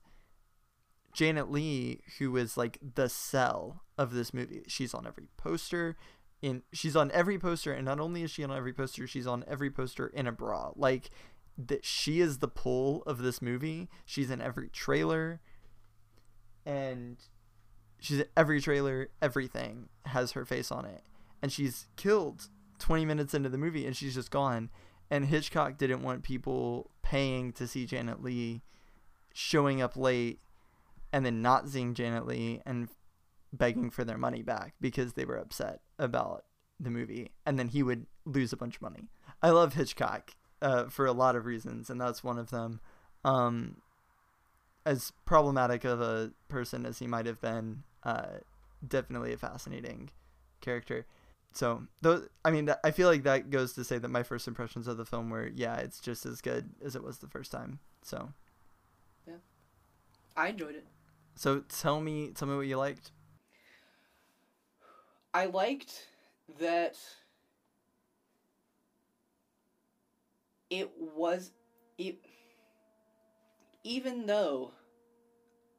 Janet 1.14 1.52
Leigh, 1.52 2.02
who 2.20 2.38
is 2.38 2.58
like 2.58 2.78
the 2.96 3.10
cell 3.10 3.82
of 3.98 4.14
this 4.14 4.34
movie. 4.34 4.64
She's 4.68 4.94
on 4.94 5.08
every 5.08 5.28
poster. 5.38 5.96
In 6.42 6.64
she's 6.74 6.96
on 6.96 7.10
every 7.12 7.40
poster, 7.40 7.72
and 7.72 7.86
not 7.86 8.00
only 8.00 8.22
is 8.22 8.30
she 8.30 8.44
on 8.44 8.52
every 8.52 8.74
poster, 8.74 9.08
she's 9.08 9.28
on 9.28 9.46
every 9.48 9.72
poster 9.72 10.08
in 10.08 10.28
a 10.28 10.32
bra. 10.32 10.72
Like 10.76 11.10
that, 11.58 11.86
she 11.86 12.20
is 12.20 12.40
the 12.40 12.48
pull 12.48 13.04
of 13.04 13.20
this 13.20 13.42
movie. 13.42 13.90
She's 14.06 14.30
in 14.30 14.42
every 14.42 14.70
trailer, 14.70 15.42
and 16.66 17.18
she's 18.00 18.20
in 18.20 18.28
every 18.36 18.62
trailer. 18.62 19.10
Everything 19.22 19.90
has 20.06 20.32
her 20.32 20.46
face 20.46 20.72
on 20.72 20.86
it, 20.86 21.04
and 21.42 21.52
she's 21.52 21.88
killed 21.96 22.50
20 22.80 23.06
minutes 23.06 23.34
into 23.34 23.50
the 23.50 23.58
movie, 23.58 23.86
and 23.86 23.96
she's 23.96 24.16
just 24.16 24.32
gone. 24.32 24.70
And 25.10 25.26
Hitchcock 25.26 25.78
didn't 25.78 26.02
want 26.02 26.24
people 26.24 26.90
paying 27.02 27.52
to 27.54 27.68
see 27.68 27.86
Janet 27.86 28.24
Leigh 28.24 28.62
showing 29.34 29.82
up 29.82 29.96
late 29.96 30.40
and 31.12 31.26
then 31.26 31.42
not 31.42 31.70
seeing 31.70 31.94
Janet 31.94 32.26
Leigh 32.26 32.62
and 32.66 32.90
begging 33.52 33.92
for 33.92 34.04
their 34.04 34.18
money 34.18 34.42
back 34.42 34.74
because 34.82 35.14
they 35.14 35.26
were 35.26 35.38
upset 35.38 35.82
about 36.00 36.46
the 36.80 36.90
movie, 36.90 37.32
and 37.46 37.60
then 37.60 37.68
he 37.68 37.84
would 37.84 38.08
lose 38.26 38.52
a 38.52 38.58
bunch 38.58 38.78
of 38.78 38.82
money. 38.82 39.10
I 39.42 39.52
love 39.52 39.74
Hitchcock 39.74 40.32
uh, 40.64 40.86
for 40.86 41.06
a 41.06 41.12
lot 41.12 41.36
of 41.36 41.46
reasons, 41.46 41.90
and 41.90 42.02
that's 42.02 42.24
one 42.24 42.40
of 42.40 42.50
them. 42.50 42.80
Um, 43.24 43.78
as 44.86 45.12
problematic 45.26 45.84
of 45.84 46.02
a 46.02 46.32
person 46.48 46.86
as 46.86 47.00
he 47.00 47.08
might 47.08 47.26
have 47.26 47.40
been, 47.40 47.84
uh, 48.04 48.38
definitely 48.86 49.34
a 49.34 49.38
fascinating 49.38 50.10
character. 50.62 51.06
So, 51.54 51.84
those, 52.02 52.28
I 52.44 52.52
mean, 52.52 52.74
I 52.84 52.92
feel 52.92 53.08
like 53.08 53.24
that 53.24 53.50
goes 53.52 53.74
to 53.74 53.84
say 53.84 54.00
that 54.00 54.08
my 54.08 54.24
first 54.24 54.48
impressions 54.48 54.88
of 54.88 54.98
the 54.98 55.06
film 55.06 55.30
were, 55.30 55.52
yeah, 55.54 55.76
it's 55.78 56.00
just 56.00 56.26
as 56.26 56.42
good 56.42 56.72
as 56.84 56.96
it 56.96 57.04
was 57.04 57.20
the 57.20 57.28
first 57.28 57.52
time. 57.52 57.80
So, 58.02 58.34
yeah, 59.28 59.36
I 60.36 60.48
enjoyed 60.48 60.76
it. 60.76 60.88
So, 61.36 61.64
tell 61.70 62.02
me, 62.02 62.32
tell 62.32 62.48
me 62.48 62.56
what 62.56 62.68
you 62.68 62.78
liked. 62.78 63.12
I 65.34 65.46
liked 65.46 66.08
that 66.60 66.98
it 70.80 70.90
was 71.16 71.52
it 72.00 72.18
even 73.84 74.26
though 74.26 74.72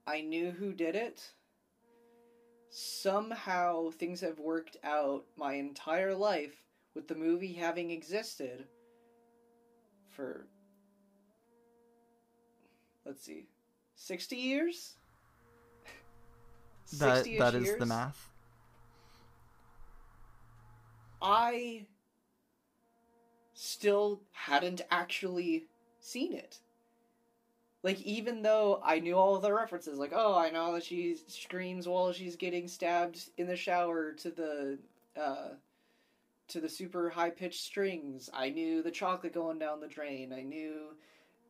I 0.07 0.21
knew 0.21 0.53
who 0.53 0.73
did 0.73 0.95
it 0.95 1.33
somehow 2.71 3.91
things 3.91 4.21
have 4.21 4.39
worked 4.39 4.77
out 4.85 5.25
my 5.37 5.55
entire 5.55 6.15
life 6.15 6.63
with 6.95 7.09
the 7.09 7.17
movie 7.17 7.53
having 7.53 7.91
existed 7.91 8.67
for 10.11 10.47
let's 13.05 13.25
see 13.25 13.49
60 13.97 14.37
years 14.37 14.95
that 16.99 17.25
that 17.39 17.55
is 17.57 17.65
years? 17.65 17.79
the 17.81 17.87
math 17.87 18.31
I 21.21 21.87
still 23.65 24.21
hadn't 24.33 24.83
actually 24.91 25.67
seen 26.01 26.33
it. 26.33 26.59
Like 27.83 28.01
even 28.03 28.43
though 28.43 28.81
I 28.85 28.99
knew 28.99 29.17
all 29.17 29.37
of 29.37 29.43
the 29.43 29.53
references, 29.53 29.99
like 29.99 30.13
oh, 30.15 30.37
I 30.37 30.51
know 30.51 30.73
that 30.75 30.85
she 30.85 31.17
screams 31.27 31.89
while 31.89 32.13
she's 32.13 32.37
getting 32.37 32.69
stabbed 32.69 33.31
in 33.37 33.47
the 33.47 33.57
shower 33.57 34.13
to 34.13 34.31
the 34.31 34.79
uh, 35.21 35.49
to 36.49 36.61
the 36.61 36.69
super 36.69 37.11
high 37.11 37.31
pitched 37.31 37.63
strings. 37.63 38.31
I 38.33 38.51
knew 38.51 38.83
the 38.83 38.91
chocolate 38.91 39.35
going 39.35 39.59
down 39.59 39.81
the 39.81 39.89
drain. 39.89 40.33
I 40.33 40.43
knew 40.43 40.95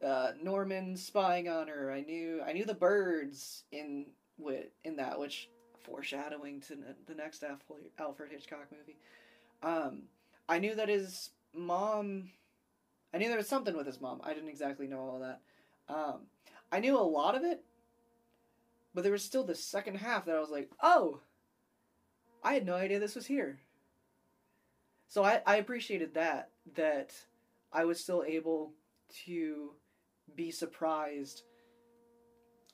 uh, 0.04 0.32
Norman 0.42 0.96
spying 0.96 1.48
on 1.48 1.68
her. 1.68 1.92
I 1.92 2.00
knew 2.00 2.42
I 2.44 2.52
knew 2.52 2.64
the 2.64 2.74
birds 2.74 3.64
in 3.70 4.06
with 4.38 4.66
in 4.84 4.96
that, 4.96 5.18
which 5.18 5.50
foreshadowing 5.84 6.60
to 6.62 6.76
the 7.06 7.14
next 7.14 7.44
Alfred 7.98 8.30
Hitchcock 8.30 8.66
movie. 8.72 8.98
Um, 9.62 10.02
I 10.48 10.58
knew 10.58 10.74
that 10.74 10.88
his 10.88 11.30
mom. 11.54 12.30
I 13.12 13.18
knew 13.18 13.28
there 13.28 13.36
was 13.36 13.48
something 13.48 13.76
with 13.76 13.86
his 13.86 14.00
mom. 14.00 14.20
I 14.24 14.34
didn't 14.34 14.48
exactly 14.48 14.86
know 14.86 15.00
all 15.00 15.20
that. 15.20 15.40
Um, 15.88 16.22
I 16.72 16.80
knew 16.80 16.98
a 16.98 17.00
lot 17.00 17.36
of 17.36 17.44
it, 17.44 17.62
but 18.94 19.02
there 19.02 19.12
was 19.12 19.22
still 19.22 19.44
the 19.44 19.54
second 19.54 19.96
half 19.96 20.24
that 20.24 20.36
I 20.36 20.40
was 20.40 20.50
like, 20.50 20.70
oh, 20.82 21.20
I 22.42 22.54
had 22.54 22.66
no 22.66 22.74
idea 22.74 22.98
this 22.98 23.14
was 23.14 23.26
here. 23.26 23.60
So 25.08 25.22
I, 25.22 25.42
I 25.46 25.56
appreciated 25.56 26.14
that, 26.14 26.50
that 26.74 27.12
I 27.72 27.84
was 27.84 28.00
still 28.00 28.24
able 28.26 28.72
to 29.26 29.70
be 30.34 30.50
surprised, 30.50 31.42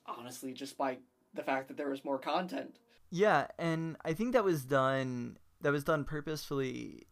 honestly, 0.05 0.53
just 0.53 0.77
by 0.77 0.97
the 1.33 1.43
fact 1.43 1.67
that 1.67 1.77
there 1.77 1.89
was 1.89 2.03
more 2.03 2.17
content. 2.17 2.79
Yeah, 3.09 3.47
and 3.59 3.97
I 4.03 4.13
think 4.13 4.33
that 4.33 4.43
was 4.43 4.63
done 4.63 5.37
that 5.61 5.71
was 5.71 5.83
done 5.83 6.03
purposefully 6.03 7.05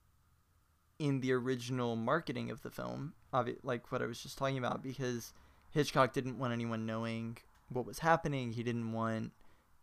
in 0.99 1.21
the 1.21 1.31
original 1.31 1.95
marketing 1.95 2.51
of 2.51 2.61
the 2.61 2.69
film, 2.69 3.13
like 3.63 3.91
what 3.91 4.01
I 4.01 4.05
was 4.05 4.21
just 4.21 4.37
talking 4.37 4.57
about, 4.57 4.83
because 4.83 5.33
Hitchcock 5.71 6.13
didn't 6.13 6.37
want 6.37 6.53
anyone 6.53 6.85
knowing 6.85 7.37
what 7.69 7.85
was 7.85 7.99
happening. 7.99 8.51
He 8.51 8.63
didn't 8.63 8.91
want 8.91 9.31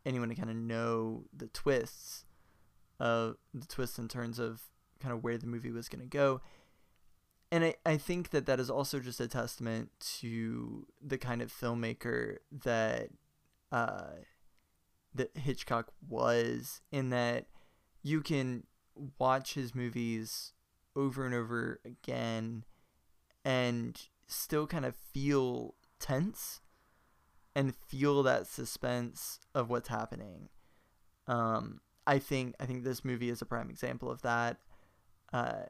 anyone 0.05 0.29
to 0.29 0.35
kind 0.35 0.51
of 0.51 0.57
know 0.57 1.25
the 1.35 1.47
twists, 1.49 2.25
of 3.01 3.37
the 3.55 3.67
twists 3.67 3.99
and 3.99 4.09
turns 4.09 4.39
of 4.39 4.63
kind 5.01 5.13
of 5.13 5.25
where 5.25 5.39
the 5.39 5.47
movie 5.47 5.71
was 5.71 5.89
going 5.89 6.03
to 6.03 6.09
go. 6.09 6.41
And 7.53 7.65
I, 7.65 7.75
I 7.85 7.97
think 7.97 8.31
that 8.31 8.47
that 8.47 8.59
is 8.59 8.71
also 8.71 9.01
just 9.01 9.21
a 9.21 9.29
testament 9.29 9.91
to 10.19 10.87
the 11.01 11.17
kind 11.17 11.41
of 11.41 11.53
filmmaker 11.53 12.39
that 12.65 13.11
uh, 13.71 14.11
that 15.15 15.37
Hitchcock 15.37 15.93
was, 16.09 16.81
in 16.91 17.11
that 17.11 17.47
you 18.03 18.21
can 18.21 18.65
watch 19.19 19.55
his 19.55 19.75
movies 19.75 20.53
over 20.97 21.25
and 21.25 21.35
over 21.35 21.81
again 21.85 22.65
and 23.45 24.09
still 24.27 24.67
kind 24.67 24.85
of 24.85 24.97
feel 24.97 25.75
tense 26.01 26.61
and 27.55 27.75
feel 27.75 28.23
that 28.23 28.47
suspense 28.47 29.39
of 29.55 29.71
what's 29.71 29.89
happening. 29.89 30.49
Um, 31.29 31.81
I 32.07 32.19
think 32.19 32.55
I 32.61 32.67
think 32.67 32.85
this 32.85 33.05
movie 33.05 33.31
is 33.31 33.41
a 33.41 33.47
prime 33.47 33.71
example 33.71 34.11
of 34.11 34.23
that. 34.23 34.59
Uh, 35.33 35.65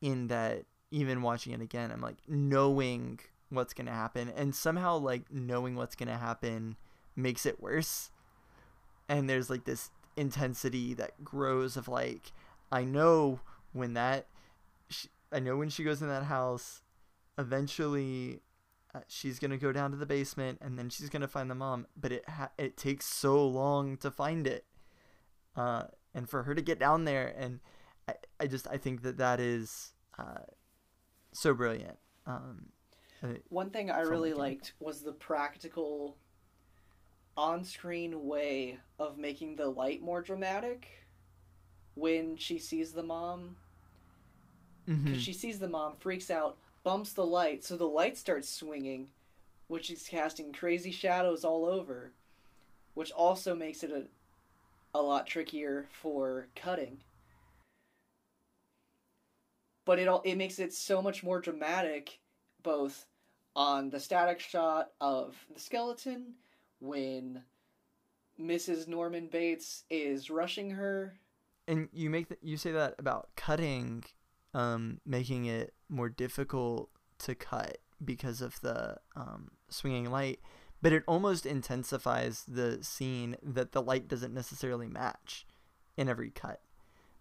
in 0.00 0.28
that 0.28 0.64
even 0.90 1.22
watching 1.22 1.52
it 1.52 1.60
again, 1.60 1.90
I'm 1.90 2.00
like 2.00 2.18
knowing 2.26 3.20
what's 3.50 3.74
gonna 3.74 3.92
happen, 3.92 4.32
and 4.36 4.54
somehow 4.54 4.98
like 4.98 5.30
knowing 5.30 5.74
what's 5.74 5.94
gonna 5.96 6.18
happen 6.18 6.76
makes 7.16 7.46
it 7.46 7.60
worse. 7.60 8.10
And 9.08 9.28
there's 9.28 9.50
like 9.50 9.64
this 9.64 9.90
intensity 10.16 10.94
that 10.94 11.24
grows 11.24 11.76
of 11.76 11.88
like 11.88 12.32
I 12.70 12.84
know 12.84 13.40
when 13.72 13.94
that 13.94 14.26
she, 14.88 15.08
I 15.32 15.40
know 15.40 15.56
when 15.56 15.68
she 15.68 15.84
goes 15.84 16.02
in 16.02 16.08
that 16.08 16.24
house 16.24 16.82
eventually 17.38 18.40
uh, 18.94 19.00
she's 19.06 19.38
going 19.38 19.52
to 19.52 19.56
go 19.56 19.72
down 19.72 19.90
to 19.92 19.96
the 19.96 20.06
basement 20.06 20.58
and 20.60 20.78
then 20.78 20.90
she's 20.90 21.08
going 21.08 21.22
to 21.22 21.28
find 21.28 21.50
the 21.50 21.54
mom 21.54 21.86
but 21.96 22.12
it 22.12 22.28
ha- 22.28 22.50
it 22.58 22.76
takes 22.76 23.06
so 23.06 23.46
long 23.46 23.96
to 23.98 24.10
find 24.10 24.46
it 24.46 24.64
uh, 25.56 25.84
and 26.14 26.28
for 26.28 26.42
her 26.44 26.54
to 26.54 26.62
get 26.62 26.78
down 26.78 27.04
there 27.04 27.32
and 27.36 27.60
I, 28.08 28.14
I 28.40 28.46
just 28.46 28.66
I 28.68 28.76
think 28.76 29.02
that 29.02 29.18
that 29.18 29.40
is 29.40 29.92
uh, 30.18 30.44
so 31.32 31.54
brilliant 31.54 31.98
um, 32.26 32.66
one 33.48 33.70
thing 33.70 33.90
I 33.90 34.00
really 34.00 34.32
liked 34.32 34.72
was 34.80 35.02
the 35.02 35.12
practical 35.12 36.16
on-screen 37.36 38.26
way 38.26 38.78
of 38.98 39.18
making 39.18 39.56
the 39.56 39.68
light 39.68 40.02
more 40.02 40.20
dramatic 40.22 40.88
when 41.94 42.36
she 42.36 42.58
sees 42.58 42.92
the 42.92 43.02
mom 43.02 43.56
because 44.86 45.02
mm-hmm. 45.02 45.18
she 45.18 45.32
sees 45.32 45.58
the 45.58 45.68
mom 45.68 45.94
freaks 45.98 46.30
out 46.30 46.56
bumps 46.82 47.12
the 47.12 47.24
light 47.24 47.62
so 47.64 47.76
the 47.76 47.84
light 47.84 48.16
starts 48.16 48.48
swinging 48.48 49.08
which 49.68 49.90
is 49.90 50.08
casting 50.08 50.52
crazy 50.52 50.90
shadows 50.90 51.44
all 51.44 51.64
over 51.64 52.12
which 52.94 53.12
also 53.12 53.54
makes 53.54 53.82
it 53.82 53.90
a, 53.90 54.98
a 54.98 55.00
lot 55.00 55.26
trickier 55.26 55.86
for 55.92 56.46
cutting 56.56 56.98
but 59.84 59.98
it 59.98 60.08
all 60.08 60.22
it 60.24 60.36
makes 60.36 60.58
it 60.58 60.72
so 60.72 61.02
much 61.02 61.22
more 61.22 61.40
dramatic 61.40 62.18
both 62.62 63.06
on 63.56 63.90
the 63.90 64.00
static 64.00 64.40
shot 64.40 64.90
of 65.00 65.36
the 65.52 65.60
skeleton 65.60 66.34
when 66.80 67.42
Mrs. 68.40 68.88
Norman 68.88 69.26
Bates 69.26 69.84
is 69.90 70.30
rushing 70.30 70.70
her. 70.70 71.14
And 71.70 71.88
you 71.92 72.10
make 72.10 72.26
you 72.42 72.56
say 72.56 72.72
that 72.72 72.96
about 72.98 73.28
cutting, 73.36 74.04
um, 74.54 75.00
making 75.06 75.44
it 75.44 75.72
more 75.88 76.08
difficult 76.08 76.90
to 77.20 77.34
cut 77.34 77.78
because 78.04 78.40
of 78.40 78.60
the 78.60 78.96
um, 79.14 79.52
swinging 79.68 80.10
light. 80.10 80.40
but 80.82 80.92
it 80.94 81.02
almost 81.06 81.44
intensifies 81.44 82.44
the 82.48 82.82
scene 82.82 83.36
that 83.42 83.72
the 83.72 83.82
light 83.82 84.08
doesn't 84.08 84.32
necessarily 84.32 84.88
match 84.88 85.46
in 85.98 86.08
every 86.08 86.30
cut 86.30 86.62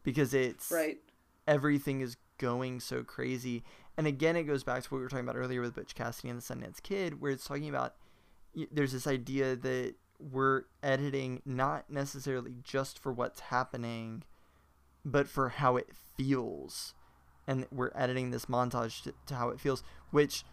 because 0.01 0.33
it's 0.33 0.71
Right. 0.71 0.99
everything 1.45 1.99
is 1.99 2.15
going 2.37 2.79
so 2.79 3.03
crazy. 3.03 3.63
And 3.97 4.07
again, 4.07 4.37
it 4.37 4.43
goes 4.43 4.63
back 4.63 4.83
to 4.83 4.89
what 4.89 4.99
we 4.99 5.03
were 5.03 5.09
talking 5.09 5.25
about 5.27 5.35
earlier 5.35 5.59
with 5.61 5.75
Butch 5.75 5.93
Cassidy 5.93 6.29
and 6.29 6.41
the 6.41 6.55
Sundance 6.55 6.81
Kid, 6.81 7.19
where 7.19 7.31
it's 7.33 7.43
talking 7.45 7.67
about 7.67 7.95
there's 8.71 8.93
this 8.93 9.05
idea 9.07 9.57
that 9.57 9.95
we're 10.19 10.63
editing 10.81 11.41
not 11.45 11.89
necessarily 11.89 12.55
just 12.63 12.97
for 12.97 13.11
what's 13.11 13.41
happening, 13.41 14.23
but 15.05 15.27
for 15.27 15.49
how 15.49 15.77
it 15.77 15.89
feels. 16.17 16.93
And 17.47 17.65
we're 17.71 17.91
editing 17.95 18.31
this 18.31 18.45
montage 18.45 19.01
to, 19.03 19.13
to 19.27 19.35
how 19.35 19.49
it 19.49 19.59
feels, 19.59 19.83
which 20.11 20.43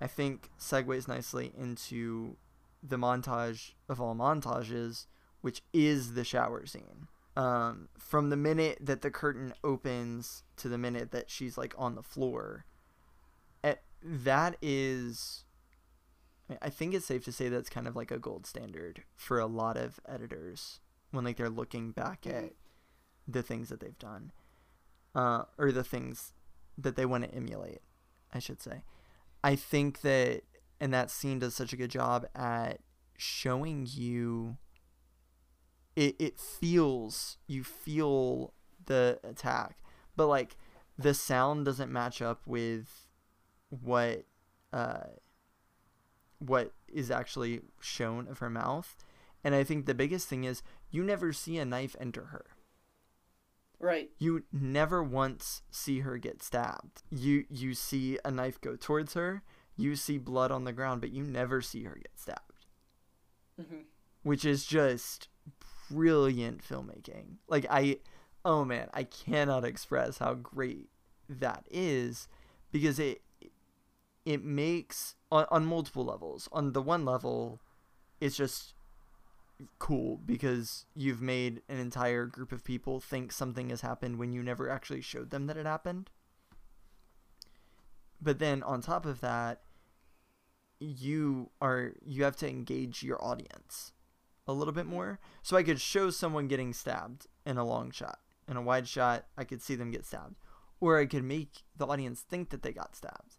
I 0.00 0.06
think 0.06 0.50
segues 0.58 1.08
nicely 1.08 1.52
into 1.56 2.36
the 2.82 2.96
montage 2.98 3.72
of 3.88 4.00
all 4.00 4.14
montages, 4.14 5.06
which 5.40 5.62
is 5.72 6.12
the 6.14 6.24
shower 6.24 6.66
scene 6.66 7.08
um, 7.36 7.88
from 7.98 8.28
the 8.30 8.36
minute 8.36 8.78
that 8.80 9.00
the 9.02 9.10
curtain 9.10 9.54
opens 9.64 10.42
to 10.56 10.68
the 10.68 10.76
minute 10.78 11.10
that 11.12 11.30
she's 11.30 11.56
like 11.56 11.74
on 11.78 11.94
the 11.94 12.02
floor. 12.02 12.66
eh, 13.62 13.76
that 14.02 14.56
is, 14.60 15.44
I 16.60 16.68
think 16.68 16.92
it's 16.94 17.06
safe 17.06 17.24
to 17.24 17.32
say 17.32 17.48
that's 17.48 17.70
kind 17.70 17.88
of 17.88 17.96
like 17.96 18.10
a 18.10 18.18
gold 18.18 18.46
standard 18.46 19.04
for 19.16 19.38
a 19.38 19.46
lot 19.46 19.76
of 19.78 19.98
editors 20.06 20.80
when 21.10 21.24
like 21.24 21.36
they're 21.38 21.48
looking 21.48 21.90
back 21.92 22.22
Mhm. 22.22 22.44
at 22.48 22.52
the 23.26 23.42
things 23.42 23.68
that 23.68 23.80
they've 23.80 23.98
done, 23.98 24.32
uh, 25.14 25.44
or 25.58 25.72
the 25.72 25.84
things 25.84 26.32
that 26.76 26.96
they 26.96 27.06
want 27.06 27.24
to 27.24 27.34
emulate, 27.34 27.80
I 28.32 28.38
should 28.38 28.60
say. 28.60 28.82
I 29.42 29.56
think 29.56 30.00
that, 30.00 30.42
and 30.80 30.92
that 30.92 31.10
scene 31.10 31.38
does 31.38 31.54
such 31.54 31.72
a 31.72 31.76
good 31.76 31.90
job 31.90 32.26
at 32.34 32.80
showing 33.16 33.86
you 33.88 34.56
it, 35.96 36.16
it 36.18 36.38
feels 36.38 37.38
you 37.46 37.62
feel 37.62 38.52
the 38.86 39.18
attack 39.22 39.78
but 40.16 40.26
like 40.26 40.56
the 40.98 41.14
sound 41.14 41.64
doesn't 41.64 41.90
match 41.90 42.20
up 42.20 42.40
with 42.46 43.08
what 43.68 44.24
uh 44.72 45.04
what 46.38 46.72
is 46.92 47.10
actually 47.10 47.60
shown 47.80 48.28
of 48.28 48.38
her 48.38 48.50
mouth 48.50 48.96
and 49.42 49.54
i 49.54 49.62
think 49.64 49.86
the 49.86 49.94
biggest 49.94 50.28
thing 50.28 50.44
is 50.44 50.62
you 50.90 51.02
never 51.02 51.32
see 51.32 51.58
a 51.58 51.64
knife 51.64 51.96
enter 52.00 52.26
her 52.26 52.44
Right. 53.80 54.10
you 54.18 54.44
never 54.52 55.02
once 55.02 55.62
see 55.70 56.00
her 56.00 56.16
get 56.16 56.42
stabbed 56.42 57.02
you 57.10 57.44
you 57.50 57.74
see 57.74 58.18
a 58.24 58.30
knife 58.30 58.60
go 58.60 58.76
towards 58.76 59.14
her 59.14 59.42
you 59.76 59.94
see 59.96 60.16
blood 60.16 60.50
on 60.50 60.64
the 60.64 60.72
ground 60.72 61.00
but 61.00 61.10
you 61.10 61.22
never 61.22 61.60
see 61.60 61.84
her 61.84 61.96
get 61.96 62.18
stabbed 62.18 62.66
hmm 63.60 63.82
which 64.24 64.44
is 64.44 64.64
just 64.64 65.28
brilliant 65.90 66.66
filmmaking. 66.66 67.36
Like 67.46 67.66
I 67.70 67.98
oh 68.44 68.64
man, 68.64 68.88
I 68.92 69.04
cannot 69.04 69.64
express 69.64 70.18
how 70.18 70.34
great 70.34 70.88
that 71.28 71.66
is 71.70 72.26
because 72.72 72.98
it 72.98 73.22
it 74.24 74.42
makes 74.42 75.14
on, 75.30 75.46
on 75.50 75.66
multiple 75.66 76.04
levels. 76.04 76.48
On 76.52 76.72
the 76.72 76.82
one 76.82 77.04
level, 77.04 77.60
it's 78.20 78.36
just 78.36 78.74
cool 79.78 80.20
because 80.24 80.86
you've 80.94 81.22
made 81.22 81.62
an 81.68 81.78
entire 81.78 82.26
group 82.26 82.52
of 82.52 82.64
people 82.64 83.00
think 83.00 83.32
something 83.32 83.70
has 83.70 83.80
happened 83.80 84.18
when 84.18 84.32
you 84.32 84.42
never 84.42 84.68
actually 84.68 85.00
showed 85.00 85.30
them 85.30 85.46
that 85.46 85.56
it 85.56 85.66
happened. 85.66 86.10
But 88.20 88.38
then 88.38 88.62
on 88.62 88.80
top 88.80 89.06
of 89.06 89.20
that, 89.20 89.60
you 90.80 91.50
are 91.60 91.92
you 92.04 92.24
have 92.24 92.36
to 92.36 92.48
engage 92.48 93.02
your 93.02 93.22
audience 93.24 93.92
a 94.46 94.52
little 94.52 94.74
bit 94.74 94.86
more. 94.86 95.20
So 95.42 95.56
I 95.56 95.62
could 95.62 95.80
show 95.80 96.10
someone 96.10 96.48
getting 96.48 96.72
stabbed 96.72 97.26
in 97.46 97.56
a 97.56 97.64
long 97.64 97.90
shot. 97.90 98.18
In 98.48 98.56
a 98.56 98.62
wide 98.62 98.88
shot, 98.88 99.26
I 99.38 99.44
could 99.44 99.62
see 99.62 99.74
them 99.74 99.90
get 99.90 100.04
stabbed. 100.04 100.36
Or 100.80 100.98
I 100.98 101.06
could 101.06 101.24
make 101.24 101.62
the 101.76 101.86
audience 101.86 102.20
think 102.20 102.50
that 102.50 102.62
they 102.62 102.72
got 102.72 102.96
stabbed. 102.96 103.36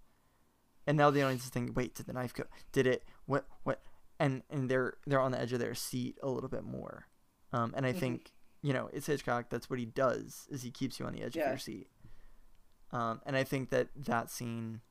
And 0.87 0.97
now 0.97 1.11
the 1.11 1.21
audience 1.23 1.43
is 1.43 1.49
thinking, 1.49 1.73
wait, 1.73 1.95
did 1.95 2.05
the 2.05 2.13
knife 2.13 2.33
go? 2.33 2.43
Did 2.71 2.87
it? 2.87 3.03
What? 3.25 3.45
What? 3.63 3.81
And 4.19 4.43
and 4.49 4.69
they're 4.69 4.97
they're 5.05 5.19
on 5.21 5.31
the 5.31 5.39
edge 5.41 5.53
of 5.53 5.59
their 5.59 5.75
seat 5.75 6.17
a 6.23 6.29
little 6.29 6.49
bit 6.49 6.63
more. 6.63 7.07
Um, 7.51 7.73
and 7.75 7.85
I 7.85 7.93
Mhm. 7.93 7.99
think 7.99 8.31
you 8.61 8.73
know 8.73 8.89
it's 8.93 9.07
Hitchcock. 9.07 9.49
That's 9.49 9.69
what 9.69 9.79
he 9.79 9.85
does 9.85 10.47
is 10.49 10.61
he 10.63 10.71
keeps 10.71 10.99
you 10.99 11.05
on 11.05 11.13
the 11.13 11.21
edge 11.21 11.35
of 11.35 11.41
your 11.49 11.57
seat. 11.57 11.89
Um, 12.91 13.21
and 13.25 13.35
I 13.35 13.43
think 13.43 13.71
that 13.71 13.89
that 13.95 14.29
scene, 14.31 14.81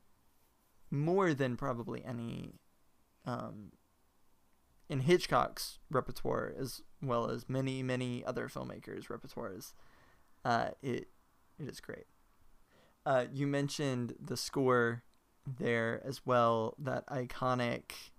more 0.91 1.33
than 1.33 1.57
probably 1.57 2.03
any, 2.05 2.59
um, 3.25 3.71
in 4.89 4.99
Hitchcock's 5.01 5.79
repertoire 5.89 6.53
as 6.57 6.81
well 7.01 7.29
as 7.29 7.49
many 7.49 7.81
many 7.81 8.23
other 8.23 8.47
filmmakers' 8.47 9.07
repertoires, 9.07 9.73
uh, 10.43 10.69
it 10.83 11.09
it 11.57 11.67
is 11.67 11.79
great. 11.79 12.05
Uh, 13.05 13.25
you 13.31 13.47
mentioned 13.47 14.15
the 14.19 14.37
score 14.37 15.03
there 15.47 16.01
as 16.05 16.25
well, 16.25 16.75
that 16.77 17.05
iconic 17.07 18.11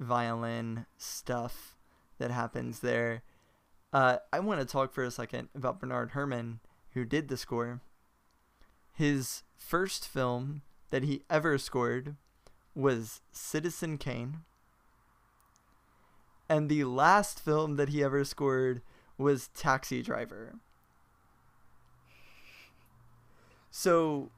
violin 0.00 0.86
stuff 0.96 1.76
that 2.18 2.30
happens 2.30 2.80
there. 2.80 3.22
Uh, 3.92 4.16
I 4.32 4.40
want 4.40 4.60
to 4.60 4.66
talk 4.66 4.92
for 4.92 5.04
a 5.04 5.10
second 5.10 5.48
about 5.54 5.80
Bernard 5.80 6.10
Herrmann, 6.12 6.60
who 6.94 7.04
did 7.04 7.28
the 7.28 7.36
score. 7.36 7.80
His 8.94 9.42
first 9.56 10.08
film 10.08 10.62
that 10.90 11.04
he 11.04 11.22
ever 11.30 11.58
scored 11.58 12.16
was 12.74 13.20
Citizen 13.30 13.98
Kane. 13.98 14.38
And 16.48 16.68
the 16.68 16.84
last 16.84 17.40
film 17.40 17.76
that 17.76 17.90
he 17.90 18.02
ever 18.02 18.24
scored 18.24 18.82
was 19.16 19.48
Taxi 19.48 20.02
Driver. 20.02 20.54
So 23.70 24.30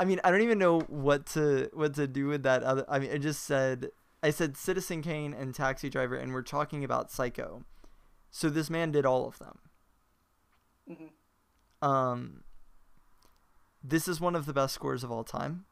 I 0.00 0.06
mean, 0.06 0.18
I 0.24 0.30
don't 0.30 0.40
even 0.40 0.58
know 0.58 0.80
what 0.80 1.26
to 1.34 1.68
what 1.74 1.92
to 1.94 2.08
do 2.08 2.26
with 2.26 2.42
that 2.44 2.62
other 2.62 2.86
I 2.88 2.98
mean, 2.98 3.12
I 3.12 3.18
just 3.18 3.44
said 3.44 3.90
I 4.22 4.30
said 4.30 4.56
Citizen 4.56 5.02
Kane 5.02 5.34
and 5.34 5.54
Taxi 5.54 5.90
Driver 5.90 6.16
and 6.16 6.32
we're 6.32 6.40
talking 6.40 6.82
about 6.82 7.10
Psycho. 7.10 7.64
So 8.30 8.48
this 8.48 8.70
man 8.70 8.92
did 8.92 9.04
all 9.04 9.28
of 9.28 9.38
them. 9.38 9.58
hmm 10.88 11.86
Um, 11.86 12.44
this 13.84 14.08
is 14.08 14.22
one 14.22 14.34
of 14.34 14.46
the 14.46 14.54
best 14.54 14.74
scores 14.74 15.04
of 15.04 15.12
all 15.12 15.24
time. 15.24 15.66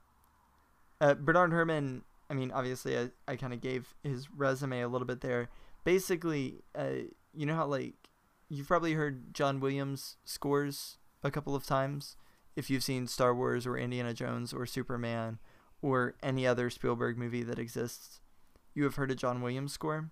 Uh, 1.00 1.14
Bernard 1.14 1.52
Herrmann, 1.52 2.02
I 2.28 2.34
mean, 2.34 2.50
obviously, 2.50 2.98
I, 2.98 3.10
I 3.26 3.36
kind 3.36 3.54
of 3.54 3.60
gave 3.60 3.94
his 4.02 4.28
resume 4.30 4.80
a 4.80 4.88
little 4.88 5.06
bit 5.06 5.20
there. 5.20 5.48
Basically, 5.84 6.64
uh, 6.74 7.06
you 7.32 7.46
know 7.46 7.54
how, 7.54 7.66
like, 7.66 7.94
you've 8.48 8.66
probably 8.66 8.94
heard 8.94 9.32
John 9.32 9.60
Williams 9.60 10.16
scores 10.24 10.98
a 11.22 11.30
couple 11.30 11.54
of 11.54 11.64
times 11.64 12.16
if 12.58 12.68
you've 12.68 12.82
seen 12.82 13.06
Star 13.06 13.32
Wars 13.32 13.68
or 13.68 13.78
Indiana 13.78 14.12
Jones 14.12 14.52
or 14.52 14.66
Superman 14.66 15.38
or 15.80 16.16
any 16.24 16.44
other 16.44 16.68
Spielberg 16.70 17.16
movie 17.16 17.44
that 17.44 17.56
exists. 17.56 18.18
You 18.74 18.82
have 18.82 18.96
heard 18.96 19.12
a 19.12 19.14
John 19.14 19.40
Williams 19.40 19.72
score? 19.72 20.10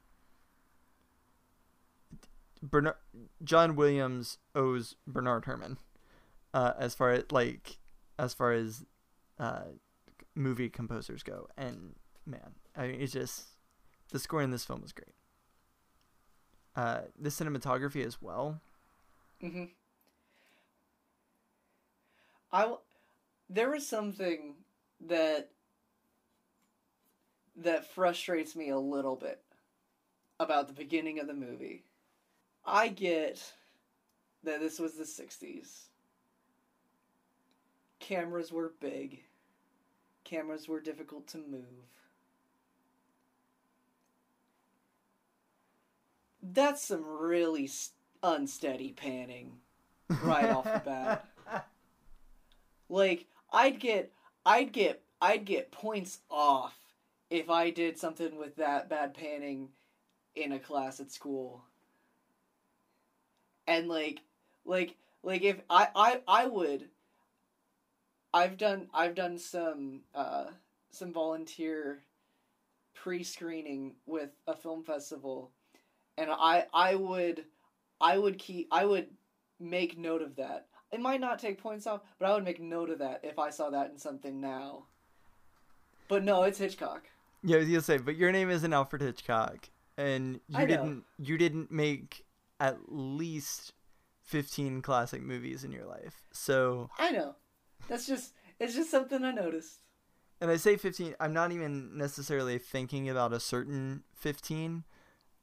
Bernard 2.62 2.94
John 3.42 3.74
Williams 3.74 4.38
owes 4.55 4.94
Bernard 5.09 5.44
Herrmann, 5.44 5.78
uh, 6.55 6.72
as 6.78 6.94
far 6.94 7.11
as 7.11 7.24
like 7.32 7.78
as 8.16 8.32
far 8.32 8.53
as 8.53 8.84
uh, 9.40 9.64
movie 10.36 10.68
composers 10.70 11.24
go, 11.24 11.49
and 11.57 11.97
man, 12.24 12.55
I 12.76 12.86
mean, 12.86 13.01
it's 13.01 13.12
just 13.12 13.44
the 14.12 14.18
score 14.20 14.40
in 14.40 14.53
this 14.53 14.64
film 14.64 14.82
is 14.84 14.92
great. 14.92 15.14
Uh, 16.76 17.03
the 17.18 17.28
cinematography 17.28 18.07
as 18.07 18.22
well. 18.22 18.61
hmm 19.40 19.64
I 22.57 22.74
there 23.50 23.70
was 23.70 23.86
something 23.86 24.54
that 25.09 25.50
that 27.54 27.86
frustrates 27.92 28.57
me 28.57 28.70
a 28.70 28.78
little 28.78 29.14
bit 29.14 29.42
about 30.40 30.66
the 30.66 30.72
beginning 30.72 31.18
of 31.18 31.26
the 31.26 31.34
movie. 31.34 31.84
I 32.64 32.88
get 32.88 33.42
that 34.42 34.61
this 34.61 34.78
was 34.78 34.94
the 34.94 35.04
60s. 35.04 35.90
Cameras 38.00 38.50
were 38.50 38.72
big. 38.80 39.20
Cameras 40.24 40.66
were 40.66 40.80
difficult 40.80 41.26
to 41.28 41.38
move. 41.38 41.62
That's 46.42 46.86
some 46.86 47.04
really 47.04 47.64
s- 47.64 47.90
unsteady 48.22 48.92
panning 48.92 49.59
right 50.22 50.48
off 50.48 50.64
the 50.64 50.78
bat. 50.84 51.26
Like 52.89 53.26
I'd 53.53 53.80
get 53.80 54.12
I'd 54.45 54.72
get 54.72 55.03
I'd 55.20 55.45
get 55.45 55.72
points 55.72 56.20
off 56.30 56.76
if 57.30 57.51
I 57.51 57.70
did 57.70 57.99
something 57.99 58.37
with 58.39 58.57
that 58.57 58.89
bad 58.89 59.14
panning 59.14 59.70
in 60.34 60.53
a 60.53 60.59
class 60.59 61.01
at 61.01 61.11
school. 61.11 61.64
And 63.66 63.89
like 63.89 64.20
like 64.64 64.97
like 65.22 65.43
if 65.43 65.61
I 65.68 65.89
I 65.95 66.20
I 66.28 66.47
would 66.47 66.89
I've 68.32 68.57
done 68.57 68.89
I've 68.95 69.14
done 69.14 69.39
some 69.39 70.03
uh 70.14 70.47
some 70.91 71.12
volunteer 71.12 72.03
pre-screening 72.95 73.95
with 74.07 74.30
a 74.47 74.55
film 74.55 74.82
festival, 74.82 75.51
and 76.16 76.30
I 76.30 76.66
I 76.72 76.95
would 76.95 77.45
I 78.01 78.18
would 78.18 78.39
keep 78.39 78.68
I 78.70 78.84
would 78.84 79.09
make 79.59 79.99
note 79.99 80.22
of 80.22 80.37
that. 80.37 80.66
It 80.93 81.01
might 81.01 81.20
not 81.20 81.39
take 81.39 81.61
points 81.61 81.87
off, 81.87 82.03
but 82.18 82.28
I 82.28 82.34
would 82.34 82.45
make 82.45 82.61
note 82.61 82.91
of 82.91 83.01
that 83.01 83.20
if 83.22 83.39
I 83.39 83.51
saw 83.51 83.70
that 83.70 83.91
in 83.91 83.99
something 83.99 84.41
now. 84.41 84.84
But 86.09 86.24
no, 86.24 86.45
it's 86.45 86.59
Hitchcock. 86.59 87.05
Yeah, 87.43 87.59
gonna 87.61 87.80
say, 87.80 87.99
but 87.99 88.16
your 88.16 88.32
name 88.32 88.51
isn't 88.51 88.72
Alfred 88.72 89.03
Hitchcock, 89.03 89.68
and 89.97 90.41
you 90.49 90.66
didn't 90.66 91.05
you 91.18 91.37
didn't 91.39 91.70
make 91.70 92.24
at 92.61 92.78
least 92.89 93.72
fifteen 94.22 94.80
classic 94.82 95.22
movies 95.22 95.64
in 95.64 95.72
your 95.72 95.84
life. 95.84 96.22
So, 96.32 96.91
I 96.99 97.11
know. 97.11 97.34
That's 97.89 98.07
just 98.07 98.32
it's 98.59 98.74
just 98.74 98.91
something 98.91 99.22
I 99.24 99.32
noticed. 99.32 99.80
and 100.41 100.51
I 100.51 100.57
say 100.57 100.76
fifteen, 100.76 101.14
I'm 101.20 101.32
not 101.32 101.53
even 101.53 101.97
necessarily 101.99 102.59
thinking 102.59 103.09
about 103.09 103.32
a 103.32 103.41
certain 103.41 104.05
fifteen. 104.14 104.84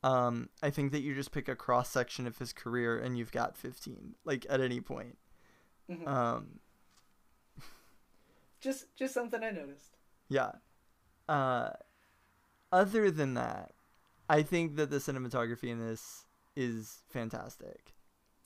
Um, 0.04 0.50
I 0.62 0.70
think 0.70 0.92
that 0.92 1.02
you 1.02 1.16
just 1.16 1.32
pick 1.32 1.48
a 1.48 1.56
cross 1.56 1.90
section 1.90 2.28
of 2.28 2.38
his 2.38 2.52
career 2.52 2.98
and 2.98 3.18
you've 3.18 3.32
got 3.32 3.58
fifteen, 3.58 4.16
like 4.26 4.46
at 4.50 4.60
any 4.60 4.82
point. 4.82 5.18
Mhm. 5.90 6.08
Um, 6.08 6.60
Just 8.62 8.86
just 8.96 9.14
something 9.14 9.44
I 9.44 9.52
noticed. 9.52 9.98
Yeah. 10.30 10.52
Uh, 11.28 11.72
other 12.72 13.12
than 13.12 13.34
that, 13.34 13.74
I 14.30 14.42
think 14.42 14.78
that 14.78 14.90
the 14.90 14.98
cinematography 14.98 15.70
in 15.70 15.80
this 15.80 16.26
is 16.56 17.04
fantastic. 17.10 17.94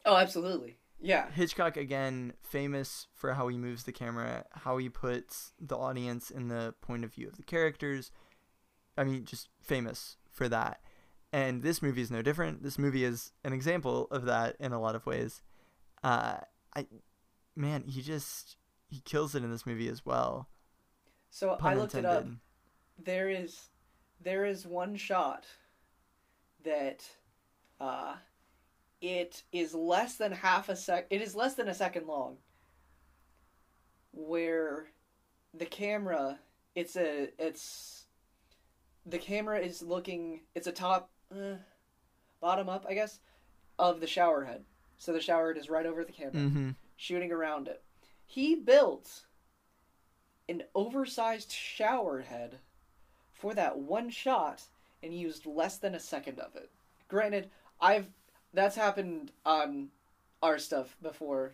Oh, 0.05 0.15
absolutely. 0.15 0.77
Yeah. 0.99 1.29
Hitchcock 1.31 1.77
again 1.77 2.33
famous 2.41 3.07
for 3.13 3.33
how 3.33 3.47
he 3.47 3.57
moves 3.57 3.83
the 3.83 3.91
camera, 3.91 4.45
how 4.51 4.77
he 4.77 4.89
puts 4.89 5.53
the 5.59 5.77
audience 5.77 6.31
in 6.31 6.47
the 6.47 6.73
point 6.81 7.03
of 7.03 7.13
view 7.13 7.27
of 7.27 7.37
the 7.37 7.43
characters. 7.43 8.11
I 8.97 9.03
mean, 9.03 9.23
just 9.25 9.49
famous 9.61 10.17
for 10.31 10.49
that. 10.49 10.81
And 11.31 11.61
this 11.61 11.81
movie 11.81 12.01
is 12.01 12.09
no 12.09 12.21
different. 12.23 12.63
This 12.63 12.79
movie 12.79 13.03
is 13.03 13.33
an 13.43 13.53
example 13.53 14.07
of 14.09 14.25
that 14.25 14.55
in 14.59 14.71
a 14.71 14.81
lot 14.81 14.95
of 14.95 15.05
ways. 15.05 15.41
Uh, 16.03 16.37
I, 16.75 16.87
man, 17.57 17.83
he 17.87 18.01
just 18.01 18.55
he 18.89 19.01
kills 19.01 19.35
it 19.35 19.43
in 19.43 19.51
this 19.51 19.65
movie 19.65 19.89
as 19.89 20.05
well. 20.05 20.47
So 21.29 21.51
I 21.53 21.57
Pun 21.57 21.77
looked 21.79 21.95
it 21.95 22.05
up. 22.05 22.25
there 23.03 23.29
is 23.29 23.69
there 24.21 24.45
is 24.45 24.65
one 24.65 24.95
shot 24.95 25.45
that 26.63 27.03
uh 27.79 28.15
it 29.01 29.43
is 29.51 29.73
less 29.75 30.15
than 30.15 30.31
half 30.31 30.69
a 30.69 30.75
sec 30.75 31.05
it 31.11 31.21
is 31.21 31.35
less 31.35 31.53
than 31.53 31.67
a 31.67 31.73
second 31.73 32.07
long 32.07 32.37
where 34.11 34.87
the 35.53 35.65
camera 35.65 36.39
it's 36.75 36.95
a 36.95 37.29
it's 37.37 38.05
the 39.05 39.17
camera 39.19 39.59
is 39.59 39.81
looking 39.81 40.41
it's 40.55 40.67
a 40.67 40.71
top 40.71 41.09
uh, 41.31 41.55
bottom 42.41 42.67
up 42.69 42.85
i 42.89 42.93
guess 42.95 43.19
of 43.77 43.99
the 43.99 44.07
shower 44.07 44.43
head 44.43 44.63
so 44.97 45.13
the 45.13 45.21
shower 45.21 45.53
head 45.53 45.61
is 45.61 45.69
right 45.69 45.85
over 45.85 46.03
the 46.03 46.11
camera 46.11 46.33
Mm-hmm. 46.33 46.69
Shooting 46.97 47.31
around 47.31 47.67
it. 47.67 47.81
He 48.25 48.55
built 48.55 49.21
an 50.49 50.63
oversized 50.75 51.51
shower 51.51 52.21
head 52.21 52.59
for 53.33 53.53
that 53.53 53.77
one 53.77 54.09
shot 54.09 54.63
and 55.01 55.13
used 55.13 55.45
less 55.45 55.77
than 55.77 55.95
a 55.95 55.99
second 55.99 56.39
of 56.39 56.55
it. 56.55 56.69
Granted, 57.07 57.49
I've 57.79 58.07
that's 58.53 58.75
happened 58.75 59.31
on 59.45 59.89
our 60.41 60.57
stuff 60.57 60.95
before. 61.01 61.53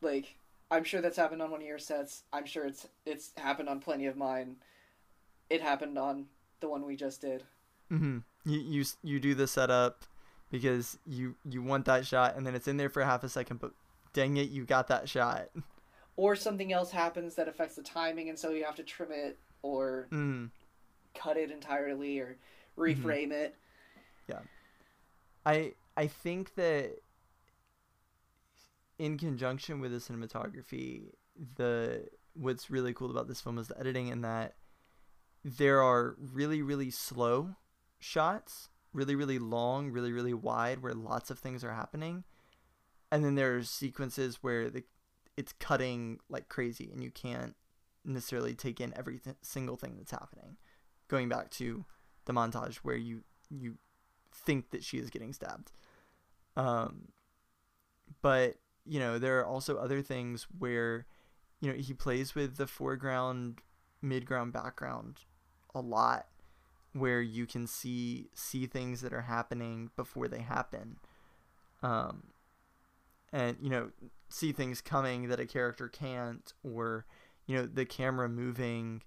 Like, 0.00 0.36
I'm 0.70 0.84
sure 0.84 1.00
that's 1.00 1.16
happened 1.16 1.42
on 1.42 1.50
one 1.50 1.60
of 1.60 1.66
your 1.66 1.78
sets. 1.78 2.22
I'm 2.32 2.46
sure 2.46 2.66
it's 2.66 2.88
it's 3.06 3.30
happened 3.36 3.68
on 3.68 3.80
plenty 3.80 4.06
of 4.06 4.16
mine. 4.16 4.56
It 5.50 5.60
happened 5.60 5.98
on 5.98 6.26
the 6.60 6.68
one 6.68 6.86
we 6.86 6.96
just 6.96 7.20
did. 7.20 7.44
Mm-hmm. 7.92 8.18
You 8.44 8.58
you 8.60 8.84
you 9.02 9.20
do 9.20 9.34
the 9.34 9.46
setup 9.46 10.04
because 10.50 10.98
you 11.06 11.36
you 11.48 11.62
want 11.62 11.84
that 11.84 12.06
shot, 12.06 12.36
and 12.36 12.46
then 12.46 12.54
it's 12.54 12.68
in 12.68 12.76
there 12.76 12.88
for 12.88 13.04
half 13.04 13.24
a 13.24 13.28
second. 13.28 13.60
But 13.60 13.72
dang 14.14 14.38
it, 14.38 14.48
you 14.48 14.64
got 14.64 14.88
that 14.88 15.08
shot. 15.08 15.50
Or 16.16 16.34
something 16.36 16.72
else 16.72 16.92
happens 16.92 17.34
that 17.34 17.48
affects 17.48 17.74
the 17.76 17.82
timing 17.82 18.30
and 18.30 18.38
so 18.38 18.50
you 18.50 18.64
have 18.64 18.76
to 18.76 18.82
trim 18.84 19.10
it 19.12 19.38
or 19.60 20.08
Mm. 20.10 20.50
cut 21.14 21.36
it 21.36 21.50
entirely 21.50 22.18
or 22.20 22.38
reframe 22.78 23.32
it. 23.32 23.56
Yeah, 24.28 24.40
I 25.44 25.74
I 25.96 26.06
think 26.06 26.54
that 26.54 27.00
in 28.98 29.18
conjunction 29.18 29.80
with 29.80 29.90
the 29.90 29.98
cinematography, 29.98 31.12
the 31.56 32.08
what's 32.34 32.70
really 32.70 32.92
cool 32.94 33.10
about 33.10 33.28
this 33.28 33.40
film 33.40 33.58
is 33.58 33.68
the 33.68 33.78
editing 33.78 34.10
and 34.10 34.24
that 34.24 34.54
there 35.44 35.82
are 35.82 36.16
really 36.18 36.62
really 36.62 36.90
slow 36.90 37.56
shots, 37.98 38.68
really 38.92 39.14
really 39.16 39.38
long, 39.38 39.90
really 39.90 40.12
really 40.12 40.34
wide 40.34 40.80
where 40.82 40.94
lots 40.94 41.30
of 41.30 41.38
things 41.38 41.64
are 41.64 41.72
happening. 41.72 42.24
And 43.10 43.24
then 43.24 43.34
there 43.34 43.56
are 43.56 43.62
sequences 43.62 44.38
where 44.42 44.70
the 44.70 44.84
it's 45.36 45.52
cutting 45.52 46.20
like 46.28 46.48
crazy 46.48 46.90
and 46.92 47.02
you 47.02 47.10
can't 47.10 47.54
necessarily 48.04 48.54
take 48.54 48.80
in 48.80 48.92
every 48.96 49.18
th- 49.18 49.36
single 49.42 49.76
thing 49.76 49.96
that's 49.96 50.10
happening. 50.10 50.56
Going 51.08 51.28
back 51.28 51.50
to 51.52 51.84
the 52.24 52.32
montage 52.32 52.76
where 52.76 52.96
you 52.96 53.22
you 53.50 53.76
think 54.32 54.70
that 54.70 54.82
she 54.84 54.98
is 54.98 55.10
getting 55.10 55.32
stabbed. 55.32 55.72
Um, 56.56 57.08
but 58.22 58.56
you 58.84 58.98
know 58.98 59.18
there 59.18 59.38
are 59.40 59.46
also 59.46 59.76
other 59.76 60.02
things 60.02 60.46
where 60.58 61.06
you 61.60 61.70
know 61.70 61.76
he 61.76 61.92
plays 61.94 62.34
with 62.34 62.56
the 62.56 62.66
foreground, 62.66 63.60
midground, 64.02 64.52
background 64.52 65.20
a 65.74 65.80
lot, 65.80 66.26
where 66.92 67.20
you 67.20 67.46
can 67.46 67.66
see 67.66 68.28
see 68.34 68.66
things 68.66 69.00
that 69.00 69.12
are 69.12 69.22
happening 69.22 69.90
before 69.96 70.28
they 70.28 70.40
happen. 70.40 70.96
Um, 71.82 72.33
and 73.34 73.56
you 73.60 73.68
know 73.68 73.90
see 74.30 74.52
things 74.52 74.80
coming 74.80 75.28
that 75.28 75.40
a 75.40 75.46
character 75.46 75.88
can't, 75.88 76.54
or 76.62 77.04
you 77.46 77.56
know 77.56 77.66
the 77.66 77.84
camera 77.84 78.28
moving 78.28 79.02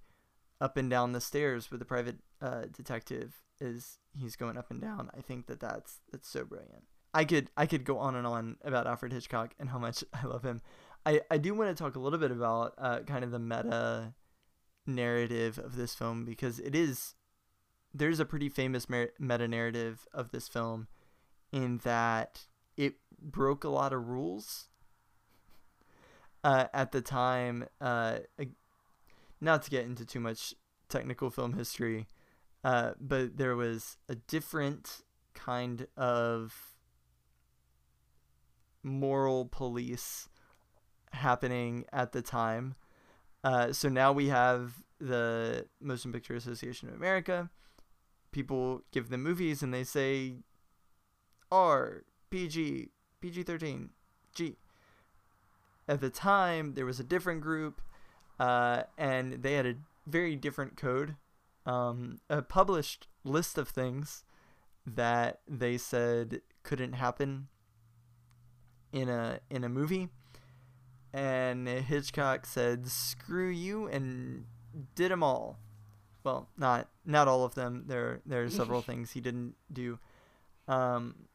up 0.59 0.75
and 0.75 0.89
down 0.89 1.13
the 1.13 1.21
stairs 1.21 1.71
with 1.71 1.79
the 1.79 1.85
private 1.85 2.17
uh, 2.41 2.65
detective 2.71 3.35
is 3.59 3.99
he's 4.13 4.35
going 4.35 4.57
up 4.57 4.69
and 4.69 4.81
down. 4.81 5.09
I 5.17 5.21
think 5.21 5.47
that 5.47 5.61
that's 5.61 6.01
that's 6.11 6.27
so 6.27 6.43
brilliant. 6.43 6.83
I 7.13 7.23
could 7.23 7.49
I 7.55 7.65
could 7.65 7.85
go 7.85 7.97
on 7.97 8.15
and 8.15 8.27
on 8.27 8.57
about 8.63 8.85
Alfred 8.85 9.13
Hitchcock 9.13 9.55
and 9.59 9.69
how 9.69 9.79
much 9.79 10.03
I 10.13 10.25
love 10.27 10.43
him. 10.43 10.61
I 11.05 11.21
I 11.31 11.37
do 11.37 11.53
want 11.53 11.75
to 11.75 11.81
talk 11.83 11.95
a 11.95 11.99
little 11.99 12.19
bit 12.19 12.31
about 12.31 12.73
uh, 12.77 12.99
kind 12.99 13.23
of 13.23 13.31
the 13.31 13.39
meta 13.39 14.13
narrative 14.85 15.57
of 15.57 15.77
this 15.77 15.95
film 15.95 16.25
because 16.25 16.59
it 16.59 16.75
is 16.75 17.15
there's 17.93 18.19
a 18.19 18.25
pretty 18.25 18.49
famous 18.49 18.89
mer- 18.89 19.11
meta 19.19 19.47
narrative 19.47 20.05
of 20.13 20.31
this 20.31 20.47
film 20.49 20.87
in 21.51 21.79
that 21.79 22.47
broke 23.21 23.63
a 23.63 23.69
lot 23.69 23.93
of 23.93 24.07
rules 24.07 24.67
uh, 26.43 26.65
at 26.73 26.91
the 26.91 27.01
time. 27.01 27.65
Uh, 27.79 28.19
not 29.39 29.61
to 29.63 29.69
get 29.69 29.85
into 29.85 30.05
too 30.05 30.19
much 30.19 30.53
technical 30.89 31.29
film 31.29 31.53
history, 31.53 32.07
uh, 32.63 32.91
but 32.99 33.37
there 33.37 33.55
was 33.55 33.97
a 34.09 34.15
different 34.15 35.03
kind 35.33 35.87
of 35.95 36.75
moral 38.83 39.45
police 39.45 40.29
happening 41.11 41.85
at 41.93 42.11
the 42.11 42.21
time. 42.21 42.75
Uh, 43.43 43.71
so 43.71 43.89
now 43.89 44.11
we 44.11 44.27
have 44.29 44.83
the 44.99 45.67
Motion 45.79 46.11
Picture 46.11 46.35
Association 46.35 46.89
of 46.89 46.95
America. 46.95 47.49
People 48.31 48.81
give 48.91 49.09
them 49.09 49.23
movies 49.23 49.61
and 49.61 49.73
they 49.73 49.83
say 49.83 50.37
R, 51.51 52.03
PG, 52.29 52.89
PG 53.21 53.43
13, 53.43 53.89
G. 54.33 54.55
At 55.87 56.01
the 56.01 56.09
time, 56.09 56.73
there 56.73 56.85
was 56.85 56.99
a 56.99 57.03
different 57.03 57.41
group, 57.41 57.81
uh, 58.39 58.83
and 58.97 59.41
they 59.41 59.53
had 59.53 59.65
a 59.65 59.75
very 60.05 60.35
different 60.35 60.77
code, 60.77 61.15
um, 61.65 62.19
a 62.29 62.41
published 62.41 63.07
list 63.23 63.57
of 63.57 63.69
things 63.69 64.23
that 64.85 65.39
they 65.47 65.77
said 65.77 66.41
couldn't 66.63 66.93
happen 66.93 67.47
in 68.93 69.09
a 69.09 69.39
in 69.49 69.63
a 69.63 69.69
movie. 69.69 70.09
And 71.13 71.67
Hitchcock 71.67 72.45
said 72.45 72.87
screw 72.87 73.49
you 73.49 73.87
and 73.87 74.45
did 74.95 75.11
them 75.11 75.23
all. 75.23 75.57
Well 76.23 76.47
not 76.57 76.89
not 77.05 77.27
all 77.27 77.43
of 77.43 77.55
them. 77.55 77.85
There 77.87 78.21
there 78.25 78.43
are 78.43 78.49
several 78.49 78.81
things 78.89 79.11
he 79.11 79.21
didn't 79.21 79.55
do. 79.71 79.99
Um 80.67 81.27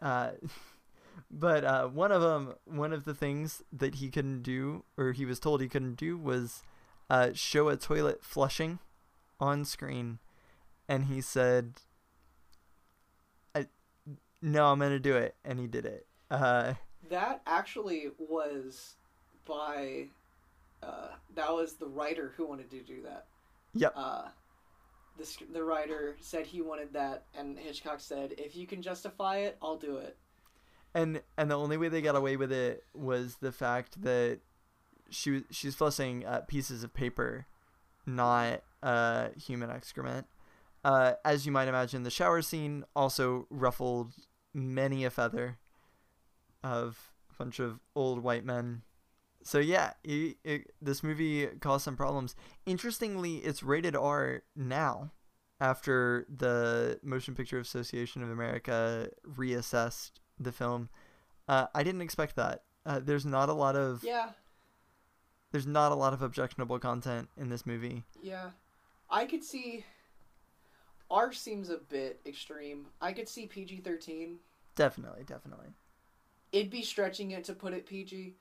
uh 0.00 0.30
but 1.30 1.64
uh 1.64 1.86
one 1.86 2.12
of 2.12 2.22
them 2.22 2.54
one 2.64 2.92
of 2.92 3.04
the 3.04 3.14
things 3.14 3.62
that 3.72 3.96
he 3.96 4.10
couldn't 4.10 4.42
do 4.42 4.84
or 4.96 5.12
he 5.12 5.24
was 5.24 5.38
told 5.38 5.60
he 5.60 5.68
couldn't 5.68 5.96
do 5.96 6.16
was 6.16 6.62
uh 7.10 7.30
show 7.34 7.68
a 7.68 7.76
toilet 7.76 8.22
flushing 8.22 8.78
on 9.40 9.64
screen 9.64 10.18
and 10.88 11.06
he 11.06 11.20
said 11.20 11.74
I 13.54 13.66
no 14.42 14.66
I'm 14.66 14.80
to 14.80 14.98
do 14.98 15.16
it 15.16 15.34
and 15.44 15.58
he 15.58 15.66
did 15.66 15.86
it 15.86 16.06
uh 16.30 16.74
That 17.08 17.42
actually 17.46 18.10
was 18.18 18.94
by 19.46 20.08
uh, 20.84 21.08
that 21.34 21.52
was 21.52 21.74
the 21.74 21.86
writer 21.86 22.32
who 22.36 22.46
wanted 22.46 22.70
to 22.70 22.80
do 22.80 23.02
that. 23.02 23.26
Yep. 23.74 23.92
Uh, 23.96 24.22
the 25.18 25.44
the 25.52 25.62
writer 25.62 26.16
said 26.20 26.46
he 26.46 26.62
wanted 26.62 26.92
that, 26.92 27.24
and 27.36 27.58
Hitchcock 27.58 28.00
said, 28.00 28.34
"If 28.38 28.56
you 28.56 28.66
can 28.66 28.82
justify 28.82 29.38
it, 29.38 29.56
I'll 29.62 29.78
do 29.78 29.96
it." 29.96 30.16
and 30.94 31.20
and 31.36 31.50
the 31.50 31.58
only 31.58 31.76
way 31.76 31.88
they 31.88 32.00
got 32.00 32.16
away 32.16 32.36
with 32.36 32.52
it 32.52 32.84
was 32.94 33.36
the 33.40 33.52
fact 33.52 34.00
that 34.02 34.40
she 35.10 35.30
was 35.30 35.42
she's 35.50 35.74
flushing 35.74 36.24
uh, 36.24 36.40
pieces 36.46 36.84
of 36.84 36.94
paper, 36.94 37.46
not 38.06 38.62
uh, 38.82 39.28
human 39.36 39.70
excrement. 39.70 40.26
Uh, 40.84 41.14
as 41.24 41.46
you 41.46 41.52
might 41.52 41.68
imagine, 41.68 42.02
the 42.04 42.10
shower 42.10 42.42
scene 42.42 42.84
also 42.94 43.46
ruffled 43.50 44.12
many 44.52 45.04
a 45.04 45.10
feather 45.10 45.58
of 46.62 47.12
a 47.30 47.42
bunch 47.42 47.58
of 47.58 47.80
old 47.94 48.22
white 48.22 48.44
men. 48.44 48.82
So 49.46 49.58
yeah, 49.58 49.92
it, 50.02 50.38
it, 50.42 50.72
this 50.80 51.02
movie 51.02 51.46
caused 51.60 51.84
some 51.84 51.96
problems. 51.96 52.34
Interestingly, 52.64 53.36
it's 53.36 53.62
rated 53.62 53.94
R 53.94 54.42
now, 54.56 55.10
after 55.60 56.26
the 56.34 56.98
Motion 57.02 57.34
Picture 57.34 57.58
Association 57.58 58.22
of 58.22 58.30
America 58.30 59.10
reassessed 59.36 60.12
the 60.40 60.50
film. 60.50 60.88
Uh, 61.46 61.66
I 61.74 61.82
didn't 61.84 62.00
expect 62.00 62.36
that. 62.36 62.62
Uh, 62.86 63.00
there's 63.04 63.26
not 63.26 63.48
a 63.50 63.52
lot 63.52 63.76
of 63.76 64.02
Yeah, 64.02 64.30
there's 65.52 65.66
not 65.66 65.92
a 65.92 65.94
lot 65.94 66.12
of 66.14 66.22
objectionable 66.22 66.78
content 66.78 67.28
in 67.36 67.48
this 67.50 67.64
movie. 67.66 68.02
yeah. 68.22 68.50
I 69.10 69.26
could 69.26 69.44
see. 69.44 69.84
R 71.10 71.32
seems 71.32 71.68
a 71.68 71.76
bit 71.76 72.20
extreme. 72.26 72.86
I 73.00 73.12
could 73.12 73.28
see 73.28 73.46
PG 73.46 73.82
thirteen. 73.82 74.38
Definitely, 74.74 75.24
definitely. 75.24 75.68
It'd 76.50 76.70
be 76.70 76.82
stretching 76.82 77.32
it 77.32 77.44
to 77.44 77.52
put 77.52 77.74
it 77.74 77.84
PG, 77.86 78.34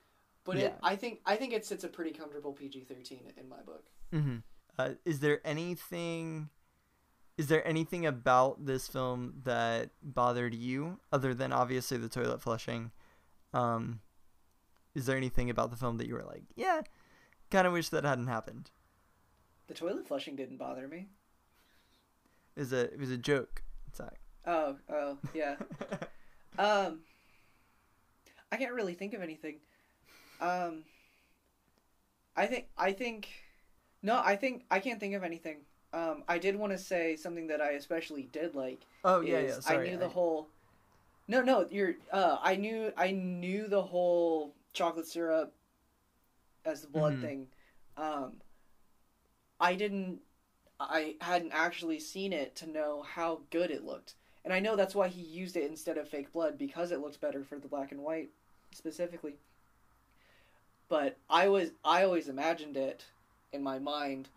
but 0.44 0.58
Yeah. 0.58 0.66
it, 0.66 0.76
I 0.84 0.96
think 0.96 1.20
I 1.26 1.36
think 1.36 1.54
it 1.54 1.66
sits 1.66 1.84
a 1.84 1.88
pretty 1.88 2.12
comfortable 2.12 2.54
PG 2.54 2.82
thirteen 2.86 3.32
in 3.38 3.48
my 3.50 3.62
book. 3.62 3.86
Mm-hmm. 4.14 4.38
Uh, 4.78 4.90
is 5.06 5.20
there 5.20 5.40
anything? 5.46 6.50
Is 7.38 7.48
there 7.48 7.68
anything 7.68 8.06
about 8.06 8.66
this 8.66 8.88
film 8.88 9.42
that 9.44 9.90
bothered 10.04 10.54
you, 10.54 11.00
other 11.12 11.34
than 11.34 11.52
obviously 11.52 11.98
the 11.98 12.10
toilet 12.10 12.42
flushing? 12.42 12.92
Um, 13.54 14.02
is 14.94 15.06
there 15.08 15.18
anything 15.18 15.50
about 15.50 15.72
the 15.72 15.78
film 15.78 15.98
that 15.98 16.08
you 16.08 16.14
were 16.14 16.24
like, 16.24 16.44
yeah, 16.56 16.82
kind 17.50 17.66
of 17.66 17.74
wish 17.74 17.90
that 17.90 18.04
hadn't 18.04 18.28
happened? 18.28 18.70
The 19.68 19.74
toilet 19.74 20.08
flushing 20.08 20.36
didn't 20.36 20.58
bother 20.58 20.88
me. 20.88 21.08
It 22.56 22.60
was 22.60 22.74
a 22.74 22.82
it 22.94 23.00
was 23.00 23.10
a 23.10 23.18
joke. 23.18 23.64
Zach. 23.96 24.20
Oh, 24.46 24.76
oh, 24.90 25.18
yeah. 25.34 25.56
um, 26.60 27.00
I 28.52 28.58
can't 28.58 28.74
really 28.74 28.94
think 28.94 29.14
of 29.14 29.22
anything. 29.22 29.60
Um, 30.42 30.84
I 32.36 32.46
think 32.48 32.68
I 32.78 32.92
think 32.94 33.28
no, 34.02 34.22
I 34.24 34.36
think 34.36 34.64
I 34.72 34.80
can't 34.80 35.00
think 35.00 35.14
of 35.16 35.24
anything. 35.24 35.58
Um, 35.94 36.24
I 36.28 36.40
did 36.40 36.56
want 36.56 36.72
to 36.74 36.78
say 36.80 37.16
something 37.16 37.48
that 37.48 37.62
I 37.62 37.72
especially 37.72 38.24
did 38.24 38.56
like. 38.56 38.82
oh 39.06 39.22
yeah, 39.22 39.40
yeah. 39.42 39.60
Sorry. 39.60 39.88
I 39.88 39.92
knew 39.92 39.98
the 39.98 40.06
I- 40.06 40.10
whole. 40.10 40.48
No, 41.28 41.42
no, 41.42 41.66
you're. 41.72 41.96
Uh, 42.12 42.38
I 42.42 42.56
knew. 42.56 42.92
I 42.98 43.12
knew 43.12 43.68
the 43.68 43.82
whole 43.82 44.54
chocolate 44.74 45.08
syrup 45.08 45.54
as 46.66 46.82
the 46.82 46.88
blood 46.88 47.14
Mhm. 47.18 47.22
thing. 47.22 47.48
Um, 47.96 48.42
I 49.60 49.76
didn't. 49.76 50.20
I 50.80 51.16
hadn't 51.22 51.54
actually 51.54 52.00
seen 52.00 52.34
it 52.34 52.56
to 52.58 52.68
know 52.70 53.04
how 53.04 53.42
good 53.52 53.72
it 53.72 53.86
looked, 53.86 54.16
and 54.44 54.52
I 54.52 54.60
know 54.60 54.76
that's 54.76 54.96
why 54.96 55.08
he 55.08 55.22
used 55.22 55.56
it 55.56 55.70
instead 55.70 55.98
of 55.98 56.10
fake 56.10 56.34
blood 56.34 56.58
because 56.58 56.92
it 56.92 57.00
looks 57.00 57.16
better 57.16 57.44
for 57.46 57.58
the 57.58 57.70
black 57.70 57.92
and 57.94 58.02
white, 58.02 58.32
specifically. 58.74 59.36
But 60.90 61.18
I 61.30 61.48
was. 61.48 61.72
I 61.84 62.04
always 62.04 62.28
imagined 62.28 62.78
it 62.78 63.06
in 63.52 63.64
my 63.64 63.80
mind, 63.80 64.30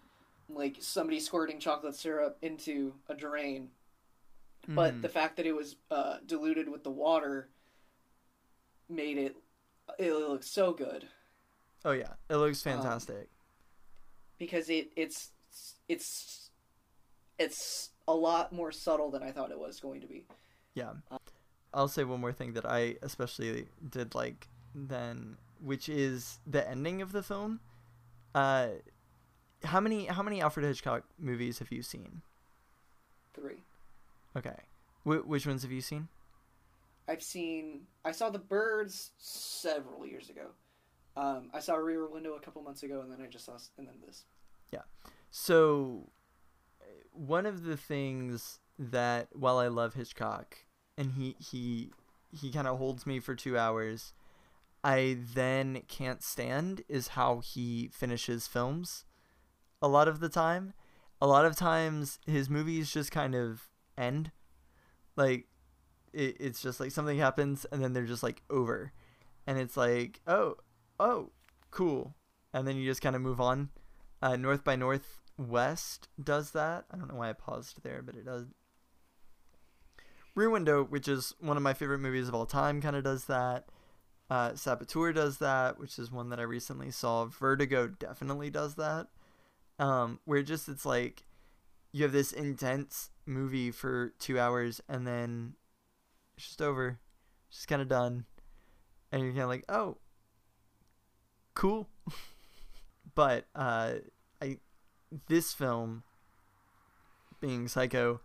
like 0.49 0.77
somebody 0.81 1.21
squirting 1.21 1.59
chocolate 1.59 1.95
syrup 1.97 2.39
into 2.43 2.95
a 3.09 3.15
drain 3.15 3.71
but 4.69 4.95
Mhm. 4.95 5.03
the 5.03 5.09
fact 5.09 5.37
that 5.37 5.47
it 5.47 5.53
was 5.53 5.77
uh, 5.93 6.19
diluted 6.27 6.69
with 6.69 6.83
the 6.83 6.91
water 6.91 7.49
made 8.89 9.17
it 9.19 9.37
it 9.99 10.13
looks 10.13 10.51
so 10.53 10.73
good 10.73 11.09
oh 11.85 11.93
yeah, 11.93 12.15
it 12.29 12.37
looks 12.37 12.67
um, 12.67 12.73
fantastic. 12.73 13.29
because 14.39 14.69
it 14.69 14.91
it's 14.97 15.31
it's 15.89 16.51
it's 17.39 17.91
a 18.09 18.15
lot 18.15 18.53
more 18.53 18.73
subtle 18.73 19.11
than 19.11 19.23
I 19.23 19.31
thought 19.31 19.51
it 19.51 19.59
was 19.59 19.79
going 19.79 20.01
to 20.01 20.07
be. 20.07 20.25
Yeah. 20.75 20.95
I'll 21.75 21.89
say 21.89 22.05
one 22.05 22.21
more 22.21 22.33
thing 22.33 22.55
that 22.55 22.65
I 22.67 22.97
especially 23.03 23.67
did 23.89 24.15
like 24.15 24.49
then, 24.75 25.37
which 25.61 25.89
is 25.89 26.39
the 26.47 26.69
ending 26.69 27.03
of 27.03 27.13
the 27.13 27.23
film. 27.23 27.61
Uh, 28.35 28.69
how 29.65 29.81
many 29.81 30.07
how 30.07 30.23
many 30.23 30.41
Alfred 30.41 30.67
Hitchcock 30.67 31.05
movies 31.19 31.59
have 31.59 31.73
you 31.73 31.83
seen? 31.83 32.23
Three. 33.35 33.63
Okay, 34.37 34.57
Wh- 35.05 35.27
which 35.27 35.47
ones 35.47 35.63
have 35.63 35.73
you 35.73 35.81
seen? 35.81 36.09
I've 37.09 37.23
seen 37.23 37.83
I 38.05 38.13
saw 38.13 38.31
the 38.31 38.39
birds 38.39 39.11
several 39.19 40.07
years 40.07 40.29
ago. 40.31 40.49
Um, 41.17 41.51
I 41.55 41.61
saw 41.61 41.77
Rear 41.77 42.07
Window 42.07 42.35
a 42.35 42.41
couple 42.41 42.63
months 42.63 42.83
ago, 42.83 43.01
and 43.01 43.11
then 43.11 43.23
I 43.23 43.27
just 43.27 43.47
saw 43.47 43.57
and 43.79 43.89
then 43.89 43.95
this. 44.07 44.25
Yeah. 44.71 44.83
So, 45.31 46.11
one 47.13 47.47
of 47.47 47.65
the 47.65 47.77
things 47.77 48.59
that 48.79 49.29
while 49.33 49.59
I 49.59 49.69
love 49.69 49.95
Hitchcock 49.95 50.59
and 50.99 51.13
he 51.13 51.37
he 51.39 51.91
he 52.33 52.53
kind 52.53 52.67
of 52.67 52.77
holds 52.79 53.07
me 53.07 53.19
for 53.21 53.35
2 53.35 53.57
hours, 53.57 54.13
I 54.87 55.17
then 55.35 55.83
can't 55.89 56.23
stand 56.23 56.83
is 56.89 57.09
how 57.09 57.41
he 57.41 57.91
finishes 57.93 58.47
films. 58.47 59.05
A 59.83 59.89
lot 59.89 60.07
of 60.07 60.21
the 60.21 60.29
time, 60.29 60.75
a 61.21 61.27
lot 61.27 61.45
of 61.45 61.57
times 61.57 62.21
his 62.25 62.49
movies 62.49 62.93
just 62.93 63.11
kind 63.11 63.35
of 63.35 63.69
end. 63.99 64.31
Like 65.17 65.49
it, 66.13 66.37
it's 66.39 66.63
just 66.63 66.79
like 66.79 66.93
something 66.93 67.19
happens 67.19 67.67
and 67.73 67.83
then 67.83 67.95
they're 67.95 68.05
just 68.05 68.23
like 68.23 68.43
over. 68.49 68.93
And 69.45 69.59
it's 69.59 69.77
like, 69.77 70.21
"Oh, 70.25 70.55
oh, 71.01 71.33
cool." 71.73 72.15
And 72.53 72.65
then 72.65 72.77
you 72.77 72.89
just 72.89 73.03
kind 73.03 73.17
of 73.17 73.23
move 73.23 73.41
on. 73.41 73.71
Uh, 74.23 74.37
North 74.37 74.63
by 74.63 74.77
Northwest 74.77 76.07
does 76.23 76.53
that. 76.53 76.85
I 76.93 76.97
don't 76.97 77.09
know 77.09 77.17
why 77.17 77.31
I 77.31 77.33
paused 77.33 77.83
there, 77.83 78.03
but 78.03 78.15
it 78.15 78.25
does. 78.25 78.45
Rear 80.37 80.51
Window, 80.51 80.85
which 80.85 81.09
is 81.09 81.35
one 81.41 81.57
of 81.57 81.65
my 81.65 81.75
favorite 81.75 81.99
movies 81.99 82.29
of 82.29 82.37
all 82.37 82.47
time, 82.47 82.81
kind 82.81 82.95
of 82.95 83.03
does 83.03 83.25
that. 83.25 83.69
Uh, 84.29 84.55
Saboteur 84.55 85.13
does 85.13 85.39
that, 85.39 85.79
which 85.79 85.99
is 85.99 86.11
one 86.11 86.31
that 86.31 86.41
I 86.41 86.43
recently 86.43 86.91
saw. 86.91 87.27
Vertigo 87.27 87.87
definitely 87.87 88.51
does 88.51 88.75
that. 88.75 89.07
Um, 89.79 90.21
where 90.25 90.43
just 90.43 90.69
it's 90.69 90.87
like 90.87 91.25
you 91.93 92.03
have 92.03 92.13
this 92.13 92.33
intense 92.33 93.11
movie 93.27 93.71
for 93.71 94.13
two 94.19 94.39
hours 94.39 94.81
and 94.89 95.07
then 95.07 95.55
it's 96.37 96.47
just 96.47 96.63
over, 96.63 96.99
it's 97.49 97.59
just 97.59 97.69
kind 97.69 97.83
of 97.83 97.89
done, 97.89 98.25
and 99.11 99.23
you're 99.23 99.33
kind 99.33 99.43
of 99.43 99.49
like, 99.49 99.65
oh, 99.69 99.97
cool. 101.55 101.89
but 103.15 103.47
uh, 103.55 103.95
I 104.43 104.59
this 105.29 105.53
film 105.53 106.03
being 107.41 107.69
Psycho 107.69 108.21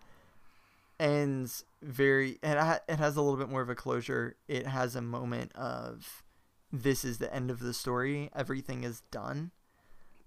ends 0.99 1.63
very 1.81 2.39
it, 2.43 2.57
ha- 2.57 2.79
it 2.87 2.97
has 2.99 3.15
a 3.15 3.21
little 3.21 3.37
bit 3.37 3.49
more 3.49 3.61
of 3.61 3.69
a 3.69 3.75
closure. 3.75 4.35
It 4.47 4.67
has 4.67 4.95
a 4.95 5.01
moment 5.01 5.51
of 5.55 6.23
this 6.71 7.03
is 7.03 7.17
the 7.17 7.33
end 7.33 7.49
of 7.51 7.59
the 7.59 7.73
story. 7.73 8.29
Everything 8.35 8.83
is 8.83 9.01
done. 9.11 9.51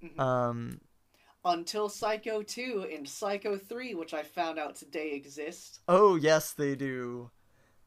Mhm. 0.02 0.18
Um 0.20 0.80
Until 1.44 1.88
Psycho 1.88 2.42
two 2.42 2.86
and 2.92 3.08
Psycho 3.08 3.56
three, 3.56 3.94
which 3.94 4.12
I 4.14 4.22
found 4.22 4.58
out 4.58 4.76
today 4.76 5.12
exist. 5.12 5.80
oh 5.88 6.16
yes 6.16 6.52
they 6.52 6.74
do. 6.74 7.30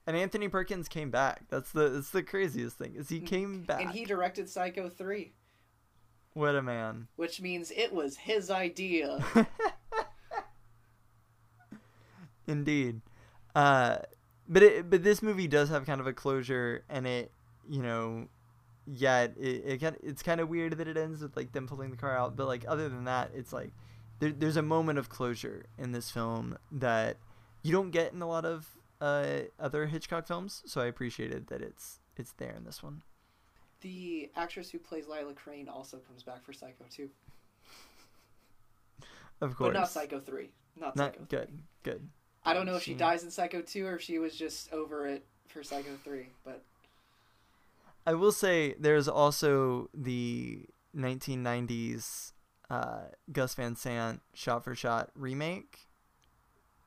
And 0.06 0.16
Anthony 0.16 0.48
Perkins 0.48 0.88
came 0.88 1.12
back. 1.12 1.44
That's 1.50 1.72
the 1.74 1.90
that's 1.90 2.12
the 2.12 2.24
craziest 2.24 2.78
thing. 2.78 2.96
Is 2.96 3.10
he 3.10 3.20
came 3.20 3.64
back. 3.64 3.82
And 3.82 3.92
he 3.92 4.06
directed 4.06 4.50
Psycho 4.50 4.88
3, 4.88 5.34
what 6.34 6.56
a 6.56 6.62
man. 6.62 7.10
which 7.18 7.42
means 7.42 7.72
it 7.76 7.92
was 7.92 8.16
his 8.16 8.50
idea. 8.50 9.20
Indeed. 12.48 13.02
Uh, 13.58 13.98
but 14.48 14.64
it, 14.64 14.90
but 14.90 15.04
this 15.04 15.24
movie 15.24 15.48
does 15.48 15.70
have 15.70 15.86
kind 15.86 16.00
of 16.00 16.08
a 16.08 16.14
closure, 16.14 16.84
and 16.90 17.08
it, 17.08 17.32
you 17.68 17.82
know, 17.82 18.28
yeah, 18.86 19.24
it, 19.24 19.36
it 19.38 19.82
kind 19.82 19.98
it's 20.04 20.22
kind 20.24 20.40
of 20.40 20.48
weird 20.50 20.78
that 20.78 20.88
it 20.88 20.98
ends 20.98 21.22
with 21.22 21.36
like 21.36 21.52
them 21.54 21.68
pulling 21.68 21.92
the 21.92 21.98
car 21.98 22.16
out. 22.18 22.36
But 22.38 22.48
like 22.48 22.66
other 22.68 22.88
than 22.90 23.06
that, 23.06 23.32
it's 23.34 23.52
like 23.54 23.74
there, 24.20 24.32
there's 24.32 24.58
a 24.58 24.62
moment 24.62 25.00
of 25.00 25.10
closure 25.10 25.66
in 25.78 25.92
this 25.92 26.12
film 26.12 26.58
that 26.72 27.18
you 27.64 27.72
don't 27.72 27.92
get 27.92 28.14
in 28.14 28.22
a 28.22 28.28
lot 28.28 28.46
of 28.46 28.78
uh, 29.02 29.40
other 29.60 29.88
Hitchcock 29.88 30.28
films. 30.28 30.64
So 30.68 30.82
I 30.82 30.86
appreciated 30.86 31.48
that 31.48 31.62
it's 31.62 32.00
it's 32.16 32.34
there 32.34 32.54
in 32.56 32.64
this 32.66 32.84
one. 32.84 33.02
the 33.82 34.32
actress 34.36 34.70
who 34.72 34.80
plays 34.80 35.08
Lila 35.08 35.34
Crane 35.34 35.70
also 35.70 35.98
comes 35.98 36.24
back 36.24 36.44
for 36.46 36.54
Psycho 36.54 36.86
2. 36.90 37.10
Of 39.42 39.56
course, 39.56 39.74
But 39.74 39.80
not 39.80 39.90
Psycho 39.90 40.20
3. 40.20 40.50
Not 40.78 40.96
Not 40.96 41.14
Psycho 41.14 41.26
3. 41.26 41.38
good, 41.38 41.60
good. 41.84 42.10
I 42.48 42.54
don't 42.54 42.66
know 42.66 42.76
if 42.76 42.84
she 42.84 42.94
dies 42.94 43.24
in 43.24 43.32
Psycho 43.32 43.62
2 43.62 43.86
or 43.86 43.96
if 43.96 44.02
she 44.02 44.20
was 44.20 44.36
just 44.36 44.72
over 44.72 45.06
it 45.08 45.26
for 45.48 45.64
Psycho 45.64 45.98
3, 46.04 46.28
but 46.46 46.62
I 48.06 48.14
will 48.14 48.32
say 48.32 48.74
there's 48.80 49.08
also 49.10 49.90
the 49.94 50.62
1990s 50.96 52.32
uh, 52.70 53.00
Gus 53.32 53.54
Van 53.56 53.76
Sant 53.76 54.22
shot 54.34 54.64
for 54.64 54.76
shot 54.76 55.10
remake 55.16 55.80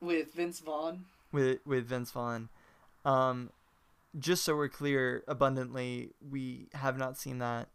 with 0.01 0.33
Vince 0.33 0.61
Vaughn. 0.61 1.05
with 1.33 1.59
with 1.67 1.87
Vince 1.87 2.11
Vaughn. 2.11 2.49
Um, 3.05 3.51
just 4.19 4.45
so 4.45 4.57
we're 4.57 4.69
clear 4.69 5.25
abundantly, 5.29 6.11
we 6.27 6.69
have 6.73 6.97
not 6.99 7.19
seen 7.19 7.39
that. 7.39 7.69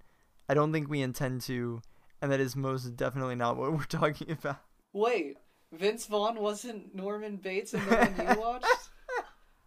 I 0.50 0.54
don't 0.54 0.72
think 0.74 0.90
we 0.90 1.02
intend 1.02 1.42
to, 1.42 1.82
and 2.22 2.32
that 2.32 2.40
is 2.40 2.56
most 2.56 2.96
definitely 2.96 3.36
not 3.36 3.58
what 3.58 3.72
we're 3.74 3.84
talking 3.90 4.32
about. 4.32 4.58
Wait, 4.94 5.38
Vince 5.78 6.06
Vaughn 6.06 6.40
wasn't 6.40 6.96
Norman 6.96 7.38
Bates 7.38 7.74
in 7.74 7.86
the 7.86 7.96
one 7.96 8.36
you 8.36 8.42
watched? 8.42 8.90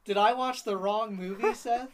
Did 0.05 0.17
I 0.17 0.33
watch 0.33 0.65
the 0.65 0.77
wrong 0.77 1.15
movie, 1.17 1.55
Seth? 1.55 1.91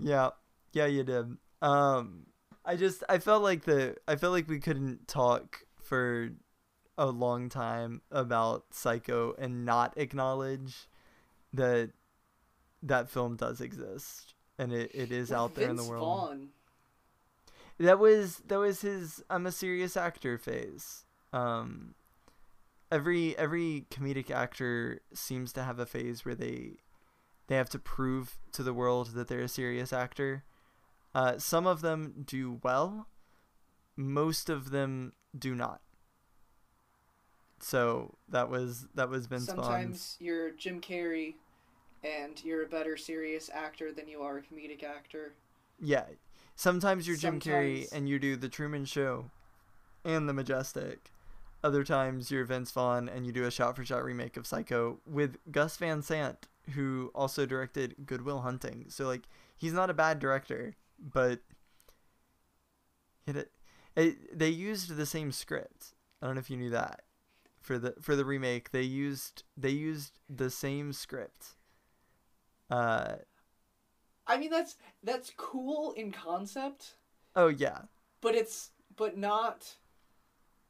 Yeah, 0.00 0.30
yeah, 0.72 0.86
you 0.86 1.02
did. 1.02 1.36
Um, 1.60 2.26
I 2.64 2.76
just 2.76 3.02
I 3.08 3.18
felt 3.18 3.42
like 3.42 3.64
the 3.64 3.96
I 4.06 4.16
felt 4.16 4.32
like 4.32 4.48
we 4.48 4.60
couldn't 4.60 5.08
talk 5.08 5.60
for 5.82 6.30
a 6.96 7.06
long 7.06 7.48
time 7.48 8.02
about 8.10 8.66
Psycho 8.72 9.34
and 9.38 9.64
not 9.64 9.94
acknowledge 9.96 10.88
that 11.52 11.90
that 12.82 13.08
film 13.08 13.36
does 13.36 13.60
exist 13.60 14.34
and 14.58 14.72
it, 14.72 14.90
it 14.92 15.12
is 15.12 15.32
out 15.32 15.54
there 15.54 15.70
in 15.70 15.76
the 15.76 15.84
world. 15.84 16.04
Vaughn. 16.04 16.48
That 17.78 17.98
was 17.98 18.42
that 18.46 18.58
was 18.58 18.80
his 18.80 19.22
I'm 19.30 19.46
a 19.46 19.52
serious 19.52 19.96
actor 19.96 20.38
phase. 20.38 21.04
Um 21.32 21.94
every 22.90 23.36
every 23.36 23.86
comedic 23.90 24.30
actor 24.30 25.00
seems 25.12 25.52
to 25.52 25.62
have 25.62 25.78
a 25.78 25.86
phase 25.86 26.24
where 26.24 26.34
they 26.34 26.76
they 27.48 27.56
have 27.56 27.70
to 27.70 27.78
prove 27.78 28.38
to 28.52 28.62
the 28.62 28.74
world 28.74 29.14
that 29.14 29.28
they're 29.28 29.40
a 29.40 29.48
serious 29.48 29.92
actor. 29.92 30.44
Uh, 31.14 31.38
some 31.38 31.66
of 31.66 31.80
them 31.80 32.24
do 32.26 32.60
well, 32.62 33.08
most 33.96 34.50
of 34.50 34.70
them 34.70 35.12
do 35.36 35.54
not. 35.54 35.80
So 37.60 38.14
that 38.28 38.48
was 38.50 38.86
that 38.94 39.08
was 39.08 39.26
Vince 39.26 39.46
Vaughn's. 39.46 39.64
Sometimes 39.64 40.16
you're 40.20 40.50
Jim 40.50 40.80
Carrey, 40.80 41.34
and 42.04 42.42
you're 42.44 42.62
a 42.62 42.68
better 42.68 42.96
serious 42.96 43.50
actor 43.52 43.92
than 43.92 44.06
you 44.06 44.20
are 44.20 44.38
a 44.38 44.42
comedic 44.42 44.84
actor. 44.84 45.32
Yeah. 45.80 46.04
Sometimes 46.58 47.06
you're 47.06 47.16
Jim 47.16 47.38
Carrey 47.38 47.86
and 47.92 48.08
you 48.08 48.18
do 48.18 48.34
The 48.34 48.48
Truman 48.48 48.84
Show 48.84 49.30
and 50.04 50.28
The 50.28 50.32
Majestic. 50.32 51.12
Other 51.62 51.84
times 51.84 52.32
you're 52.32 52.44
Vince 52.44 52.72
Vaughn 52.72 53.08
and 53.08 53.24
you 53.24 53.30
do 53.30 53.44
a 53.44 53.50
shot 53.52 53.76
for 53.76 53.84
shot 53.84 54.02
remake 54.02 54.36
of 54.36 54.44
Psycho 54.44 54.98
with 55.06 55.38
Gus 55.52 55.76
Van 55.76 56.02
Sant, 56.02 56.48
who 56.74 57.12
also 57.14 57.46
directed 57.46 57.94
Good 58.04 58.22
Will 58.22 58.40
Hunting. 58.40 58.86
So, 58.88 59.06
like, 59.06 59.28
he's 59.56 59.72
not 59.72 59.88
a 59.88 59.94
bad 59.94 60.18
director, 60.18 60.74
but 60.98 61.38
it, 63.24 63.52
it, 63.94 64.36
they 64.36 64.48
used 64.48 64.96
the 64.96 65.06
same 65.06 65.30
script. 65.30 65.94
I 66.20 66.26
don't 66.26 66.34
know 66.34 66.40
if 66.40 66.50
you 66.50 66.56
knew 66.56 66.70
that. 66.70 67.02
For 67.60 67.78
the 67.78 67.94
for 68.02 68.16
the 68.16 68.24
remake, 68.24 68.72
they 68.72 68.82
used 68.82 69.44
they 69.56 69.70
used 69.70 70.18
the 70.28 70.50
same 70.50 70.92
script. 70.92 71.54
Uh 72.68 73.16
I 74.28 74.36
mean, 74.36 74.50
that's 74.50 74.76
that's 75.02 75.32
cool 75.36 75.92
in 75.92 76.12
concept, 76.12 76.94
oh 77.34 77.48
yeah. 77.48 77.80
but 78.20 78.34
it's 78.34 78.70
but 78.96 79.16
not 79.16 79.74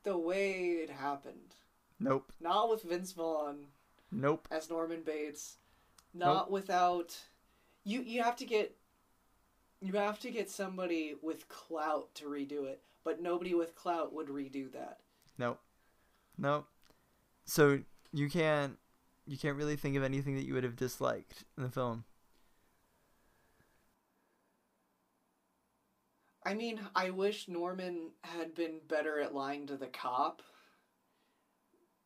the 0.05 0.17
way 0.17 0.79
it 0.83 0.91
happened. 0.91 1.57
Nope. 2.01 2.33
Not 2.41 2.71
with 2.71 2.85
Vince 2.85 3.13
Vaughn 3.13 3.67
Nope. 4.13 4.47
as 4.51 4.71
Norman 4.71 5.03
Bates. 5.05 5.57
Not 6.15 6.51
without 6.51 7.17
you. 7.85 8.03
You 8.03 8.23
have 8.23 8.37
to 8.37 8.45
get 8.45 8.77
you 9.81 9.93
have 9.95 10.19
to 10.21 10.31
get 10.31 10.51
somebody 10.51 11.15
with 11.23 11.49
clout 11.49 12.15
to 12.17 12.25
redo 12.25 12.65
it, 12.67 12.81
but 13.05 13.21
nobody 13.21 13.55
with 13.55 13.75
clout 13.75 14.13
would 14.13 14.29
redo 14.29 14.71
that. 14.73 14.99
Nope. 15.37 15.61
Nope. 16.37 16.67
So 17.45 17.81
you 18.13 18.31
can't 18.31 18.77
you 19.27 19.37
can't 19.37 19.57
really 19.57 19.77
think 19.77 19.97
of 19.97 20.03
anything 20.03 20.37
that 20.37 20.47
you 20.47 20.55
would 20.55 20.65
have 20.65 20.77
disliked 20.77 21.45
in 21.57 21.63
the 21.65 21.69
film. 21.69 22.05
I 26.49 26.55
mean, 26.55 26.81
I 26.97 27.11
wish 27.11 27.47
Norman 27.47 28.11
had 28.23 28.55
been 28.55 28.81
better 28.89 29.21
at 29.21 29.35
lying 29.35 29.67
to 29.67 29.77
the 29.77 29.87
cop, 29.87 30.41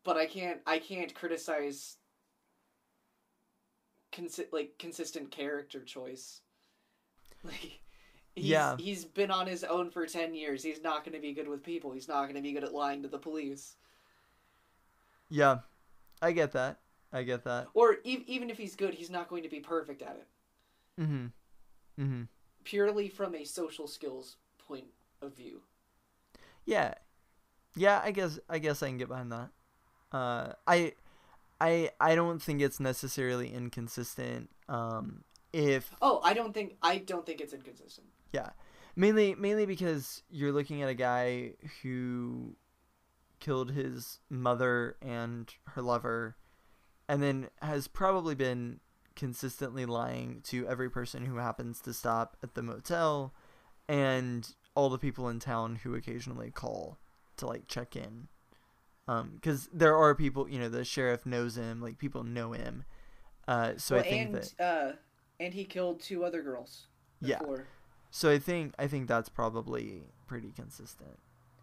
but 0.02 0.16
I 0.16 0.26
can't. 0.26 0.58
I 0.66 0.80
can't 0.80 1.14
criticize 1.14 1.98
consi- 4.10 4.52
like 4.52 4.72
consistent 4.80 5.30
character 5.30 5.80
choice. 5.84 6.40
Like, 7.44 7.80
he's, 8.36 8.44
Yeah. 8.46 8.76
he's 8.78 9.04
been 9.04 9.30
on 9.32 9.46
his 9.48 9.62
own 9.64 9.90
for 9.90 10.06
ten 10.06 10.32
years. 10.34 10.62
He's 10.62 10.80
not 10.82 11.04
going 11.04 11.14
to 11.16 11.20
be 11.20 11.32
good 11.32 11.48
with 11.48 11.62
people. 11.64 11.90
He's 11.92 12.06
not 12.08 12.22
going 12.22 12.36
to 12.36 12.40
be 12.40 12.52
good 12.52 12.62
at 12.64 12.72
lying 12.72 13.02
to 13.02 13.08
the 13.08 13.18
police. 13.18 13.74
Yeah. 15.28 15.58
I 16.20 16.30
get 16.32 16.52
that. 16.52 16.78
I 17.12 17.24
get 17.24 17.42
that. 17.44 17.66
Or 17.74 17.96
e- 18.04 18.24
even 18.28 18.48
if 18.48 18.58
he's 18.58 18.76
good, 18.76 18.94
he's 18.94 19.10
not 19.10 19.28
going 19.28 19.42
to 19.42 19.48
be 19.48 19.58
perfect 19.60 20.02
at 20.02 20.16
it. 20.16 21.02
Mhm. 21.02 21.32
Mhm. 21.98 22.28
Purely 22.64 23.08
from 23.08 23.34
a 23.34 23.44
social 23.44 23.86
skills 23.86 24.36
point 24.58 24.86
of 25.20 25.36
view. 25.36 25.62
Yeah. 26.64 26.94
Yeah, 27.74 28.00
I 28.04 28.10
guess 28.10 28.38
I 28.48 28.58
guess 28.58 28.82
I 28.82 28.88
can 28.88 28.98
get 28.98 29.08
behind 29.08 29.32
that. 29.32 29.50
Uh 30.12 30.52
I 30.66 30.92
I 31.60 31.90
I 32.00 32.14
don't 32.14 32.40
think 32.42 32.60
it's 32.60 32.80
necessarily 32.80 33.52
inconsistent 33.52 34.50
um 34.68 35.24
if 35.52 35.90
Oh, 36.02 36.20
I 36.22 36.34
don't 36.34 36.52
think 36.52 36.76
I 36.82 36.98
don't 36.98 37.24
think 37.24 37.40
it's 37.40 37.52
inconsistent. 37.52 38.06
Yeah, 38.32 38.50
mainly 38.96 39.34
mainly 39.34 39.66
because 39.66 40.22
you're 40.30 40.52
looking 40.52 40.82
at 40.82 40.88
a 40.88 40.94
guy 40.94 41.54
who 41.82 42.56
killed 43.40 43.72
his 43.72 44.20
mother 44.30 44.96
and 45.02 45.52
her 45.68 45.82
lover 45.82 46.36
and 47.08 47.22
then 47.22 47.48
has 47.60 47.88
probably 47.88 48.34
been 48.34 48.80
consistently 49.14 49.86
lying 49.86 50.40
to 50.44 50.66
every 50.68 50.90
person 50.90 51.26
who 51.26 51.36
happens 51.36 51.80
to 51.80 51.92
stop 51.92 52.36
at 52.42 52.54
the 52.54 52.62
motel 52.62 53.32
and 53.88 54.54
all 54.74 54.88
the 54.88 54.98
people 54.98 55.28
in 55.28 55.38
town 55.38 55.76
who 55.82 55.94
occasionally 55.94 56.50
call 56.50 56.98
to 57.36 57.46
like 57.46 57.66
check 57.66 57.96
in 57.96 58.28
um 59.08 59.32
because 59.34 59.68
there 59.72 59.96
are 59.96 60.14
people 60.14 60.48
you 60.48 60.58
know 60.58 60.68
the 60.68 60.84
sheriff 60.84 61.26
knows 61.26 61.56
him 61.56 61.80
like 61.80 61.98
people 61.98 62.22
know 62.22 62.52
him 62.52 62.84
uh 63.48 63.72
so 63.76 63.96
well, 63.96 64.04
i 64.04 64.08
think 64.08 64.26
and 64.26 64.34
that 64.34 64.60
uh, 64.60 64.92
and 65.40 65.52
he 65.52 65.64
killed 65.64 66.00
two 66.00 66.24
other 66.24 66.42
girls. 66.42 66.86
Yeah. 67.20 67.40
So 68.10 68.30
i 68.30 68.38
think 68.38 68.74
i 68.78 68.86
think 68.86 69.08
that's 69.08 69.28
probably 69.28 70.04
pretty 70.26 70.52
consistent 70.52 71.18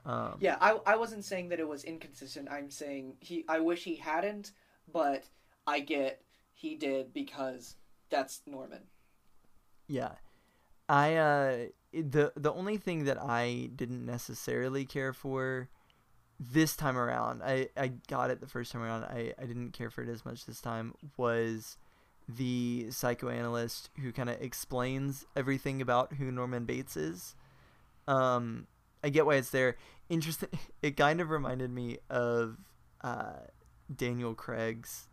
um 0.06 0.38
Yeah, 0.40 0.58
I 0.62 0.80
I 0.86 0.96
wasn't 0.96 1.26
saying 1.26 1.50
that 1.50 1.60
it 1.60 1.68
was 1.68 1.84
inconsistent. 1.84 2.50
I'm 2.50 2.70
saying 2.70 3.16
he. 3.20 3.46
I 3.48 3.60
wish 3.60 3.84
he 3.84 3.96
hadn't, 3.96 4.52
but 4.92 5.26
I 5.68 5.80
get 5.80 6.22
he 6.60 6.76
did 6.76 7.14
because 7.14 7.78
that's 8.10 8.42
Norman. 8.46 8.82
Yeah. 9.88 10.12
I 10.90 11.16
uh 11.16 11.58
the 11.94 12.34
the 12.36 12.52
only 12.52 12.78
thing 12.78 13.06
that 13.06 13.18
I 13.22 13.70
didn't 13.76 14.06
necessarily 14.06 14.84
care 14.84 15.14
for 15.14 15.70
this 16.38 16.76
time 16.76 16.98
around, 16.98 17.44
I 17.44 17.70
I 17.78 17.94
got 18.10 18.30
it 18.30 18.42
the 18.42 18.48
first 18.48 18.74
time 18.74 18.82
around. 18.82 19.06
I 19.06 19.34
I 19.40 19.46
didn't 19.46 19.72
care 19.72 19.90
for 19.90 20.04
it 20.04 20.10
as 20.10 20.26
much 20.26 20.46
this 20.46 20.60
time 20.60 20.96
was 21.16 21.78
the 22.28 22.88
psychoanalyst 22.92 23.90
who 24.02 24.12
kind 24.12 24.30
of 24.30 24.42
explains 24.42 25.26
everything 25.38 25.82
about 25.82 26.14
who 26.14 26.30
Norman 26.30 26.66
Bates 26.66 26.98
is. 26.98 27.36
Um 28.06 28.68
I 29.02 29.10
get 29.10 29.26
why 29.26 29.36
it's 29.36 29.52
there. 29.52 29.78
Interesting. 30.10 30.50
It 30.82 30.98
kind 30.98 31.22
of 31.22 31.30
reminded 31.30 31.72
me 31.72 32.00
of 32.10 32.58
uh 33.02 33.48
Daniel 33.96 34.34
Craig's 34.34 35.09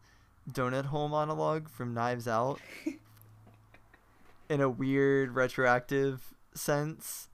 donut 0.50 0.86
hole 0.86 1.08
monologue 1.08 1.68
from 1.68 1.94
Knives 1.94 2.28
Out 2.28 2.60
in 4.48 4.60
a 4.60 4.68
weird 4.68 5.34
retroactive 5.34 6.34
sense. 6.54 7.28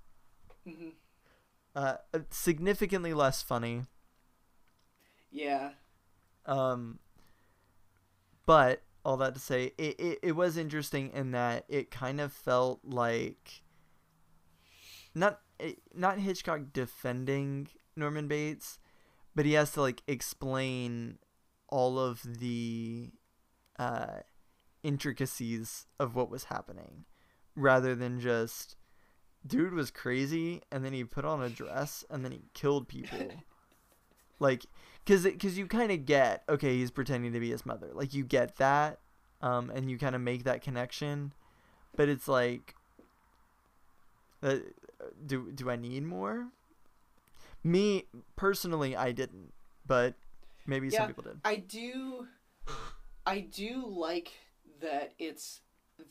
hmm 0.64 0.90
Uh, 1.74 1.96
significantly 2.30 3.14
less 3.14 3.42
funny. 3.42 3.86
Yeah. 5.30 5.70
Um, 6.46 6.98
but 8.46 8.82
all 9.04 9.16
that 9.18 9.34
to 9.34 9.40
say, 9.40 9.72
it, 9.78 9.98
it, 9.98 10.18
it 10.22 10.32
was 10.36 10.56
interesting 10.56 11.10
in 11.12 11.32
that 11.32 11.64
it 11.68 11.90
kind 11.90 12.20
of 12.20 12.32
felt 12.32 12.80
like 12.84 13.62
not 15.14 15.40
it, 15.58 15.78
not 15.94 16.18
Hitchcock 16.18 16.72
defending 16.72 17.68
Norman 17.96 18.28
Bates, 18.28 18.78
but 19.34 19.46
he 19.46 19.52
has 19.54 19.72
to 19.72 19.80
like 19.82 20.02
explain 20.06 21.18
all 21.72 21.98
of 21.98 22.22
the 22.38 23.10
uh, 23.78 24.20
intricacies 24.82 25.86
of 25.98 26.14
what 26.14 26.30
was 26.30 26.44
happening, 26.44 27.04
rather 27.56 27.94
than 27.94 28.20
just 28.20 28.76
dude 29.44 29.74
was 29.74 29.90
crazy 29.90 30.62
and 30.70 30.84
then 30.84 30.92
he 30.92 31.02
put 31.02 31.24
on 31.24 31.42
a 31.42 31.48
dress 31.48 32.04
and 32.08 32.24
then 32.24 32.30
he 32.30 32.42
killed 32.54 32.86
people. 32.86 33.28
like 34.38 34.66
because 35.04 35.24
because 35.24 35.58
you 35.58 35.66
kind 35.66 35.90
of 35.90 36.06
get 36.06 36.42
okay 36.48 36.76
he's 36.76 36.90
pretending 36.90 37.32
to 37.32 37.40
be 37.40 37.50
his 37.50 37.66
mother 37.66 37.90
like 37.92 38.12
you 38.14 38.24
get 38.24 38.56
that 38.56 38.98
um 39.40 39.70
and 39.70 39.88
you 39.90 39.98
kind 39.98 40.16
of 40.16 40.20
make 40.20 40.42
that 40.44 40.62
connection 40.62 41.32
but 41.96 42.08
it's 42.08 42.26
like 42.26 42.74
uh, 44.42 44.56
do 45.24 45.50
do 45.52 45.70
I 45.70 45.76
need 45.76 46.04
more? 46.04 46.48
Me 47.64 48.06
personally, 48.36 48.96
I 48.96 49.12
didn't, 49.12 49.52
but 49.86 50.14
maybe 50.66 50.88
Yeah. 50.88 50.98
some 50.98 51.06
people 51.08 51.24
did. 51.24 51.40
I 51.44 51.56
do 51.56 52.28
I 53.26 53.40
do 53.40 53.86
like 53.86 54.32
that 54.80 55.14
it's 55.18 55.60